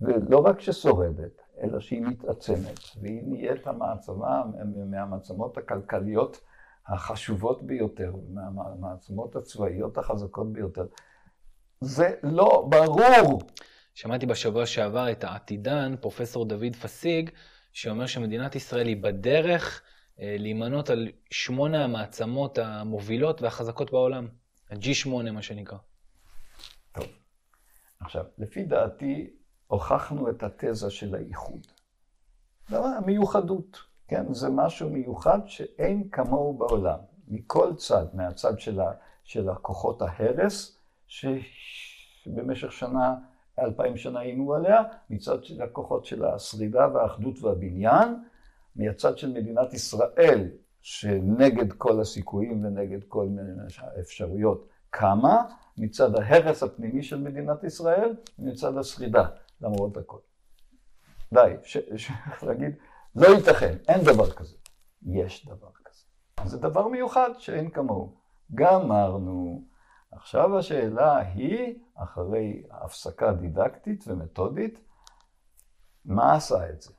ולא 0.00 0.38
רק 0.38 0.60
ששורדת, 0.60 1.42
אלא 1.62 1.80
שהיא 1.80 2.02
מתעצמת, 2.02 2.78
והיא 3.00 3.22
נהיית 3.26 3.66
המעצמה 3.66 4.42
מהמעצמות 4.86 5.58
הכלכליות 5.58 6.40
החשובות 6.90 7.62
ביותר, 7.62 8.12
מהמעצמות 8.28 9.36
הצבאיות 9.36 9.98
החזקות 9.98 10.52
ביותר. 10.52 10.86
זה 11.80 12.14
לא 12.22 12.68
ברור. 12.70 13.42
שמעתי 13.94 14.26
בשבוע 14.26 14.66
שעבר 14.66 15.12
את 15.12 15.24
העתידן, 15.24 15.94
פרופסור 16.00 16.44
דוד 16.44 16.76
פסיג, 16.82 17.30
שאומר 17.72 18.06
שמדינת 18.06 18.56
ישראל 18.56 18.86
היא 18.86 19.02
בדרך 19.02 19.82
אה, 20.20 20.36
להימנות 20.38 20.90
על 20.90 21.08
שמונה 21.30 21.84
המעצמות 21.84 22.58
המובילות 22.58 23.42
והחזקות 23.42 23.90
בעולם. 23.90 24.28
ה-G8, 24.70 25.30
מה 25.32 25.42
שנקרא. 25.42 25.78
טוב. 26.92 27.04
עכשיו, 28.00 28.24
לפי 28.38 28.64
דעתי, 28.64 29.30
הוכחנו 29.66 30.30
את 30.30 30.42
התזה 30.42 30.90
של 30.90 31.14
האיחוד. 31.14 31.66
דבר, 32.70 32.86
המיוחדות. 32.86 33.89
כן, 34.10 34.34
זה 34.34 34.48
משהו 34.48 34.90
מיוחד 34.90 35.38
שאין 35.46 36.08
כמוהו 36.12 36.52
בעולם. 36.52 36.98
מכל 37.28 37.74
צד, 37.76 38.06
מהצד 38.12 38.58
של, 38.58 38.80
ה, 38.80 38.92
של 39.24 39.48
הכוחות 39.48 40.02
ההרס, 40.02 40.78
שבמשך 41.06 42.72
שנה, 42.72 43.14
אלפיים 43.58 43.96
שנה 43.96 44.20
איימו 44.20 44.54
עליה, 44.54 44.82
מצד 45.10 45.44
של 45.44 45.62
הכוחות 45.62 46.04
של 46.04 46.24
השרידה 46.24 46.88
והאחדות 46.94 47.42
והבניין, 47.42 48.22
מהצד 48.76 49.18
של 49.18 49.32
מדינת 49.32 49.74
ישראל, 49.74 50.48
שנגד 50.80 51.72
כל 51.72 52.00
הסיכויים 52.00 52.64
ונגד 52.64 53.04
כל 53.08 53.26
מיני 53.26 53.62
האפשרויות 53.78 54.68
קמה, 54.90 55.42
מצד 55.78 56.16
ההרס 56.16 56.62
הפנימי 56.62 57.02
של 57.02 57.20
מדינת 57.20 57.64
ישראל, 57.64 58.14
ומצד 58.38 58.76
השרידה, 58.76 59.28
למרות 59.60 59.96
הכל. 59.96 60.18
די, 61.34 61.54
איך 62.30 62.44
להגיד, 62.44 62.74
לא 63.14 63.28
ייתכן, 63.28 63.76
אין 63.88 64.04
דבר 64.04 64.30
כזה. 64.30 64.56
יש 65.02 65.46
דבר 65.46 65.70
כזה. 65.84 66.04
זה 66.44 66.58
דבר 66.58 66.88
מיוחד 66.88 67.30
שאין 67.38 67.70
כמוהו. 67.70 68.16
גמרנו. 68.54 69.64
עכשיו 70.12 70.58
השאלה 70.58 71.18
היא, 71.18 71.74
אחרי 71.94 72.62
הפסקה 72.70 73.32
דידקטית 73.32 74.04
ומתודית, 74.06 74.80
מה 76.04 76.34
עשה 76.34 76.70
את 76.70 76.82
זה? 76.82 76.92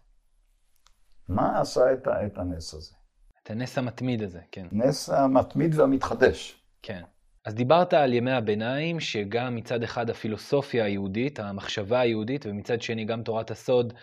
מה 1.29 1.61
עשה 1.61 1.93
את, 1.93 2.07
את 2.07 2.37
הנס 2.37 2.73
הזה? 2.73 2.95
את 3.43 3.51
הנס 3.51 3.77
המתמיד 3.77 4.21
הזה, 4.21 4.39
כן. 4.51 4.67
נס 4.71 5.09
המתמיד 5.09 5.79
והמתחדש. 5.79 6.61
כן. 6.81 7.03
אז 7.45 7.55
דיברת 7.55 7.93
על 7.93 8.13
ימי 8.13 8.31
הביניים, 8.31 8.99
שגם 8.99 9.55
מצד 9.55 9.83
אחד 9.83 10.09
הפילוסופיה 10.09 10.85
היהודית, 10.85 11.39
המחשבה 11.39 11.99
היהודית, 11.99 12.45
ומצד 12.45 12.81
שני 12.81 13.05
גם 13.05 13.23
תורת 13.23 13.51
הסוד 13.51 13.93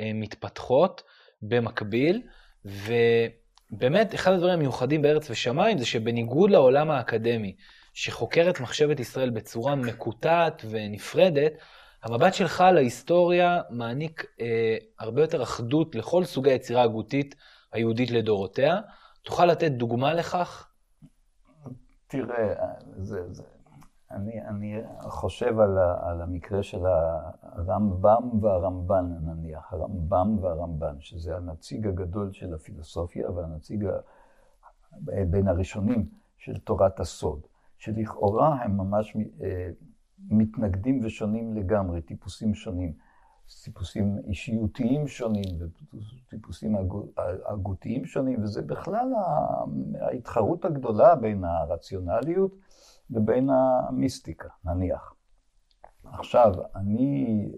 אה, 0.00 0.10
מתפתחות. 0.14 1.02
במקביל, 1.42 2.22
ובאמת, 2.64 4.14
אחד 4.14 4.32
הדברים 4.32 4.54
המיוחדים 4.54 5.02
בארץ 5.02 5.30
ושמיים 5.30 5.78
זה 5.78 5.86
שבניגוד 5.86 6.50
לעולם 6.50 6.90
האקדמי, 6.90 7.56
שחוקר 7.94 8.50
את 8.50 8.60
מחשבת 8.60 9.00
ישראל 9.00 9.30
בצורה 9.30 9.74
מקוטעת 9.74 10.62
ונפרדת, 10.70 11.52
המבט 12.02 12.34
שלך 12.34 12.64
להיסטוריה 12.74 13.60
מעניק 13.70 14.24
אה, 14.40 14.76
הרבה 14.98 15.20
יותר 15.20 15.42
אחדות 15.42 15.94
לכל 15.94 16.24
סוגי 16.24 16.50
היצירה 16.50 16.80
ההגותית 16.80 17.34
היהודית 17.72 18.10
לדורותיה. 18.10 18.80
תוכל 19.22 19.46
לתת 19.46 19.70
דוגמה 19.70 20.14
לכך? 20.14 20.68
תראה, 22.06 22.54
זה, 22.96 23.32
זה, 23.32 23.42
אני, 24.10 24.42
אני 24.42 24.80
חושב 25.00 25.60
על, 25.60 25.78
ה, 25.78 26.10
על 26.10 26.22
המקרה 26.22 26.62
של 26.62 26.86
הרמב"ם 27.42 28.44
והרמב"ן, 28.44 29.04
נניח, 29.24 29.72
הרמב"ם 29.72 30.38
והרמב"ן, 30.40 30.96
שזה 31.00 31.36
הנציג 31.36 31.86
הגדול 31.86 32.32
של 32.32 32.54
הפילוסופיה 32.54 33.30
והנציג 33.30 33.84
ה, 33.84 33.98
בין 35.30 35.48
הראשונים 35.48 36.08
של 36.36 36.58
תורת 36.58 37.00
הסוד, 37.00 37.40
שלכאורה 37.78 38.62
הם 38.62 38.76
ממש 38.76 39.16
אה, 39.16 39.70
מתנגדים 40.30 41.00
ושונים 41.04 41.54
לגמרי, 41.54 42.02
טיפוסים 42.02 42.54
שונים, 42.54 42.92
טיפוסים 43.64 44.18
אישיותיים 44.26 45.08
שונים 45.08 45.58
וטיפוסים 45.58 46.76
הגותיים 47.46 48.04
שונים, 48.04 48.42
וזה 48.42 48.62
בכלל 48.62 49.08
ההתחרות 50.00 50.64
הגדולה 50.64 51.14
בין 51.14 51.44
הרציונליות 51.44 52.52
ובין 53.10 53.50
המיסטיקה, 53.50 54.48
נניח. 54.64 55.14
עכשיו, 56.04 56.52
אני, 56.74 57.48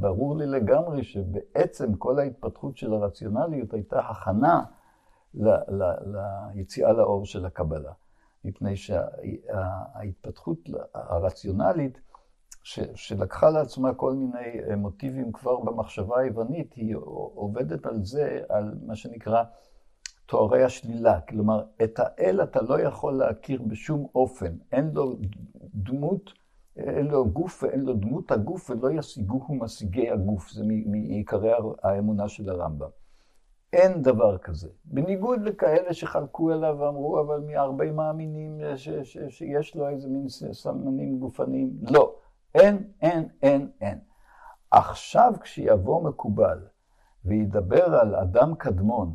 ברור 0.00 0.36
לי 0.36 0.46
לגמרי 0.46 1.04
שבעצם 1.04 1.94
כל 1.94 2.18
ההתפתחות 2.18 2.76
של 2.76 2.92
הרציונליות 2.92 3.74
הייתה 3.74 4.00
הכנה 4.00 4.64
ל, 5.34 5.48
ל, 5.48 5.82
ליציאה 6.54 6.92
לאור 6.92 7.26
של 7.26 7.46
הקבלה. 7.46 7.92
מפני 8.44 8.76
שההתפתחות 8.76 10.58
הרציונלית, 10.94 12.00
ש, 12.62 12.80
שלקחה 12.94 13.50
לעצמה 13.50 13.94
כל 13.94 14.12
מיני 14.12 14.76
מוטיבים 14.76 15.32
כבר 15.32 15.60
במחשבה 15.60 16.20
היוונית, 16.20 16.72
היא 16.74 16.96
עובדת 17.34 17.86
על 17.86 18.04
זה, 18.04 18.40
על 18.48 18.74
מה 18.86 18.96
שנקרא 18.96 19.44
תוארי 20.26 20.64
השלילה. 20.64 21.20
כלומר, 21.20 21.64
את 21.84 21.98
האל 21.98 22.42
אתה 22.42 22.62
לא 22.62 22.80
יכול 22.80 23.14
להכיר 23.14 23.62
בשום 23.62 24.06
אופן. 24.14 24.56
אין 24.72 24.90
לו 24.94 25.16
דמות, 25.74 26.32
אין 26.76 27.06
לו 27.06 27.30
גוף 27.30 27.62
ואין 27.62 27.80
לו 27.80 27.94
דמות 27.94 28.30
הגוף, 28.30 28.70
ולא 28.70 28.90
ישיגוהו 28.90 29.54
משיגי 29.54 30.10
הגוף. 30.10 30.50
זה 30.50 30.64
מעיקרי 30.86 31.52
האמונה 31.82 32.28
של 32.28 32.50
הרמב"ם. 32.50 32.88
אין 33.72 34.02
דבר 34.02 34.38
כזה. 34.38 34.68
בניגוד 34.84 35.42
לכאלה 35.42 35.94
שחלקו 35.94 36.52
אליו 36.52 36.76
ואמרו, 36.78 37.20
אבל 37.20 37.40
מהרבה 37.40 37.92
מאמינים 37.92 38.60
ש, 38.76 38.88
ש, 38.88 39.18
שיש 39.28 39.76
לו 39.76 39.88
איזה 39.88 40.08
מין 40.08 40.28
סמנים 40.28 41.18
גופניים. 41.18 41.70
לא, 41.82 42.14
אין, 42.54 42.88
אין, 43.02 43.28
אין, 43.42 43.68
אין. 43.80 43.98
עכשיו 44.70 45.32
כשיבוא 45.40 46.02
מקובל 46.02 46.58
וידבר 47.24 47.84
על 47.84 48.14
אדם 48.14 48.54
קדמון, 48.54 49.14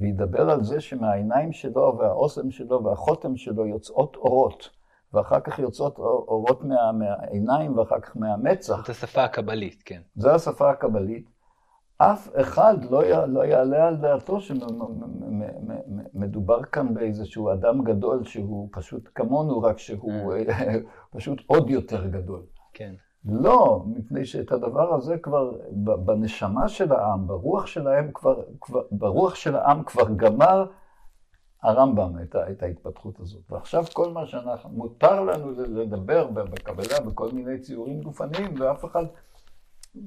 וידבר 0.00 0.50
על 0.50 0.64
זה 0.64 0.80
שמהעיניים 0.80 1.52
שלו 1.52 1.98
והאוסם 1.98 2.50
שלו 2.50 2.84
והחותם 2.84 3.36
שלו 3.36 3.66
יוצאות 3.66 4.16
אורות, 4.16 4.70
ואחר 5.12 5.40
כך 5.40 5.58
יוצאות 5.58 5.98
אורות 5.98 6.64
מה, 6.64 6.92
מהעיניים 6.92 7.78
ואחר 7.78 8.00
כך 8.00 8.16
מהמצח. 8.16 8.76
זאת 8.76 8.88
השפה 8.88 9.24
הקבלית, 9.24 9.82
כן. 9.84 10.00
זו 10.16 10.30
השפה 10.30 10.70
הקבלית. 10.70 11.36
אף 11.98 12.28
אחד 12.40 12.84
לא, 12.90 13.06
י, 13.06 13.10
לא 13.26 13.44
יעלה 13.44 13.88
על 13.88 13.96
דעתו 13.96 14.40
שמדובר 16.14 16.62
כאן 16.62 16.94
באיזשהו 16.94 17.52
אדם 17.52 17.84
גדול 17.84 18.24
שהוא 18.24 18.68
פשוט 18.72 19.08
כמונו, 19.14 19.62
רק 19.62 19.78
שהוא 19.78 20.32
פשוט 21.14 21.42
עוד 21.46 21.70
יותר 21.70 22.06
גדול. 22.06 22.42
כן. 22.72 22.94
לא, 23.26 23.82
מפני 23.86 24.24
שאת 24.24 24.52
הדבר 24.52 24.94
הזה 24.94 25.18
כבר, 25.18 25.52
בנשמה 26.04 26.68
של 26.68 26.92
העם, 26.92 27.26
ברוח 27.26 27.66
שלהם 27.66 28.10
כבר, 28.14 28.42
כבר 28.60 28.82
ברוח 28.90 29.34
של 29.34 29.56
העם 29.56 29.82
כבר 29.84 30.08
גמר 30.16 30.66
הרמב"ם 31.62 32.18
את, 32.22 32.36
את 32.50 32.62
ההתפתחות 32.62 33.20
הזאת. 33.20 33.42
ועכשיו 33.50 33.84
כל 33.92 34.12
מה 34.12 34.26
שאנחנו, 34.26 34.70
מותר 34.70 35.20
לנו 35.20 35.50
לדבר 35.50 36.26
בקבלה 36.26 37.00
בכל 37.06 37.28
מיני 37.32 37.58
ציורים 37.58 38.00
גופניים, 38.00 38.60
ואף 38.60 38.84
אחד... 38.84 39.04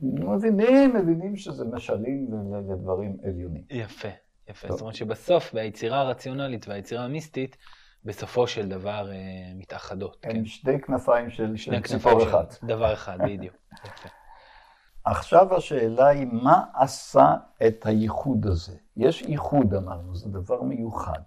מבינים, 0.04 0.96
מבינים 0.96 1.36
שזה 1.36 1.66
משלים 1.66 2.28
לדברים 2.70 3.18
עליונים. 3.24 3.64
יפה, 3.70 4.08
יפה. 4.50 4.68
טוב. 4.68 4.78
זאת 4.78 4.82
אומרת 4.82 4.96
שבסוף, 4.96 5.54
ביצירה 5.54 6.02
הרציונלית 6.02 6.68
והיצירה 6.68 7.04
המיסטית, 7.04 7.58
בסופו 8.06 8.48
של 8.48 8.70
דבר 8.70 9.12
אה, 9.12 9.16
מתאחדות. 9.56 10.18
הם 10.24 10.32
כן. 10.32 10.46
שתי 10.46 10.82
כנפיים 10.82 11.30
של, 11.30 11.56
של 11.56 11.82
ציפור 11.82 12.24
אחד. 12.24 12.46
דבר 12.64 12.94
אחד, 12.94 13.18
בדיוק. 13.24 13.56
עכשיו 15.06 15.56
השאלה 15.56 16.08
היא, 16.08 16.28
מה 16.32 16.64
עשה 16.74 17.36
את 17.68 17.86
הייחוד 17.86 18.46
הזה? 18.46 18.78
יש 18.98 19.22
ייחוד, 19.22 19.74
אמרנו, 19.74 20.16
זה 20.16 20.30
דבר 20.30 20.62
מיוחד. 20.62 21.22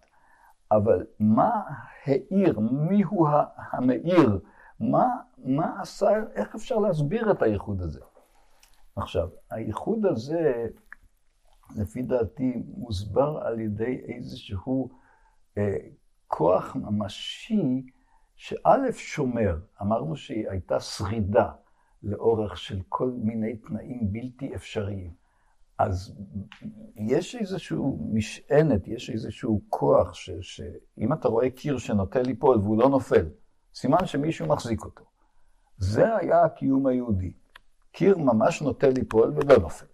אבל 0.72 1.06
מה 1.20 1.50
האיר, 2.04 2.60
מיהו 2.60 3.26
המאיר? 3.72 4.40
מה, 4.80 5.06
מה 5.38 5.80
עשה, 5.80 6.08
איך 6.34 6.54
אפשר 6.54 6.76
להסביר 6.76 7.30
את 7.30 7.42
הייחוד 7.42 7.82
הזה? 7.82 8.00
עכשיו, 8.96 9.28
הייחוד 9.50 10.06
הזה, 10.06 10.66
לפי 11.76 12.02
דעתי, 12.02 12.62
מוסבר 12.76 13.40
על 13.42 13.60
ידי 13.60 14.00
איזשהו 14.08 14.88
אה, 15.58 15.76
כוח 16.34 16.76
ממשי, 16.76 17.86
שא' 18.34 18.92
שומר, 18.92 19.56
אמרנו 19.82 20.16
שהיא 20.16 20.48
הייתה 20.48 20.80
שרידה 20.80 21.52
לאורך 22.02 22.56
של 22.56 22.80
כל 22.88 23.10
מיני 23.10 23.56
תנאים 23.56 24.12
בלתי 24.12 24.54
אפשריים. 24.54 25.12
אז 25.78 26.14
יש 26.96 27.36
איזשהו 27.36 28.10
משענת, 28.12 28.88
יש 28.88 29.10
איזשהו 29.10 29.62
כוח, 29.68 30.14
ש, 30.14 30.30
שאם 30.40 31.12
אתה 31.12 31.28
רואה 31.28 31.50
קיר 31.50 31.78
שנוטה 31.78 32.22
ליפול 32.22 32.58
והוא 32.58 32.78
לא 32.78 32.88
נופל, 32.88 33.28
סימן 33.74 34.06
שמישהו 34.06 34.46
מחזיק 34.46 34.84
אותו. 34.84 35.04
זה 35.76 36.16
היה 36.16 36.44
הקיום 36.44 36.86
היהודי. 36.86 37.32
קיר 37.92 38.18
ממש 38.18 38.62
נוטה 38.62 38.88
ליפול 38.88 39.32
ולא 39.36 39.58
נופל. 39.58 39.86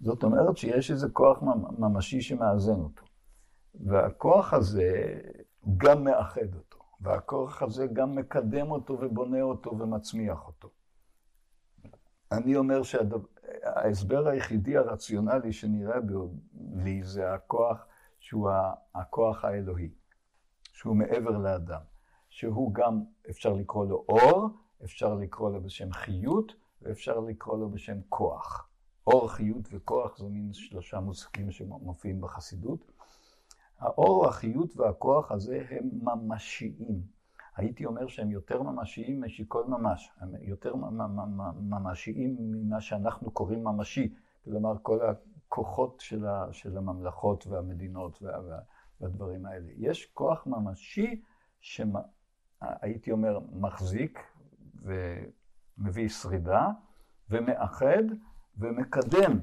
זאת 0.00 0.22
אומרת 0.22 0.56
שיש 0.56 0.90
איזה 0.90 1.08
כוח 1.08 1.42
ממשי 1.78 2.20
שמאזן 2.20 2.80
אותו. 2.80 3.02
והכוח 3.74 4.54
הזה 4.54 5.20
גם 5.76 6.04
מאחד 6.04 6.54
אותו, 6.54 6.78
והכוח 7.00 7.62
הזה 7.62 7.86
גם 7.86 8.14
מקדם 8.14 8.70
אותו 8.70 8.98
ובונה 9.00 9.42
אותו 9.42 9.78
ומצמיח 9.78 10.46
אותו. 10.46 10.68
אני 12.32 12.56
אומר 12.56 12.82
שההסבר 12.82 14.28
היחידי 14.28 14.76
הרציונלי 14.76 15.52
שנראה 15.52 15.98
לי 16.74 17.02
זה 17.04 17.34
הכוח 17.34 17.86
שהוא 18.20 18.50
הכוח 18.94 19.44
האלוהי, 19.44 19.90
שהוא 20.72 20.96
מעבר 20.96 21.38
לאדם, 21.38 21.80
שהוא 22.28 22.74
גם, 22.74 23.04
אפשר 23.30 23.52
לקרוא 23.52 23.86
לו 23.86 24.04
אור, 24.08 24.48
אפשר 24.84 25.14
לקרוא 25.14 25.50
לו 25.50 25.62
בשם 25.62 25.92
חיות, 25.92 26.52
ואפשר 26.82 27.20
לקרוא 27.20 27.58
לו 27.58 27.70
בשם 27.70 27.96
כוח. 28.08 28.68
אור, 29.06 29.28
חיות 29.28 29.68
וכוח 29.72 30.18
זה 30.18 30.28
מין 30.28 30.52
שלושה 30.52 31.00
מושגים 31.00 31.50
שמופיעים 31.50 32.20
בחסידות. 32.20 32.92
האור, 33.82 34.26
החיות 34.26 34.76
והכוח 34.76 35.32
הזה 35.32 35.64
הם 35.70 35.88
ממשיים. 36.02 37.02
הייתי 37.56 37.84
אומר 37.84 38.06
שהם 38.06 38.30
יותר 38.30 38.62
ממשיים 38.62 39.24
משכל 39.24 39.64
ממש. 39.68 40.10
הם 40.20 40.34
יותר 40.40 40.74
ממשיים 41.60 42.36
ממה 42.38 42.80
שאנחנו 42.80 43.30
קוראים 43.30 43.64
ממשי. 43.64 44.14
כלומר, 44.44 44.74
כל 44.82 44.98
הכוחות 45.00 46.00
של, 46.00 46.26
ה, 46.26 46.46
של 46.52 46.76
הממלכות 46.76 47.46
והמדינות 47.46 48.22
וה, 48.22 48.40
וה, 48.48 48.58
והדברים 49.00 49.46
האלה. 49.46 49.72
יש 49.76 50.06
כוח 50.06 50.46
ממשי 50.46 51.22
שהייתי 51.60 53.10
אומר 53.12 53.38
מחזיק 53.52 54.18
ומביא 54.82 56.08
שרידה 56.08 56.68
ומאחד 57.30 58.02
ומקדם 58.58 59.38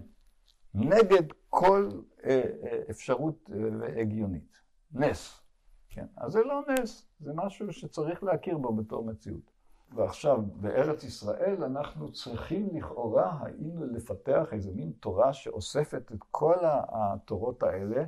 נגד 0.73 1.23
כל 1.49 1.89
אה, 2.23 2.41
אה, 2.63 2.81
אפשרות 2.89 3.49
אה, 3.53 4.01
הגיונית. 4.01 4.59
נס. 4.91 5.41
כן, 5.89 6.05
אז 6.17 6.31
זה 6.31 6.39
לא 6.43 6.61
נס, 6.69 7.07
זה 7.19 7.31
משהו 7.35 7.73
שצריך 7.73 8.23
להכיר 8.23 8.57
בו 8.57 8.73
בתור 8.73 9.05
מציאות. 9.05 9.51
ועכשיו, 9.95 10.41
בארץ 10.55 11.03
ישראל 11.03 11.63
אנחנו 11.63 12.11
צריכים 12.11 12.69
לכאורה, 12.73 13.39
היינו 13.43 13.85
לפתח 13.85 14.47
איזה 14.51 14.71
מין 14.71 14.91
תורה 14.99 15.33
שאוספת 15.33 16.11
את 16.11 16.23
כל 16.31 16.55
התורות 16.91 17.63
האלה 17.63 18.03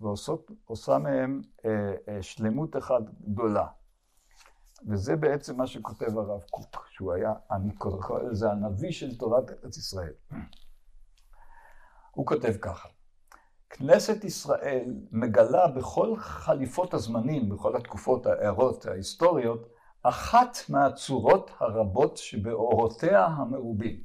ועושה 0.00 0.98
מהם 0.98 1.42
שלמות 2.20 2.76
אחת 2.76 3.02
גדולה. 3.28 3.66
וזה 4.88 5.16
בעצם 5.16 5.56
מה 5.56 5.66
שכותב 5.66 6.18
הרב 6.18 6.42
קוק, 6.50 6.86
שהוא 6.90 7.12
היה, 7.12 7.32
אני 7.50 7.74
קורא 7.74 8.22
לזה 8.22 8.50
הנביא 8.50 8.92
של 8.92 9.18
תורת 9.18 9.50
ארץ 9.50 9.76
ישראל. 9.76 10.12
הוא 12.10 12.26
כותב 12.26 12.52
ככה: 12.60 12.88
כנסת 13.70 14.24
ישראל 14.24 14.94
מגלה 15.12 15.66
בכל 15.66 16.16
חליפות 16.16 16.94
הזמנים, 16.94 17.48
בכל 17.48 17.76
התקופות 17.76 18.26
הערות 18.26 18.86
ההיסטוריות, 18.86 19.68
אחת 20.02 20.56
מהצורות 20.68 21.50
הרבות 21.58 22.16
שבאורותיה 22.16 23.24
המרובים. 23.24 24.04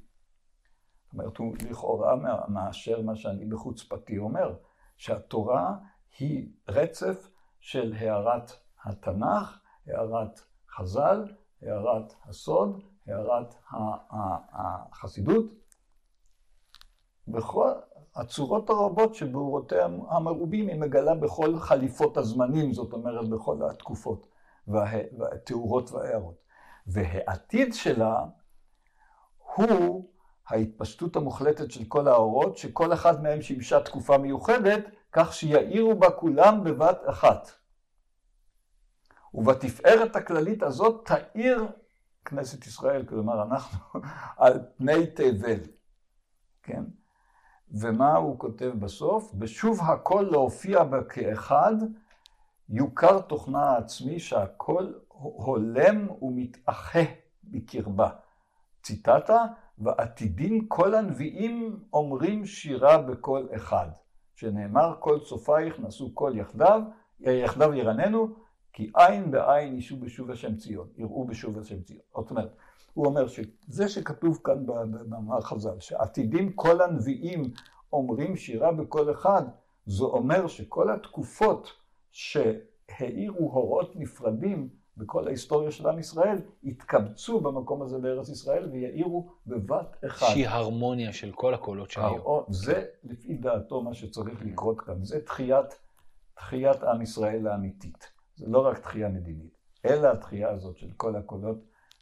זאת 1.06 1.14
אומרת, 1.14 1.38
הוא 1.38 1.56
לכאורה 1.70 2.16
מאשר 2.48 3.02
מה 3.02 3.16
שאני 3.16 3.46
בחוצפתי 3.46 4.18
אומר, 4.18 4.56
שהתורה 4.98 5.76
היא 6.20 6.50
רצף 6.70 7.30
של 7.60 7.94
הערת 7.98 8.52
התנ"ך, 8.84 9.60
הערת 9.88 10.40
חז"ל, 10.70 11.34
הערת 11.62 12.14
הסוד, 12.26 12.84
הערת 13.08 13.56
החסידות, 14.92 15.46
בכל 17.28 17.72
הצורות 18.16 18.70
הרבות 18.70 19.16
שבאורותיה 19.16 19.86
המרובים 20.10 20.68
היא 20.68 20.80
מגלה 20.80 21.16
בכל 21.16 21.60
חליפות 21.60 22.18
הזמנים, 22.18 22.74
זאת 22.74 22.94
אומרת 22.94 23.30
בכל 23.30 23.58
התקופות 23.70 24.28
והתיאורות 24.68 25.92
וההערות. 25.92 26.36
והעתיד 26.88 27.74
שלה 27.74 28.26
הוא 29.56 30.10
ההתפשטות 30.48 31.16
המוחלטת 31.16 31.72
של 31.72 31.86
כל 31.88 32.08
האורות, 32.08 32.58
שכל 32.58 32.94
אחד 32.94 33.24
מהם 33.24 33.42
שימשה 33.42 33.80
תקופה 33.80 34.18
מיוחדת, 34.18 34.84
כך 35.12 35.34
שיאירו 35.34 35.96
בה 36.00 36.12
כולם 36.12 36.64
בבת 36.64 37.02
אחת. 37.10 37.52
ובתפארת 39.34 40.16
הכללית 40.16 40.64
הזאת 40.64 41.06
תאיר 41.06 41.68
כנסת 42.26 42.68
ישראל, 42.68 43.06
כלומר 43.06 43.44
אנחנו, 43.44 43.80
על 44.38 44.60
פני 44.78 45.08
תבל, 45.08 45.60
כן? 46.64 46.84
ומה 47.76 48.16
הוא 48.16 48.40
כותב 48.40 48.72
בסוף? 48.80 49.34
בשוב 49.34 49.80
הכל 49.82 50.28
להופיע 50.32 50.84
בה 50.84 51.04
כאחד, 51.04 51.76
יוכר 52.70 53.20
תוכנה 53.22 53.64
העצמי 53.64 54.20
שהכל 54.20 54.94
הולם 55.08 56.08
ומתאחה 56.22 57.00
בקרבה. 57.44 58.10
ציטטה, 58.84 59.46
ועתידים 59.78 60.68
כל 60.68 60.96
הנביאים 60.96 61.80
אומרים 61.94 62.46
שירה 62.46 62.98
בקול 62.98 63.50
אחד, 63.56 63.88
שנאמר 64.36 64.96
כל 65.00 65.20
צופייך 65.20 65.80
נשאו 65.80 66.12
קול 66.12 66.38
יחדיו, 66.38 66.82
יחדיו 67.20 67.74
ירננו, 67.74 68.28
כי 68.74 68.92
עין 68.96 69.32
בעין 69.32 69.78
ישו 69.78 70.00
בשוב 70.00 70.32
השם 70.32 70.56
ציון, 70.56 70.88
יראו 70.98 71.26
בשוב 71.26 71.60
השם 71.60 71.82
ציון. 71.82 72.02
זאת 72.16 72.32
אומרת, 72.32 72.56
הוא 72.96 73.06
אומר 73.06 73.28
שזה 73.28 73.90
שכתוב 73.90 74.40
כאן 74.44 74.66
במאמר 74.66 75.42
חז"ל, 75.42 75.80
שעתידים 75.80 76.54
כל 76.54 76.82
הנביאים 76.82 77.44
אומרים 77.94 78.36
שירה 78.36 78.72
בקול 78.72 79.12
אחד, 79.12 79.44
זה 79.86 80.04
אומר 80.04 80.48
שכל 80.48 80.92
התקופות 80.92 81.70
שהאירו 82.12 83.52
הורות 83.52 83.96
נפרדים 83.96 84.70
בכל 84.98 85.28
ההיסטוריה 85.28 85.72
של 85.72 85.88
עם 85.88 86.00
ישראל, 86.00 86.38
יתקבצו 86.64 87.40
במקום 87.40 87.82
הזה 87.82 87.98
בארץ 87.98 88.30
ישראל 88.30 88.70
ויאירו 88.72 89.30
בבת 89.48 89.96
אחת. 90.06 90.28
שהיא 90.28 90.48
הרמוניה 90.48 91.14
של 91.14 91.32
כל 91.32 91.54
הקולות 91.54 91.92
שהיו. 91.92 92.42
זה 92.50 92.86
לפי 93.04 93.38
דעתו 93.38 93.82
מה 93.82 93.94
שצריך 93.94 94.46
לקרות 94.46 94.82
כאן, 94.82 95.04
זה 95.06 95.26
תחיית, 95.26 95.80
תחיית 96.34 96.84
עם 96.84 97.02
ישראל 97.02 97.48
האמיתית. 97.48 98.12
זה 98.36 98.48
לא 98.48 98.68
רק 98.68 98.80
תחייה 98.80 99.10
מדינית, 99.10 99.58
אלא 99.86 100.08
התחייה 100.08 100.50
הזאת 100.50 100.78
של 100.78 100.92
כל 100.98 101.16
הקולות 101.16 101.58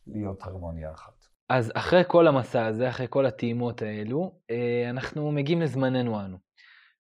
להיות 0.08 0.44
הרמוניה 0.44 0.92
אחת. 0.92 1.26
אז 1.50 1.72
אחרי 1.76 2.04
כל 2.08 2.28
המסע 2.28 2.66
הזה, 2.66 2.90
אחרי 2.90 3.08
כל 3.10 3.26
הטעימות 3.26 3.82
האלו, 3.82 4.40
אה, 4.52 4.90
אנחנו 4.90 5.32
מגיעים 5.32 5.62
לזמננו 5.62 6.20
אנו. 6.20 6.38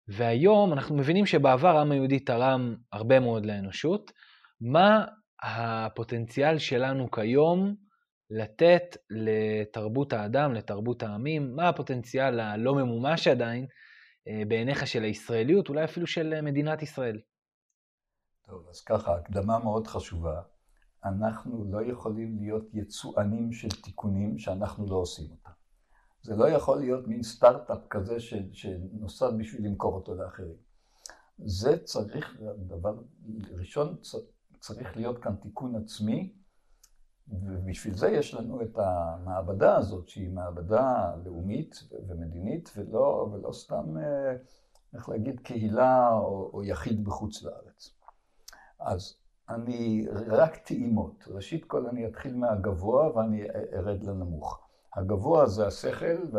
והיום 0.08 0.74
אנחנו 0.74 0.96
מבינים 0.96 1.26
שבעבר 1.26 1.78
העם 1.78 1.92
היהודי 1.92 2.20
תרם 2.20 2.76
הרבה 2.92 3.20
מאוד 3.20 3.46
לאנושות. 3.46 4.12
מה 4.62 5.06
הפוטנציאל 5.44 6.58
שלנו 6.58 7.12
כיום 7.12 7.76
לתת 8.30 8.98
לתרבות 9.10 10.14
האדם, 10.14 10.54
לתרבות 10.54 11.04
העמים? 11.04 11.56
מה 11.56 11.70
הפוטנציאל 11.70 12.40
הלא 12.40 12.76
ממומש 12.76 13.28
עדיין 13.28 13.66
אה, 14.28 14.42
בעיניך 14.48 14.88
של 14.88 15.04
הישראליות, 15.04 15.70
אולי 15.70 15.84
אפילו 15.84 16.08
של 16.08 16.42
מדינת 16.42 16.82
ישראל? 16.82 17.20
טוב, 18.48 18.68
אז 18.70 18.82
ככה, 18.82 19.16
הקדמה 19.16 19.60
מאוד 19.60 19.88
חשובה. 19.88 20.42
אנחנו 21.06 21.66
לא 21.72 21.86
יכולים 21.86 22.38
להיות 22.38 22.64
יצואנים 22.74 23.54
של 23.54 23.70
תיקונים 23.70 24.38
שאנחנו 24.38 24.86
לא 24.86 24.96
עושים 24.96 25.32
אותם. 25.32 25.52
זה 26.22 26.36
לא 26.36 26.50
יכול 26.50 26.80
להיות 26.80 27.08
מין 27.08 27.24
סטארט-אפ 27.24 27.88
כזה 27.90 28.20
ש, 28.20 28.34
שנוסד 28.52 29.38
בשביל 29.38 29.66
למכור 29.66 29.96
אותו 29.96 30.16
לאחרים. 30.16 30.56
זה 31.38 31.84
צריך, 31.84 32.38
דבר 32.68 32.96
ראשון, 33.52 33.96
צריך 34.60 34.98
להיות 34.98 35.24
כאן 35.24 35.36
תיקון 35.36 35.76
עצמי, 35.76 36.34
ובשביל 37.28 37.94
זה 37.98 38.10
יש 38.10 38.34
לנו 38.34 38.62
את 38.62 38.78
המעבדה 38.78 39.76
הזאת, 39.76 40.08
שהיא 40.08 40.30
מעבדה 40.30 41.16
לאומית 41.26 41.84
ומדינית, 42.08 42.74
ולא, 42.78 43.30
ולא 43.34 43.54
סתם, 43.54 43.98
אה, 43.98 44.36
איך 44.94 45.10
להגיד, 45.10 45.40
קהילה 45.40 46.14
או, 46.14 46.50
או 46.54 46.64
יחיד 46.64 47.04
בחוץ 47.04 47.44
לארץ. 47.44 47.96
אז 48.80 49.23
אני 49.50 50.08
רק 50.28 50.58
טעימות. 50.58 51.24
ראשית 51.28 51.66
כל 51.66 51.88
אני 51.88 52.08
אתחיל 52.08 52.36
מהגבוה 52.36 53.18
ואני 53.18 53.44
ארד 53.74 54.04
לנמוך. 54.04 54.60
הגבוה 54.96 55.46
זה 55.46 55.68
השכל 55.68 56.38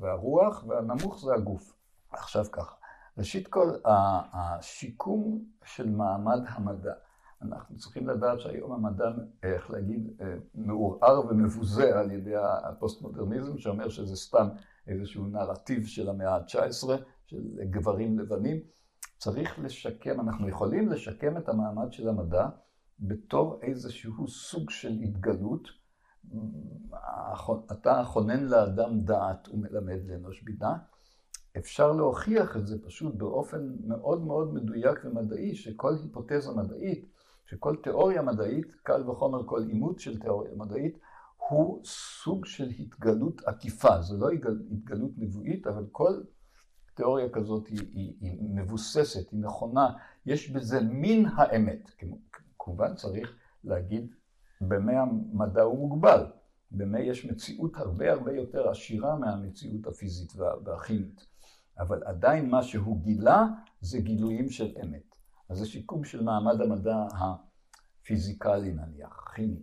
והרוח, 0.00 0.64
והנמוך 0.66 1.20
זה 1.24 1.34
הגוף. 1.34 1.76
עכשיו 2.10 2.44
ככה, 2.52 2.74
ראשית 3.18 3.48
כל, 3.48 3.70
השיקום 3.84 5.44
של 5.64 5.90
מעמד 5.90 6.40
המדע. 6.46 6.92
אנחנו 7.42 7.76
צריכים 7.76 8.08
לדעת 8.08 8.40
שהיום 8.40 8.72
המדע, 8.72 9.10
איך 9.42 9.70
להגיד, 9.70 10.22
מעורער 10.54 11.20
ומבוזה 11.28 11.98
על 11.98 12.10
ידי 12.10 12.34
הפוסט-מודרניזם, 12.36 13.58
שאומר 13.58 13.88
שזה 13.88 14.16
סתם 14.16 14.48
איזשהו 14.86 15.26
נרטיב 15.26 15.86
של 15.86 16.08
המאה 16.08 16.36
ה-19, 16.36 16.88
של 17.26 17.42
גברים 17.70 18.18
לבנים. 18.18 18.60
צריך 19.24 19.58
לשקם, 19.58 20.20
אנחנו 20.20 20.48
יכולים 20.48 20.88
לשקם 20.88 21.36
את 21.36 21.48
המעמד 21.48 21.92
של 21.92 22.08
המדע 22.08 22.48
בתור 23.00 23.58
איזשהו 23.62 24.28
סוג 24.28 24.70
של 24.70 24.92
התגלות. 24.92 25.68
אתה 27.72 28.02
חונן 28.04 28.44
לאדם 28.44 29.00
דעת 29.00 29.48
ומלמד 29.48 29.98
לאנוש 30.06 30.42
בינה. 30.42 30.76
אפשר 31.58 31.92
להוכיח 31.92 32.56
את 32.56 32.66
זה 32.66 32.84
פשוט 32.86 33.14
באופן 33.14 33.76
מאוד 33.86 34.24
מאוד 34.24 34.54
מדויק 34.54 35.04
ומדעי, 35.04 35.54
שכל 35.54 35.94
היפותזה 36.02 36.52
מדעית, 36.52 37.06
שכל 37.46 37.76
תיאוריה 37.82 38.22
מדעית, 38.22 38.74
קל 38.82 39.10
וחומר 39.10 39.46
כל 39.46 39.62
אימות 39.68 40.00
של 40.00 40.20
תיאוריה 40.20 40.54
מדעית, 40.56 40.98
הוא 41.48 41.80
סוג 41.84 42.46
של 42.46 42.68
התגלות 42.78 43.42
עקיפה. 43.46 44.02
זו 44.02 44.18
לא 44.18 44.30
התגלות 44.72 45.10
נבואית, 45.16 45.66
אבל 45.66 45.86
כל 45.92 46.20
תיאוריה 46.94 47.28
כזאת 47.32 47.66
היא, 47.66 47.78
היא, 47.92 48.14
היא 48.20 48.50
מבוססת, 48.50 49.30
היא 49.30 49.40
נכונה, 49.40 49.90
יש 50.26 50.50
בזה 50.50 50.80
מין 50.80 51.26
האמת. 51.36 51.90
כמובן 52.58 52.94
צריך 52.94 53.36
להגיד, 53.64 54.14
במה 54.60 54.92
המדע 55.00 55.62
הוא 55.62 55.78
מוגבל. 55.78 56.26
במה 56.70 57.00
יש 57.00 57.24
מציאות 57.24 57.76
הרבה 57.76 58.12
הרבה 58.12 58.32
יותר 58.32 58.68
עשירה 58.68 59.16
מהמציאות 59.16 59.86
הפיזית 59.86 60.32
והכימית. 60.64 61.26
אבל 61.78 62.02
עדיין 62.04 62.50
מה 62.50 62.62
שהוא 62.62 63.02
גילה 63.02 63.46
זה 63.80 64.00
גילויים 64.00 64.48
של 64.50 64.74
אמת. 64.82 65.14
אז 65.48 65.58
זה 65.58 65.66
שיקום 65.66 66.04
של 66.04 66.22
מעמד 66.22 66.60
המדע 66.60 67.06
הפיזיקלי 68.02 68.72
נניח, 68.72 69.32
כימי. 69.34 69.62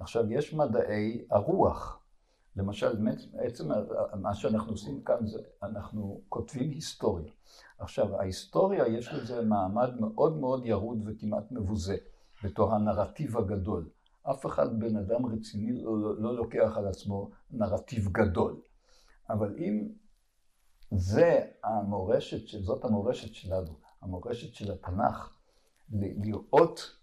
עכשיו, 0.00 0.32
יש 0.32 0.54
מדעי 0.54 1.24
הרוח. 1.30 2.00
למשל, 2.58 2.96
בעצם 3.32 3.68
מה 4.14 4.34
שאנחנו 4.34 4.72
עושים 4.72 5.02
כאן 5.02 5.26
זה, 5.26 5.38
אנחנו 5.62 6.20
כותבים 6.28 6.70
היסטוריה. 6.70 7.32
עכשיו, 7.78 8.20
ההיסטוריה 8.20 8.86
יש 8.86 9.12
לזה 9.12 9.44
מעמד 9.44 10.00
מאוד 10.00 10.36
מאוד 10.36 10.66
ירוד 10.66 11.02
וכמעט 11.06 11.52
מבוזה, 11.52 11.96
בתור 12.44 12.74
הנרטיב 12.74 13.36
הגדול. 13.36 13.88
אף 14.22 14.46
אחד, 14.46 14.78
בן 14.78 14.96
אדם 14.96 15.26
רציני, 15.26 15.82
לא, 15.82 16.20
לא 16.20 16.36
לוקח 16.36 16.72
על 16.76 16.86
עצמו 16.86 17.30
נרטיב 17.50 18.08
גדול. 18.12 18.60
אבל 19.30 19.54
אם 19.58 19.88
זה 20.90 21.44
המורשת, 21.64 22.62
זאת 22.62 22.84
המורשת 22.84 23.34
שלנו, 23.34 23.72
המורשת 24.02 24.54
של 24.54 24.72
התנ"ך, 24.72 25.36
לראות 25.92 26.97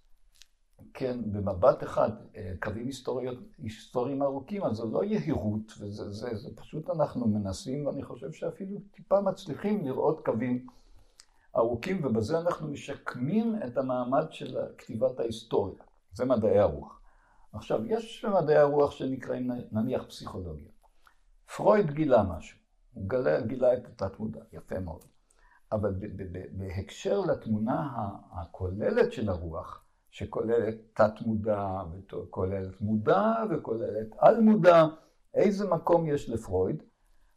כן, 0.93 1.19
במבט 1.31 1.83
אחד, 1.83 2.09
אה, 2.35 2.53
קווים 2.61 2.85
היסטוריות, 2.85 3.37
היסטוריים 3.57 4.23
ארוכים, 4.23 4.63
אז 4.63 4.75
זו 4.75 4.91
לא 4.91 5.03
יהירות, 5.03 5.73
וזה 5.79 6.11
זה, 6.11 6.35
זה 6.35 6.55
פשוט 6.55 6.89
אנחנו 6.89 7.27
מנסים, 7.27 7.87
ואני 7.87 8.03
חושב 8.03 8.31
שאפילו 8.31 8.79
טיפה 8.91 9.21
מצליחים 9.21 9.85
לראות 9.85 10.25
קווים 10.25 10.67
ארוכים, 11.55 12.05
ובזה 12.05 12.39
אנחנו 12.39 12.67
משקמים 12.67 13.55
את 13.67 13.77
המעמד 13.77 14.25
של 14.31 14.57
כתיבת 14.77 15.19
ההיסטוריה. 15.19 15.83
זה 16.13 16.25
מדעי 16.25 16.59
הרוח. 16.59 16.99
עכשיו, 17.53 17.85
יש 17.85 18.25
מדעי 18.25 18.57
הרוח 18.57 18.91
שנקראים 18.91 19.51
נניח 19.71 20.03
פסיכולוגיה. 20.03 20.69
פרויד 21.55 21.91
גילה 21.91 22.23
משהו, 22.23 22.57
הוא 22.93 23.09
גילה, 23.09 23.41
גילה 23.41 23.73
את 23.73 23.85
התת-מודע, 23.85 24.41
יפה 24.53 24.79
מאוד. 24.79 25.05
אבל 25.71 25.95
בהקשר 26.51 27.19
לתמונה 27.19 27.89
הכוללת 28.31 29.13
של 29.13 29.29
הרוח, 29.29 29.84
שכוללת 30.15 30.75
תת-מודע, 30.93 31.67
וכוללת 32.13 32.81
מודע, 32.81 33.33
וכוללת 33.49 34.07
על-מודע, 34.17 34.85
איזה 35.33 35.67
מקום 35.67 36.07
יש 36.07 36.29
לפרויד? 36.29 36.83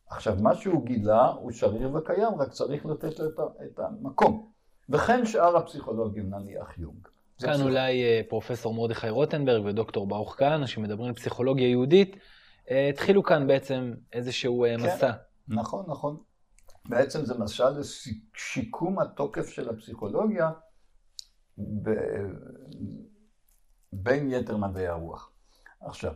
עכשיו, 0.07 0.37
מה 0.41 0.55
שהוא 0.55 0.87
גילה 0.87 1.27
הוא 1.27 1.53
שריר 1.53 1.97
וקיים, 1.97 2.35
רק 2.39 2.51
צריך 2.51 2.87
לתת 2.87 3.19
לו 3.19 3.27
את 3.65 3.79
המקום. 3.79 4.51
וכן 4.89 5.27
שאר 5.27 5.57
הפסיכולוגים, 5.57 6.31
נניח 6.35 6.79
יונג. 6.79 7.09
כאן 7.39 7.53
פסיכ... 7.53 7.65
אולי 7.65 8.05
אה, 8.05 8.21
פרופסור 8.29 8.75
מרדכי 8.75 9.11
רוטנברג 9.11 9.65
ודוקטור 9.65 10.07
ברוך 10.07 10.35
כהנא, 10.39 10.67
שמדברים 10.67 11.09
על 11.09 11.15
פסיכולוגיה 11.15 11.69
יהודית, 11.69 12.17
אה, 12.71 12.89
התחילו 12.89 13.23
כאן 13.23 13.47
בעצם 13.47 13.95
איזשהו 14.13 14.65
כן, 14.69 14.87
מסע. 14.87 15.13
נכון, 15.49 15.85
נכון. 15.89 16.17
בעצם 16.89 17.25
זה 17.25 17.39
מסע 17.39 17.71
לשיקום 17.71 18.99
התוקף 18.99 19.49
של 19.49 19.69
הפסיכולוגיה 19.69 20.51
ב... 21.59 21.91
בין 23.93 24.31
יתר 24.33 24.57
מדעי 24.57 24.87
הרוח. 24.87 25.33
עכשיו, 25.81 26.15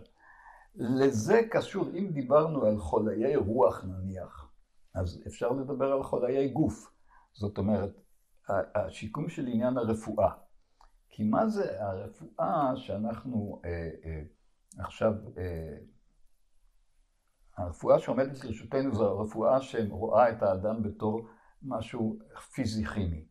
לזה 0.74 1.40
קשור, 1.51 1.89
אם 1.98 2.10
דיברנו 2.12 2.66
על 2.66 2.78
חוליי 2.78 3.36
רוח 3.36 3.85
נניח, 3.85 4.51
אז 4.94 5.23
אפשר 5.27 5.51
לדבר 5.52 5.93
על 5.93 6.02
חוליי 6.02 6.48
גוף. 6.48 6.93
זאת 7.32 7.59
אומרת, 7.59 8.01
השיקום 8.48 9.28
של 9.28 9.47
עניין 9.47 9.77
הרפואה. 9.77 10.31
כי 11.09 11.24
מה 11.24 11.48
זה 11.48 11.82
הרפואה 11.82 12.73
שאנחנו 12.77 13.62
אה, 13.64 13.90
אה, 14.05 14.23
עכשיו, 14.78 15.12
אה, 15.39 15.77
הרפואה 17.56 17.98
שעומדת 17.98 18.44
לרשותנו 18.44 18.94
זו 18.94 19.09
הרפואה 19.09 19.60
שרואה 19.60 20.31
את 20.31 20.43
האדם 20.43 20.82
בתור 20.82 21.28
משהו 21.62 22.19
פיזי-כימי. 22.55 23.24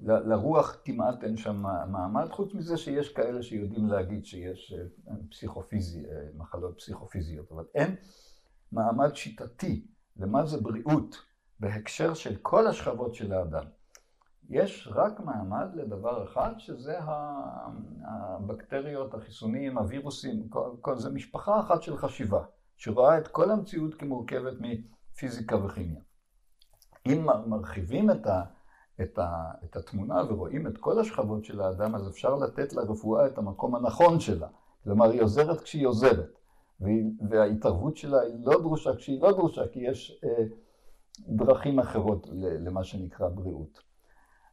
לרוח 0.00 0.76
כמעט 0.84 1.24
אין 1.24 1.36
שם 1.36 1.62
מעמד, 1.88 2.28
חוץ 2.30 2.54
מזה 2.54 2.76
שיש 2.76 3.12
כאלה 3.12 3.42
שיודעים 3.42 3.86
להגיד 3.86 4.26
שיש 4.26 4.74
אה, 4.78 5.14
פסיכופיזי, 5.30 6.04
אה, 6.04 6.28
מחלות 6.34 6.78
פסיכופיזיות, 6.78 7.52
אבל 7.52 7.64
אין 7.74 7.96
מעמד 8.72 9.16
שיטתי 9.16 9.86
למה 10.16 10.46
זה 10.46 10.60
בריאות 10.60 11.16
בהקשר 11.60 12.14
של 12.14 12.36
כל 12.36 12.66
השכבות 12.66 13.14
של 13.14 13.32
האדם. 13.32 13.64
יש 14.48 14.88
רק 14.92 15.20
מעמד 15.20 15.66
לדבר 15.74 16.24
אחד, 16.24 16.52
שזה 16.58 16.98
הבקטריות, 18.02 19.14
החיסונים, 19.14 19.78
הווירוסים, 19.78 20.48
כל, 20.48 20.70
כל 20.80 20.98
זה 20.98 21.10
משפחה 21.10 21.60
אחת 21.60 21.82
של 21.82 21.96
חשיבה, 21.96 22.44
שרואה 22.76 23.18
את 23.18 23.28
כל 23.28 23.50
המציאות 23.50 23.94
כמורכבת 23.94 24.54
מפיזיקה 24.60 25.56
וכימיה. 25.56 26.00
אם 27.06 27.26
מרחיבים 27.46 28.10
את 28.10 28.26
ה... 28.26 28.42
את, 29.02 29.18
ה, 29.18 29.52
את 29.64 29.76
התמונה 29.76 30.22
ורואים 30.28 30.66
את 30.66 30.78
כל 30.78 30.98
השכבות 31.00 31.44
של 31.44 31.60
האדם, 31.60 31.94
אז 31.94 32.08
אפשר 32.08 32.34
לתת 32.34 32.72
לרפואה 32.72 33.26
את 33.26 33.38
המקום 33.38 33.74
הנכון 33.74 34.20
שלה. 34.20 34.48
כלומר, 34.84 35.10
היא 35.10 35.22
עוזרת 35.22 35.60
כשהיא 35.60 35.86
עוזרת, 35.86 36.38
וההתערבות 37.30 37.96
שלה 37.96 38.20
היא 38.20 38.34
לא 38.44 38.60
דרושה 38.60 38.96
כשהיא 38.96 39.22
לא 39.22 39.32
דרושה, 39.32 39.68
כי 39.68 39.80
יש 39.80 40.20
אה, 40.24 40.44
דרכים 41.28 41.78
אחרות 41.78 42.26
למה 42.32 42.84
שנקרא 42.84 43.28
בריאות. 43.28 43.82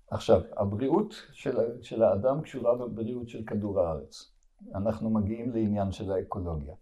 עכשיו, 0.09 0.41
הבריאות 0.57 1.13
של, 1.31 1.57
של 1.81 2.03
האדם 2.03 2.41
קשורה 2.41 2.75
בבריאות 2.75 3.29
של 3.29 3.43
כדור 3.47 3.79
הארץ. 3.79 4.31
אנחנו 4.75 5.09
מגיעים 5.09 5.51
לעניין 5.51 5.91
של 5.91 6.11
האקולוגיה. 6.11 6.73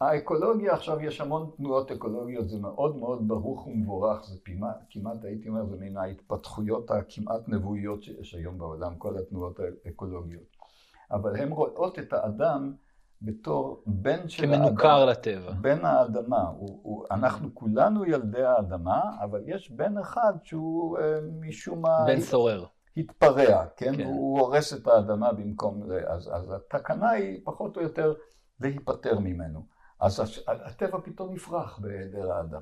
האקולוגיה, 0.00 0.72
עכשיו 0.72 1.00
יש 1.00 1.20
המון 1.20 1.50
תנועות 1.56 1.90
אקולוגיות, 1.90 2.48
זה 2.48 2.58
מאוד 2.58 2.96
מאוד 2.96 3.28
ברוך 3.28 3.66
ומבורך, 3.66 4.24
זה 4.24 4.38
כמעט, 4.44 4.76
כמעט 4.90 5.24
הייתי 5.24 5.48
אומר, 5.48 5.66
זה 5.66 5.76
מן 5.80 5.96
ההתפתחויות 5.96 6.90
הכמעט 6.90 7.48
נבואיות 7.48 8.02
שיש 8.02 8.34
היום 8.34 8.58
בעולם, 8.58 8.94
כל 8.98 9.18
התנועות 9.18 9.60
האקולוגיות. 9.84 10.56
אבל 11.10 11.36
הן 11.36 11.50
רואות 11.50 11.98
את 11.98 12.12
האדם 12.12 12.72
בתור 13.22 13.82
בן 13.86 14.28
של 14.28 14.44
האדם. 14.44 14.66
כמנוכר 14.66 15.04
לטבע. 15.04 15.50
בן 15.52 15.84
האדמה. 15.84 16.42
הוא, 16.56 16.80
הוא, 16.82 17.04
אנחנו 17.10 17.54
כולנו 17.54 18.04
ילדי 18.04 18.42
האדמה, 18.42 19.00
אבל 19.22 19.42
יש 19.46 19.70
בן 19.70 19.98
אחד 19.98 20.32
שהוא 20.42 20.98
אה, 20.98 21.18
משום 21.40 21.82
מה... 21.82 22.04
בן 22.06 22.20
סורר. 22.20 22.64
התפרע, 22.96 23.66
כן? 23.76 23.96
כן? 23.96 24.04
הוא 24.04 24.40
הורס 24.40 24.74
את 24.74 24.86
האדמה 24.86 25.32
במקום. 25.32 25.82
אז, 26.06 26.30
אז 26.32 26.52
התקנה 26.52 27.10
היא 27.10 27.40
פחות 27.44 27.76
או 27.76 27.82
יותר 27.82 28.14
להיפטר 28.60 29.18
ממנו. 29.18 29.73
אז 30.04 30.22
הטבע 30.46 30.98
פתאום 31.04 31.36
יפרח 31.36 31.78
בהיעדר 31.78 32.32
האדם. 32.32 32.60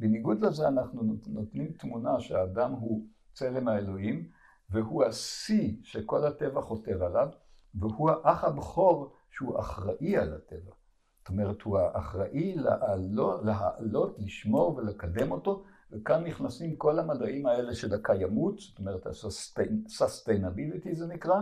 בניגוד 0.00 0.40
לזה 0.40 0.68
אנחנו 0.68 1.02
נותנים 1.26 1.72
תמונה 1.72 2.20
שהאדם 2.20 2.72
הוא 2.72 3.06
צלם 3.32 3.68
האלוהים, 3.68 4.28
והוא 4.70 5.04
השיא 5.04 5.72
שכל 5.82 6.26
הטבע 6.26 6.60
חותר 6.60 7.04
עליו, 7.04 7.28
והוא 7.74 8.10
האח 8.10 8.44
הבכור 8.44 9.12
שהוא 9.30 9.60
אחראי 9.60 10.16
על 10.16 10.34
הטבע. 10.34 10.72
זאת 11.18 11.28
אומרת, 11.28 11.62
הוא 11.62 11.78
האחראי 11.78 12.54
לעלות, 12.54 13.44
להעלות, 13.44 14.18
לשמור 14.18 14.76
ולקדם 14.76 15.32
אותו, 15.32 15.64
וכאן 15.92 16.24
נכנסים 16.24 16.76
כל 16.76 16.98
המדעים 16.98 17.46
האלה 17.46 17.74
של 17.74 17.94
הקיימות, 17.94 18.58
זאת 18.58 18.78
אומרת, 18.78 19.06
ה-sustainability 19.06 20.94
זה 20.94 21.06
נקרא, 21.06 21.40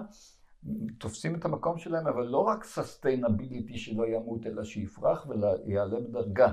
תופסים 0.99 1.35
את 1.35 1.45
המקום 1.45 1.79
שלהם, 1.79 2.07
אבל 2.07 2.27
לא 2.27 2.39
רק 2.39 2.65
sustainability 2.65 3.77
שלא 3.77 4.07
ימות, 4.07 4.47
אלא 4.47 4.65
שיפרח 4.65 5.27
ויעלה 5.27 6.01
בדרגה. 6.01 6.53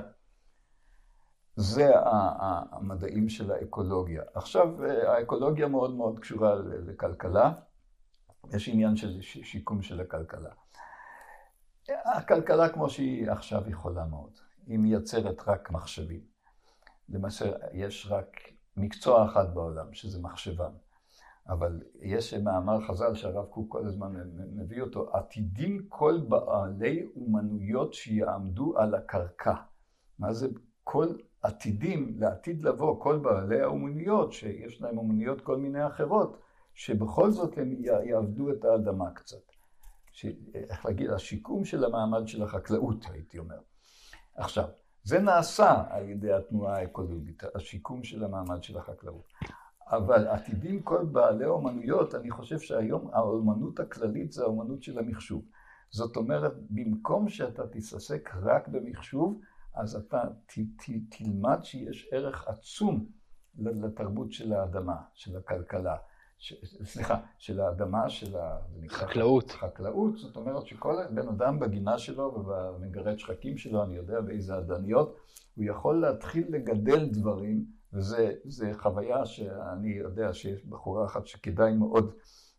זה 1.56 1.92
המדעים 2.72 3.30
של 3.30 3.52
האקולוגיה. 3.52 4.24
עכשיו, 4.34 4.86
האקולוגיה 4.86 5.68
מאוד 5.68 5.96
מאוד 5.96 6.20
קשורה 6.20 6.56
לכלכלה. 6.56 7.54
יש 8.54 8.70
עניין 8.70 8.96
של 8.96 9.22
שיקום 9.22 9.82
של 9.82 10.02
הכלכלה. 10.02 10.50
הכלכלה 11.90 12.70
כמו 12.70 12.90
שהיא 12.90 13.32
עכשיו 13.32 13.66
היא 13.66 13.76
חולה 13.76 14.06
מאוד. 14.06 14.32
היא 14.68 14.80
מייצרת 14.80 15.48
רק 15.48 15.72
מחשבים. 15.72 16.22
למעשה, 17.10 17.52
יש 17.74 18.08
רק 18.10 18.38
מקצוע 18.78 19.26
אחד 19.26 19.54
בעולם, 19.54 19.94
שזה 19.94 20.22
מחשבן. 20.22 20.72
אבל 21.50 21.82
יש 22.02 22.34
מאמר 22.34 22.82
חז"ל 22.88 23.16
שהרב 23.16 23.46
קוק 23.46 23.72
כל 23.72 23.86
הזמן 23.86 24.14
מביא 24.56 24.82
אותו, 24.82 25.10
עתידים 25.14 25.86
כל 25.90 26.20
בעלי 26.28 27.08
אומנויות 27.16 27.94
שיעמדו 27.94 28.78
על 28.78 28.96
הקרקע. 28.96 29.54
מה 30.20 30.34
זה 30.34 30.48
כל 30.84 31.08
עתידים 31.42 32.16
לעתיד 32.20 32.64
לבוא, 32.64 33.02
כל 33.02 33.18
בעלי 33.18 33.62
האומנויות, 33.62 34.34
שיש 34.34 34.82
להם 34.82 34.98
אומנויות 34.98 35.42
כל 35.42 35.58
מיני 35.58 35.88
אחרות, 35.88 36.42
שבכל 36.74 37.32
זאת 37.32 37.58
הם 37.58 37.76
יעבדו 38.04 38.52
את 38.52 38.66
האדמה 38.66 39.12
קצת. 39.12 39.52
ש... 40.12 40.26
איך 40.54 40.86
להגיד, 40.86 41.10
השיקום 41.10 41.66
של 41.66 41.86
המעמד 41.86 42.28
של 42.28 42.44
החקלאות, 42.44 43.06
הייתי 43.12 43.40
אומר. 43.40 43.60
עכשיו, 44.36 44.66
זה 45.04 45.20
נעשה 45.20 45.84
על 45.90 46.10
ידי 46.10 46.34
התנועה 46.34 46.78
האקולוגית, 46.78 47.44
השיקום 47.56 48.04
של 48.04 48.24
המעמד 48.24 48.64
של 48.64 48.78
החקלאות. 48.78 49.34
אבל 49.92 50.28
עתידים 50.28 50.82
כל 50.82 51.06
בעלי 51.06 51.46
אומנויות, 51.46 52.16
אני 52.16 52.32
חושב 52.32 52.60
שהיום 52.60 53.10
האומנות 53.14 53.80
הכללית 53.80 54.32
זה 54.32 54.44
האומנות 54.44 54.84
של 54.84 55.00
המחשוב. 55.00 55.46
זאת 55.90 56.16
אומרת, 56.16 56.54
במקום 56.70 57.30
שאתה 57.30 57.68
תתעסק 57.68 58.30
רק 58.44 58.68
במחשוב, 58.68 59.42
אז 59.74 59.96
אתה 59.96 60.22
ת, 60.46 60.60
ת, 60.60 60.90
תלמד 61.10 61.60
שיש 61.64 62.10
ערך 62.12 62.48
עצום 62.48 63.06
לתרבות 63.58 64.32
של 64.32 64.54
האדמה, 64.54 64.96
של 65.14 65.38
הכלכלה. 65.38 65.96
ש, 66.38 66.54
סליחה, 66.84 67.20
של 67.38 67.60
האדמה, 67.60 68.10
של 68.10 68.36
החקלאות. 68.38 69.52
חקלאות, 69.52 70.18
זאת 70.18 70.36
אומרת 70.36 70.66
שכל 70.66 70.96
בן 71.10 71.28
אדם 71.28 71.60
בגינה 71.60 71.98
שלו 71.98 72.24
ובמגרד 72.24 73.20
שחקים 73.20 73.58
שלו, 73.58 73.84
אני 73.84 73.96
יודע 73.96 74.22
באיזה 74.22 74.58
אדניות, 74.58 75.18
הוא 75.56 75.66
יכול 75.66 76.02
להתחיל 76.02 76.46
לגדל 76.50 77.10
דברים 77.10 77.81
וזו 77.94 78.66
חוויה 78.74 79.26
שאני 79.26 79.90
יודע 79.90 80.34
שיש 80.34 80.66
בחורה 80.66 81.06
אחת 81.06 81.28
שכדאי 81.28 81.74
מאוד 81.74 82.14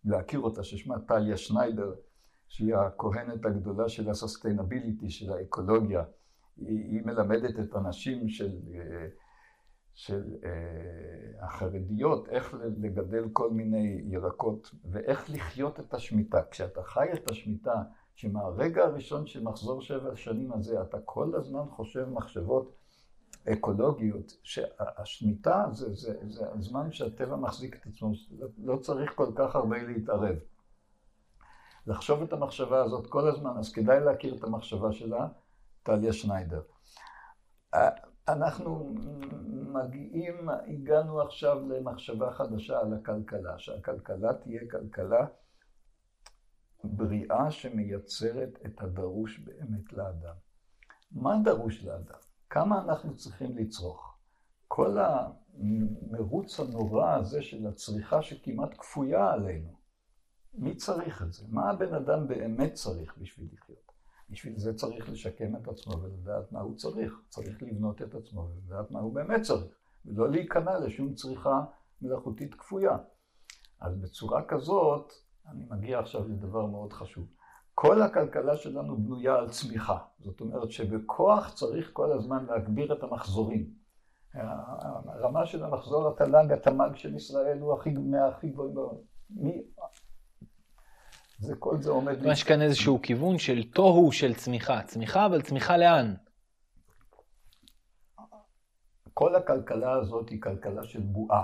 להכיר 0.05 0.41
אותה, 0.41 0.63
ששמה 0.65 0.99
טליה 0.99 1.37
שניידר, 1.37 1.95
שהיא 2.49 2.75
הכהנת 2.75 3.45
הגדולה 3.45 3.89
של 3.89 4.11
הסוסטיינביליטי, 4.11 5.11
של 5.11 5.33
האקולוגיה. 5.33 6.05
היא, 6.57 6.79
היא 6.79 7.03
מלמדת 7.05 7.61
את 7.61 7.75
הנשים 7.75 8.29
של, 8.29 8.59
של 9.95 10.23
אה, 10.45 11.45
החרדיות 11.45 12.29
איך 12.29 12.55
לגדל 12.77 13.29
כל 13.33 13.51
מיני 13.51 14.03
ירקות 14.05 14.71
ואיך 14.91 15.31
לחיות 15.31 15.81
את 15.81 15.95
השמיטה. 15.95 16.43
כשאתה 16.51 16.83
חי 16.83 17.09
את 17.13 17.31
השמיטה, 17.31 17.83
שמהרגע 18.15 18.85
הראשון 18.85 19.27
של 19.27 19.43
מחזור 19.43 19.83
שבע 19.83 20.13
השנים 20.13 20.53
הזה, 20.53 20.83
אתה 20.83 21.01
כל 21.05 21.35
הזמן 21.35 21.65
חושב 21.71 22.09
מחשבות 22.09 22.75
אקולוגיות, 23.49 24.37
שהשמיטה 24.43 25.65
זה, 25.73 25.95
זה, 25.95 26.17
זה 26.29 26.47
הזמן 26.53 26.93
שהטבע 26.93 27.37
מחזיק 27.37 27.77
את 27.77 27.87
עצמו, 27.87 28.13
לא 28.59 28.77
צריך 28.77 29.13
כל 29.15 29.33
כך 29.37 29.57
הרבה 29.57 29.83
להתערב. 29.83 30.37
לחשוב 31.87 32.23
את 32.23 32.33
המחשבה 32.33 32.83
הזאת 32.83 33.07
כל 33.07 33.29
הזמן, 33.29 33.51
אז 33.59 33.73
כדאי 33.73 34.01
להכיר 34.01 34.35
את 34.35 34.45
המחשבה 34.45 34.93
שלה, 34.93 35.29
טליה 35.83 36.13
שניידר. 36.13 36.63
אנחנו 38.29 38.95
מגיעים, 39.51 40.49
הגענו 40.49 41.21
עכשיו 41.21 41.69
למחשבה 41.69 42.33
חדשה 42.33 42.81
על 42.81 42.95
הכלכלה, 42.95 43.59
שהכלכלה 43.59 44.35
תהיה 44.35 44.61
כלכלה 44.71 45.27
בריאה 46.85 47.51
שמייצרת 47.51 48.59
את 48.67 48.83
הדרוש 48.83 49.39
באמת 49.39 49.93
לאדם. 49.93 50.35
מה 51.13 51.37
דרוש 51.45 51.85
לאדם? 51.85 52.19
כמה 52.53 52.83
אנחנו 52.83 53.17
צריכים 53.17 53.57
לצרוך. 53.57 54.19
כל 54.69 54.97
המרוץ 54.99 56.61
הנורא 56.61 57.15
הזה 57.15 57.43
של 57.43 57.67
הצריכה 57.67 58.23
שכמעט 58.23 58.75
כפויה 58.79 59.31
עלינו, 59.31 59.77
מי 60.55 60.77
צריך 60.77 61.23
את 61.23 61.33
זה? 61.33 61.45
מה 61.49 61.71
הבן 61.71 61.95
אדם 61.95 62.29
באמת 62.29 62.73
צריך 62.73 63.19
בשביל 63.19 63.49
לחיות? 63.53 63.93
בשביל 64.31 64.59
זה 64.59 64.75
צריך 64.75 65.09
לשקם 65.09 65.57
את 65.57 65.69
עצמו 65.69 65.93
ולדעת 66.03 66.53
מה 66.53 66.61
הוא 66.61 66.77
צריך. 66.77 67.13
צריך 67.29 67.63
לבנות 67.63 68.03
את 68.03 68.15
עצמו 68.15 68.41
ולדעת 68.41 68.91
מה 68.91 69.01
הוא 69.01 69.15
באמת 69.15 69.43
צריך, 69.43 69.75
ולא 70.05 70.31
להיכנע 70.31 70.79
לשום 70.79 71.15
צריכה 71.15 71.65
מלאכותית 72.03 72.55
כפויה. 72.55 72.97
אז 73.81 73.97
בצורה 73.97 74.43
כזאת, 74.49 75.13
אני 75.47 75.65
מגיע 75.71 75.99
עכשיו 75.99 76.29
לדבר 76.29 76.67
מאוד 76.67 76.93
חשוב. 76.93 77.27
כל 77.75 78.03
הכלכלה 78.03 78.57
שלנו 78.57 78.97
בנויה 78.97 79.35
על 79.35 79.51
צמיחה. 79.51 79.99
זאת 80.19 80.41
אומרת 80.41 80.71
שבכוח 80.71 81.55
צריך 81.55 81.91
כל 81.93 82.13
הזמן 82.13 82.47
להגביר 82.47 82.93
את 82.93 83.03
המחזורים. 83.03 83.83
הרמה 84.35 85.47
של 85.47 85.65
המחזור 85.65 86.09
התל"ג, 86.09 86.53
התמ"ג 86.53 86.97
של 86.97 87.15
ישראל 87.15 87.59
הוא 87.59 87.75
הכי, 87.75 87.91
מהכי 87.91 88.49
גבוהים 88.49 88.75
בעולם. 88.75 88.97
מי... 89.31 89.63
זה 91.39 91.55
כל 91.59 91.81
זה 91.81 91.91
עומד... 91.91 92.19
יש 92.25 92.45
כאן 92.45 92.63
איזשהו 92.63 93.03
כיוון 93.03 93.39
של 93.39 93.71
תוהו 93.75 94.13
של 94.13 94.35
צמיחה. 94.35 94.83
צמיחה, 94.83 95.27
אבל 95.27 95.43
צמיחה 95.43 95.77
לאן? 95.77 96.15
כל 99.15 99.35
הכלכלה 99.35 99.93
הזאת 99.93 100.29
היא 100.29 100.41
כלכלה 100.43 100.85
של 100.85 101.01
בועה. 101.01 101.43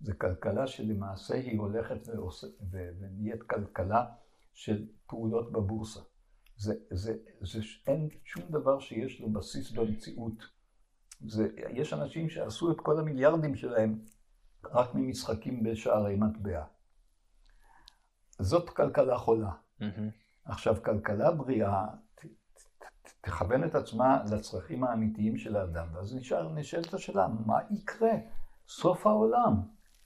זו 0.00 0.12
כלכלה 0.18 0.66
שלמעשה 0.66 1.34
היא 1.34 1.58
הולכת 1.58 2.08
ונהיית 2.70 3.42
כלכלה 3.42 4.04
של 4.56 4.86
פעולות 5.06 5.52
בבורסה. 5.52 6.00
זה, 6.56 6.74
זה, 6.90 7.16
זה, 7.40 7.60
אין 7.86 8.08
שום 8.24 8.42
דבר 8.50 8.80
שיש 8.80 9.20
לו 9.20 9.32
בסיס 9.32 9.70
במציאות. 9.70 10.44
זה, 11.26 11.48
יש 11.70 11.92
אנשים 11.92 12.28
שעשו 12.28 12.72
את 12.72 12.76
כל 12.80 12.98
המיליארדים 12.98 13.54
שלהם 13.54 13.98
רק 14.64 14.94
ממשחקים 14.94 15.62
בשערי 15.62 16.16
מטבע. 16.16 16.64
זאת 18.38 18.70
כלכלה 18.70 19.18
חולה. 19.18 19.50
Mm-hmm. 19.80 19.84
עכשיו, 20.44 20.76
כלכלה 20.84 21.30
בריאה 21.30 21.86
תכוון 23.20 23.64
את 23.64 23.74
עצמה 23.74 24.22
לצרכים 24.30 24.84
האמיתיים 24.84 25.36
של 25.36 25.56
האדם, 25.56 25.86
ואז 25.92 26.14
נשאל, 26.14 26.48
נשאלת 26.48 26.94
השאלה, 26.94 27.28
מה 27.46 27.58
יקרה? 27.70 28.12
סוף 28.68 29.06
העולם, 29.06 29.52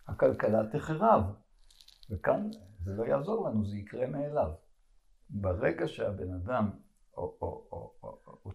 הכלכלה 0.07 0.63
תחרב. 0.73 1.23
וכאן 2.11 2.51
זה 2.85 2.93
לא 2.95 3.05
יעזור 3.05 3.49
לנו, 3.49 3.65
זה 3.65 3.77
יקרה 3.77 4.07
מאליו. 4.07 4.51
ברגע 5.31 5.89
שהבן 5.89 6.33
אדם 6.35 6.71
או, 7.17 7.37
או, 7.43 7.67
או, 7.73 7.93
או, 8.03 8.19
או, 8.27 8.51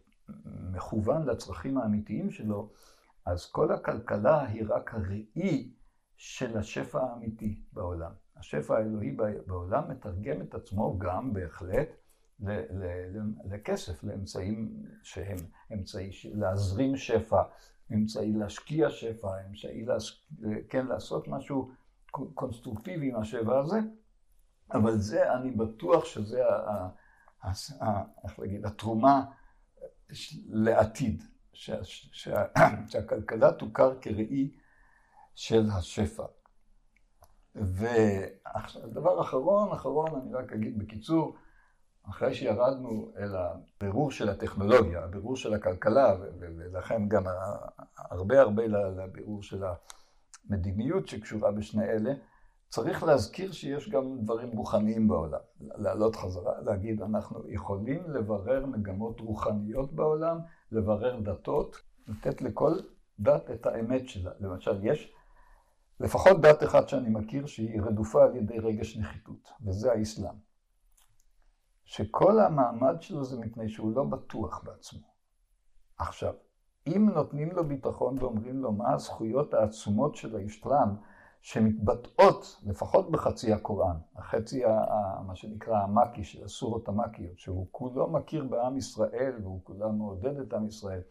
מכוון 0.72 1.26
לצרכים 1.26 1.78
האמיתיים 1.78 2.32
שלו, 2.32 2.70
אז 3.26 3.46
כל 3.46 3.72
הכלכלה 3.72 4.46
היא 4.46 4.64
רק 4.68 4.94
הראי 4.94 5.74
של 6.18 6.58
השפע 6.58 7.00
האמיתי 7.02 7.64
בעולם. 7.74 8.12
השפע 8.38 8.78
האלוהי 8.78 9.18
בעולם 9.48 9.92
מתרגם 9.92 10.42
את 10.42 10.56
עצמו 10.56 10.98
גם 11.00 11.34
בהחלט 11.34 11.88
לכסף, 13.46 14.04
לאמצעים 14.04 14.86
שהם 15.04 15.38
אמצעי 15.74 16.12
להזרים 16.34 16.98
שפע, 16.98 17.42
אמצעי 17.94 18.34
להשקיע 18.34 18.90
שפע, 18.90 19.30
אמצעי 19.48 19.86
להש... 19.86 20.28
כן 20.70 20.88
לעשות 20.88 21.28
משהו 21.28 21.72
קונסטרוקטיבי 22.12 23.10
עם 23.10 23.16
השפע 23.16 23.60
הזה, 23.60 23.78
אבל 24.74 24.98
זה, 24.98 25.34
אני 25.34 25.52
בטוח 25.52 26.06
שזה, 26.06 26.42
איך 28.24 28.40
להגיד, 28.40 28.66
התרומה 28.66 29.26
לעתיד, 30.48 31.24
שה, 31.54 31.84
שה, 31.84 32.44
שהכלכלה 32.90 33.52
תוכר 33.52 34.00
כראי 34.02 34.52
של 35.36 35.70
השפע. 35.78 36.26
ודבר 37.56 39.22
אחרון, 39.22 39.72
אחרון, 39.72 40.22
אני 40.22 40.34
רק 40.34 40.54
אגיד 40.54 40.80
בקיצור, 40.80 41.36
אחרי 42.10 42.34
שירדנו 42.34 43.12
אל 43.18 43.36
הבירור 43.36 44.12
של 44.12 44.30
הטכנולוגיה, 44.30 45.04
הבירור 45.04 45.36
של 45.36 45.54
הכלכלה, 45.54 46.16
ולכן 46.40 47.08
גם 47.08 47.24
הרבה 47.98 48.42
הרבה 48.42 48.68
לבירור 48.68 49.44
של 49.44 49.64
המדיניות 50.50 51.08
שקשורה 51.08 51.52
בשני 51.52 51.84
אלה, 51.84 52.14
צריך 52.76 53.04
להזכיר 53.04 53.52
שיש 53.52 53.90
גם 53.90 54.18
דברים 54.20 54.52
רוחניים 54.52 55.08
בעולם. 55.08 55.40
לעלות 55.60 56.16
חזרה, 56.16 56.62
להגיד, 56.62 57.02
אנחנו 57.02 57.50
יכולים 57.50 58.04
לברר 58.10 58.66
מגמות 58.66 59.20
רוחניות 59.20 59.94
בעולם, 59.94 60.38
לברר 60.72 61.20
דתות, 61.20 61.78
לתת 62.08 62.42
לכל 62.42 62.74
דת 63.20 63.52
את 63.52 63.66
האמת 63.66 64.10
שלה. 64.10 64.32
למשל, 64.40 64.80
יש 64.84 65.14
לפחות 66.00 66.42
דת 66.42 66.64
אחת 66.64 66.90
שאני 66.90 67.10
מכיר 67.10 67.46
שהיא 67.46 67.82
רדופה 67.82 68.24
על 68.24 68.36
ידי 68.36 68.60
רגש 68.60 68.98
נחיתות, 68.98 69.50
וזה 69.66 69.92
האסלאם. 69.92 70.36
שכל 71.84 72.40
המעמד 72.40 73.02
שלו 73.02 73.24
זה 73.24 73.40
מפני 73.40 73.70
שהוא 73.70 73.96
לא 73.96 74.04
בטוח 74.04 74.64
בעצמו. 74.64 75.08
עכשיו, 75.98 76.34
אם 76.88 77.10
נותנים 77.14 77.52
לו 77.52 77.68
ביטחון 77.68 78.18
ואומרים 78.20 78.60
לו 78.60 78.72
מה 78.72 78.94
הזכויות 78.94 79.54
העצומות 79.54 80.16
של 80.16 80.36
האסלאם, 80.36 80.90
שמתבטאות 81.46 82.62
לפחות 82.66 83.12
בחצי 83.12 83.54
הקוראן, 83.54 83.96
החצי, 84.16 84.64
מה 85.26 85.36
שנקרא 85.36 85.78
המקי 85.78 86.24
של 86.24 86.44
הסורות 86.46 86.88
המקיות, 86.88 87.40
שהוא 87.40 87.68
כולו 87.72 88.08
מכיר 88.08 88.44
בעם 88.44 88.78
ישראל 88.78 89.34
והוא 89.44 89.60
כולו 89.64 89.92
מעודד 89.92 90.40
את 90.40 90.54
עם 90.54 90.68
ישראל. 90.68 91.02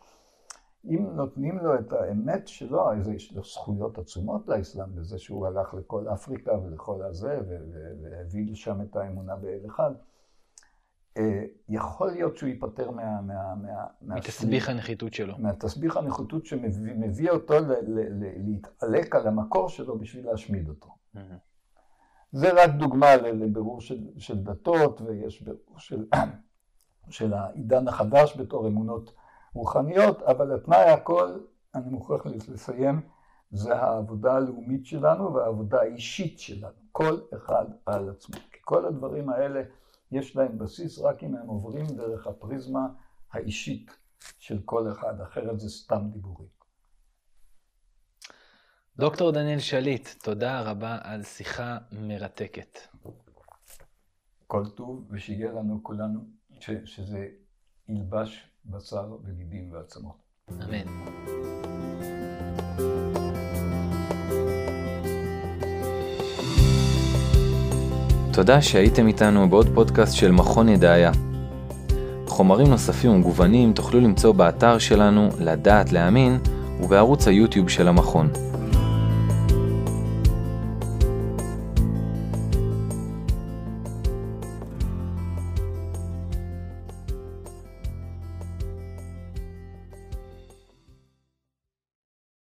אם 0.85 1.07
נותנים 1.13 1.59
לו 1.59 1.75
את 1.75 1.93
האמת 1.93 2.49
שלו, 2.49 2.93
אז 2.93 3.09
יש 3.09 3.33
לו 3.33 3.43
זכויות 3.45 3.99
עצומות 3.99 4.49
לאסלאם, 4.49 4.95
בזה 4.95 5.19
שהוא 5.19 5.47
הלך 5.47 5.75
לכל 5.75 6.09
אפריקה 6.09 6.59
ולכל 6.59 7.03
הזה, 7.03 7.41
והביא 8.03 8.53
לשם 8.53 8.83
את 8.83 8.97
האמונה 8.97 9.37
באל 9.37 9.67
אחד. 9.67 9.91
אה, 11.19 11.45
יכול 11.69 12.11
להיות 12.11 12.37
שהוא 12.37 12.49
ייפטר 12.49 12.91
מה... 12.91 13.21
מה, 13.21 13.55
מה 14.03 14.15
מתסביך 14.15 14.69
הנחיתות 14.69 15.15
שלו. 15.15 15.35
מהתסביך 15.39 15.97
הנחיתות 15.97 16.47
שמביא 16.47 17.31
אותו 17.31 17.55
ל, 17.55 17.73
ל, 17.73 18.01
ל, 18.11 18.25
להתעלק 18.47 19.15
על 19.15 19.27
המקור 19.27 19.69
שלו 19.69 19.99
בשביל 19.99 20.27
להשמיד 20.27 20.69
אותו. 20.69 20.89
Mm-hmm. 20.89 21.19
זה 22.33 22.65
רק 22.65 22.71
דוגמה 22.71 23.17
לבירור 23.17 23.81
של, 23.81 24.01
של 24.19 24.43
דתות, 24.43 25.01
ויש 25.01 25.43
בירור 25.43 25.79
של, 25.79 26.05
של 27.11 27.35
העידן 27.35 27.89
החדש 27.89 28.37
בתור 28.37 28.67
אמונות 28.67 29.15
רוחניות, 29.55 30.23
אבל 30.23 30.55
התנאי 30.55 30.91
הכל, 30.91 31.39
אני 31.75 31.91
מוכרח 31.91 32.27
לסיים, 32.27 33.01
זה 33.51 33.77
העבודה 33.77 34.33
הלאומית 34.35 34.87
שלנו 34.87 35.35
והעבודה 35.35 35.81
האישית 35.81 36.39
שלנו. 36.39 36.73
כל 36.93 37.19
אחד 37.35 37.65
על 37.87 38.11
עצמו. 38.11 38.37
כי 38.53 38.59
כל 38.61 38.85
הדברים 38.87 39.29
האלה... 39.31 39.63
יש 40.15 40.37
להם 40.37 40.59
בסיס 40.59 40.99
רק 40.99 41.23
אם 41.25 41.37
הם 41.37 41.47
עוברים 41.47 41.87
דרך 41.87 42.27
הפריזמה 42.27 42.87
האישית 43.33 43.91
של 44.39 44.63
כל 44.65 44.93
אחד, 44.93 45.21
אחרת 45.21 45.61
זה 45.61 45.69
סתם 45.69 46.09
דיבורים. 46.13 46.49
דוקטור 48.97 49.31
דניאל 49.31 49.59
שליט, 49.59 50.09
תודה 50.23 50.61
רבה 50.63 50.99
על 51.03 51.23
שיחה 51.23 51.79
מרתקת. 51.93 52.79
כל 54.47 54.67
טוב, 54.75 55.07
ושיהיה 55.11 55.53
לנו 55.53 55.81
כולנו, 55.83 56.21
ש, 56.61 56.71
שזה 56.85 57.29
ילבש 57.89 58.51
בשר 58.65 59.17
וגידים 59.25 59.73
ועצמות. 59.73 60.17
אמן. 60.51 61.34
תודה 68.35 68.63
שהייתם 68.63 69.07
איתנו 69.07 69.51
בעוד 69.51 69.69
פודקאסט 69.75 70.15
של 70.17 70.31
מכון 70.31 70.69
ידעיה. 70.69 71.11
חומרים 72.27 72.67
נוספים 72.67 73.11
ומגוונים 73.11 73.73
תוכלו 73.73 74.01
למצוא 74.01 74.33
באתר 74.33 74.79
שלנו 74.79 75.29
לדעת 75.41 75.93
להאמין 75.93 76.39
ובערוץ 76.81 77.29
היוטיוב 77.29 77.69
של 77.69 77.89
המכון. 77.89 78.29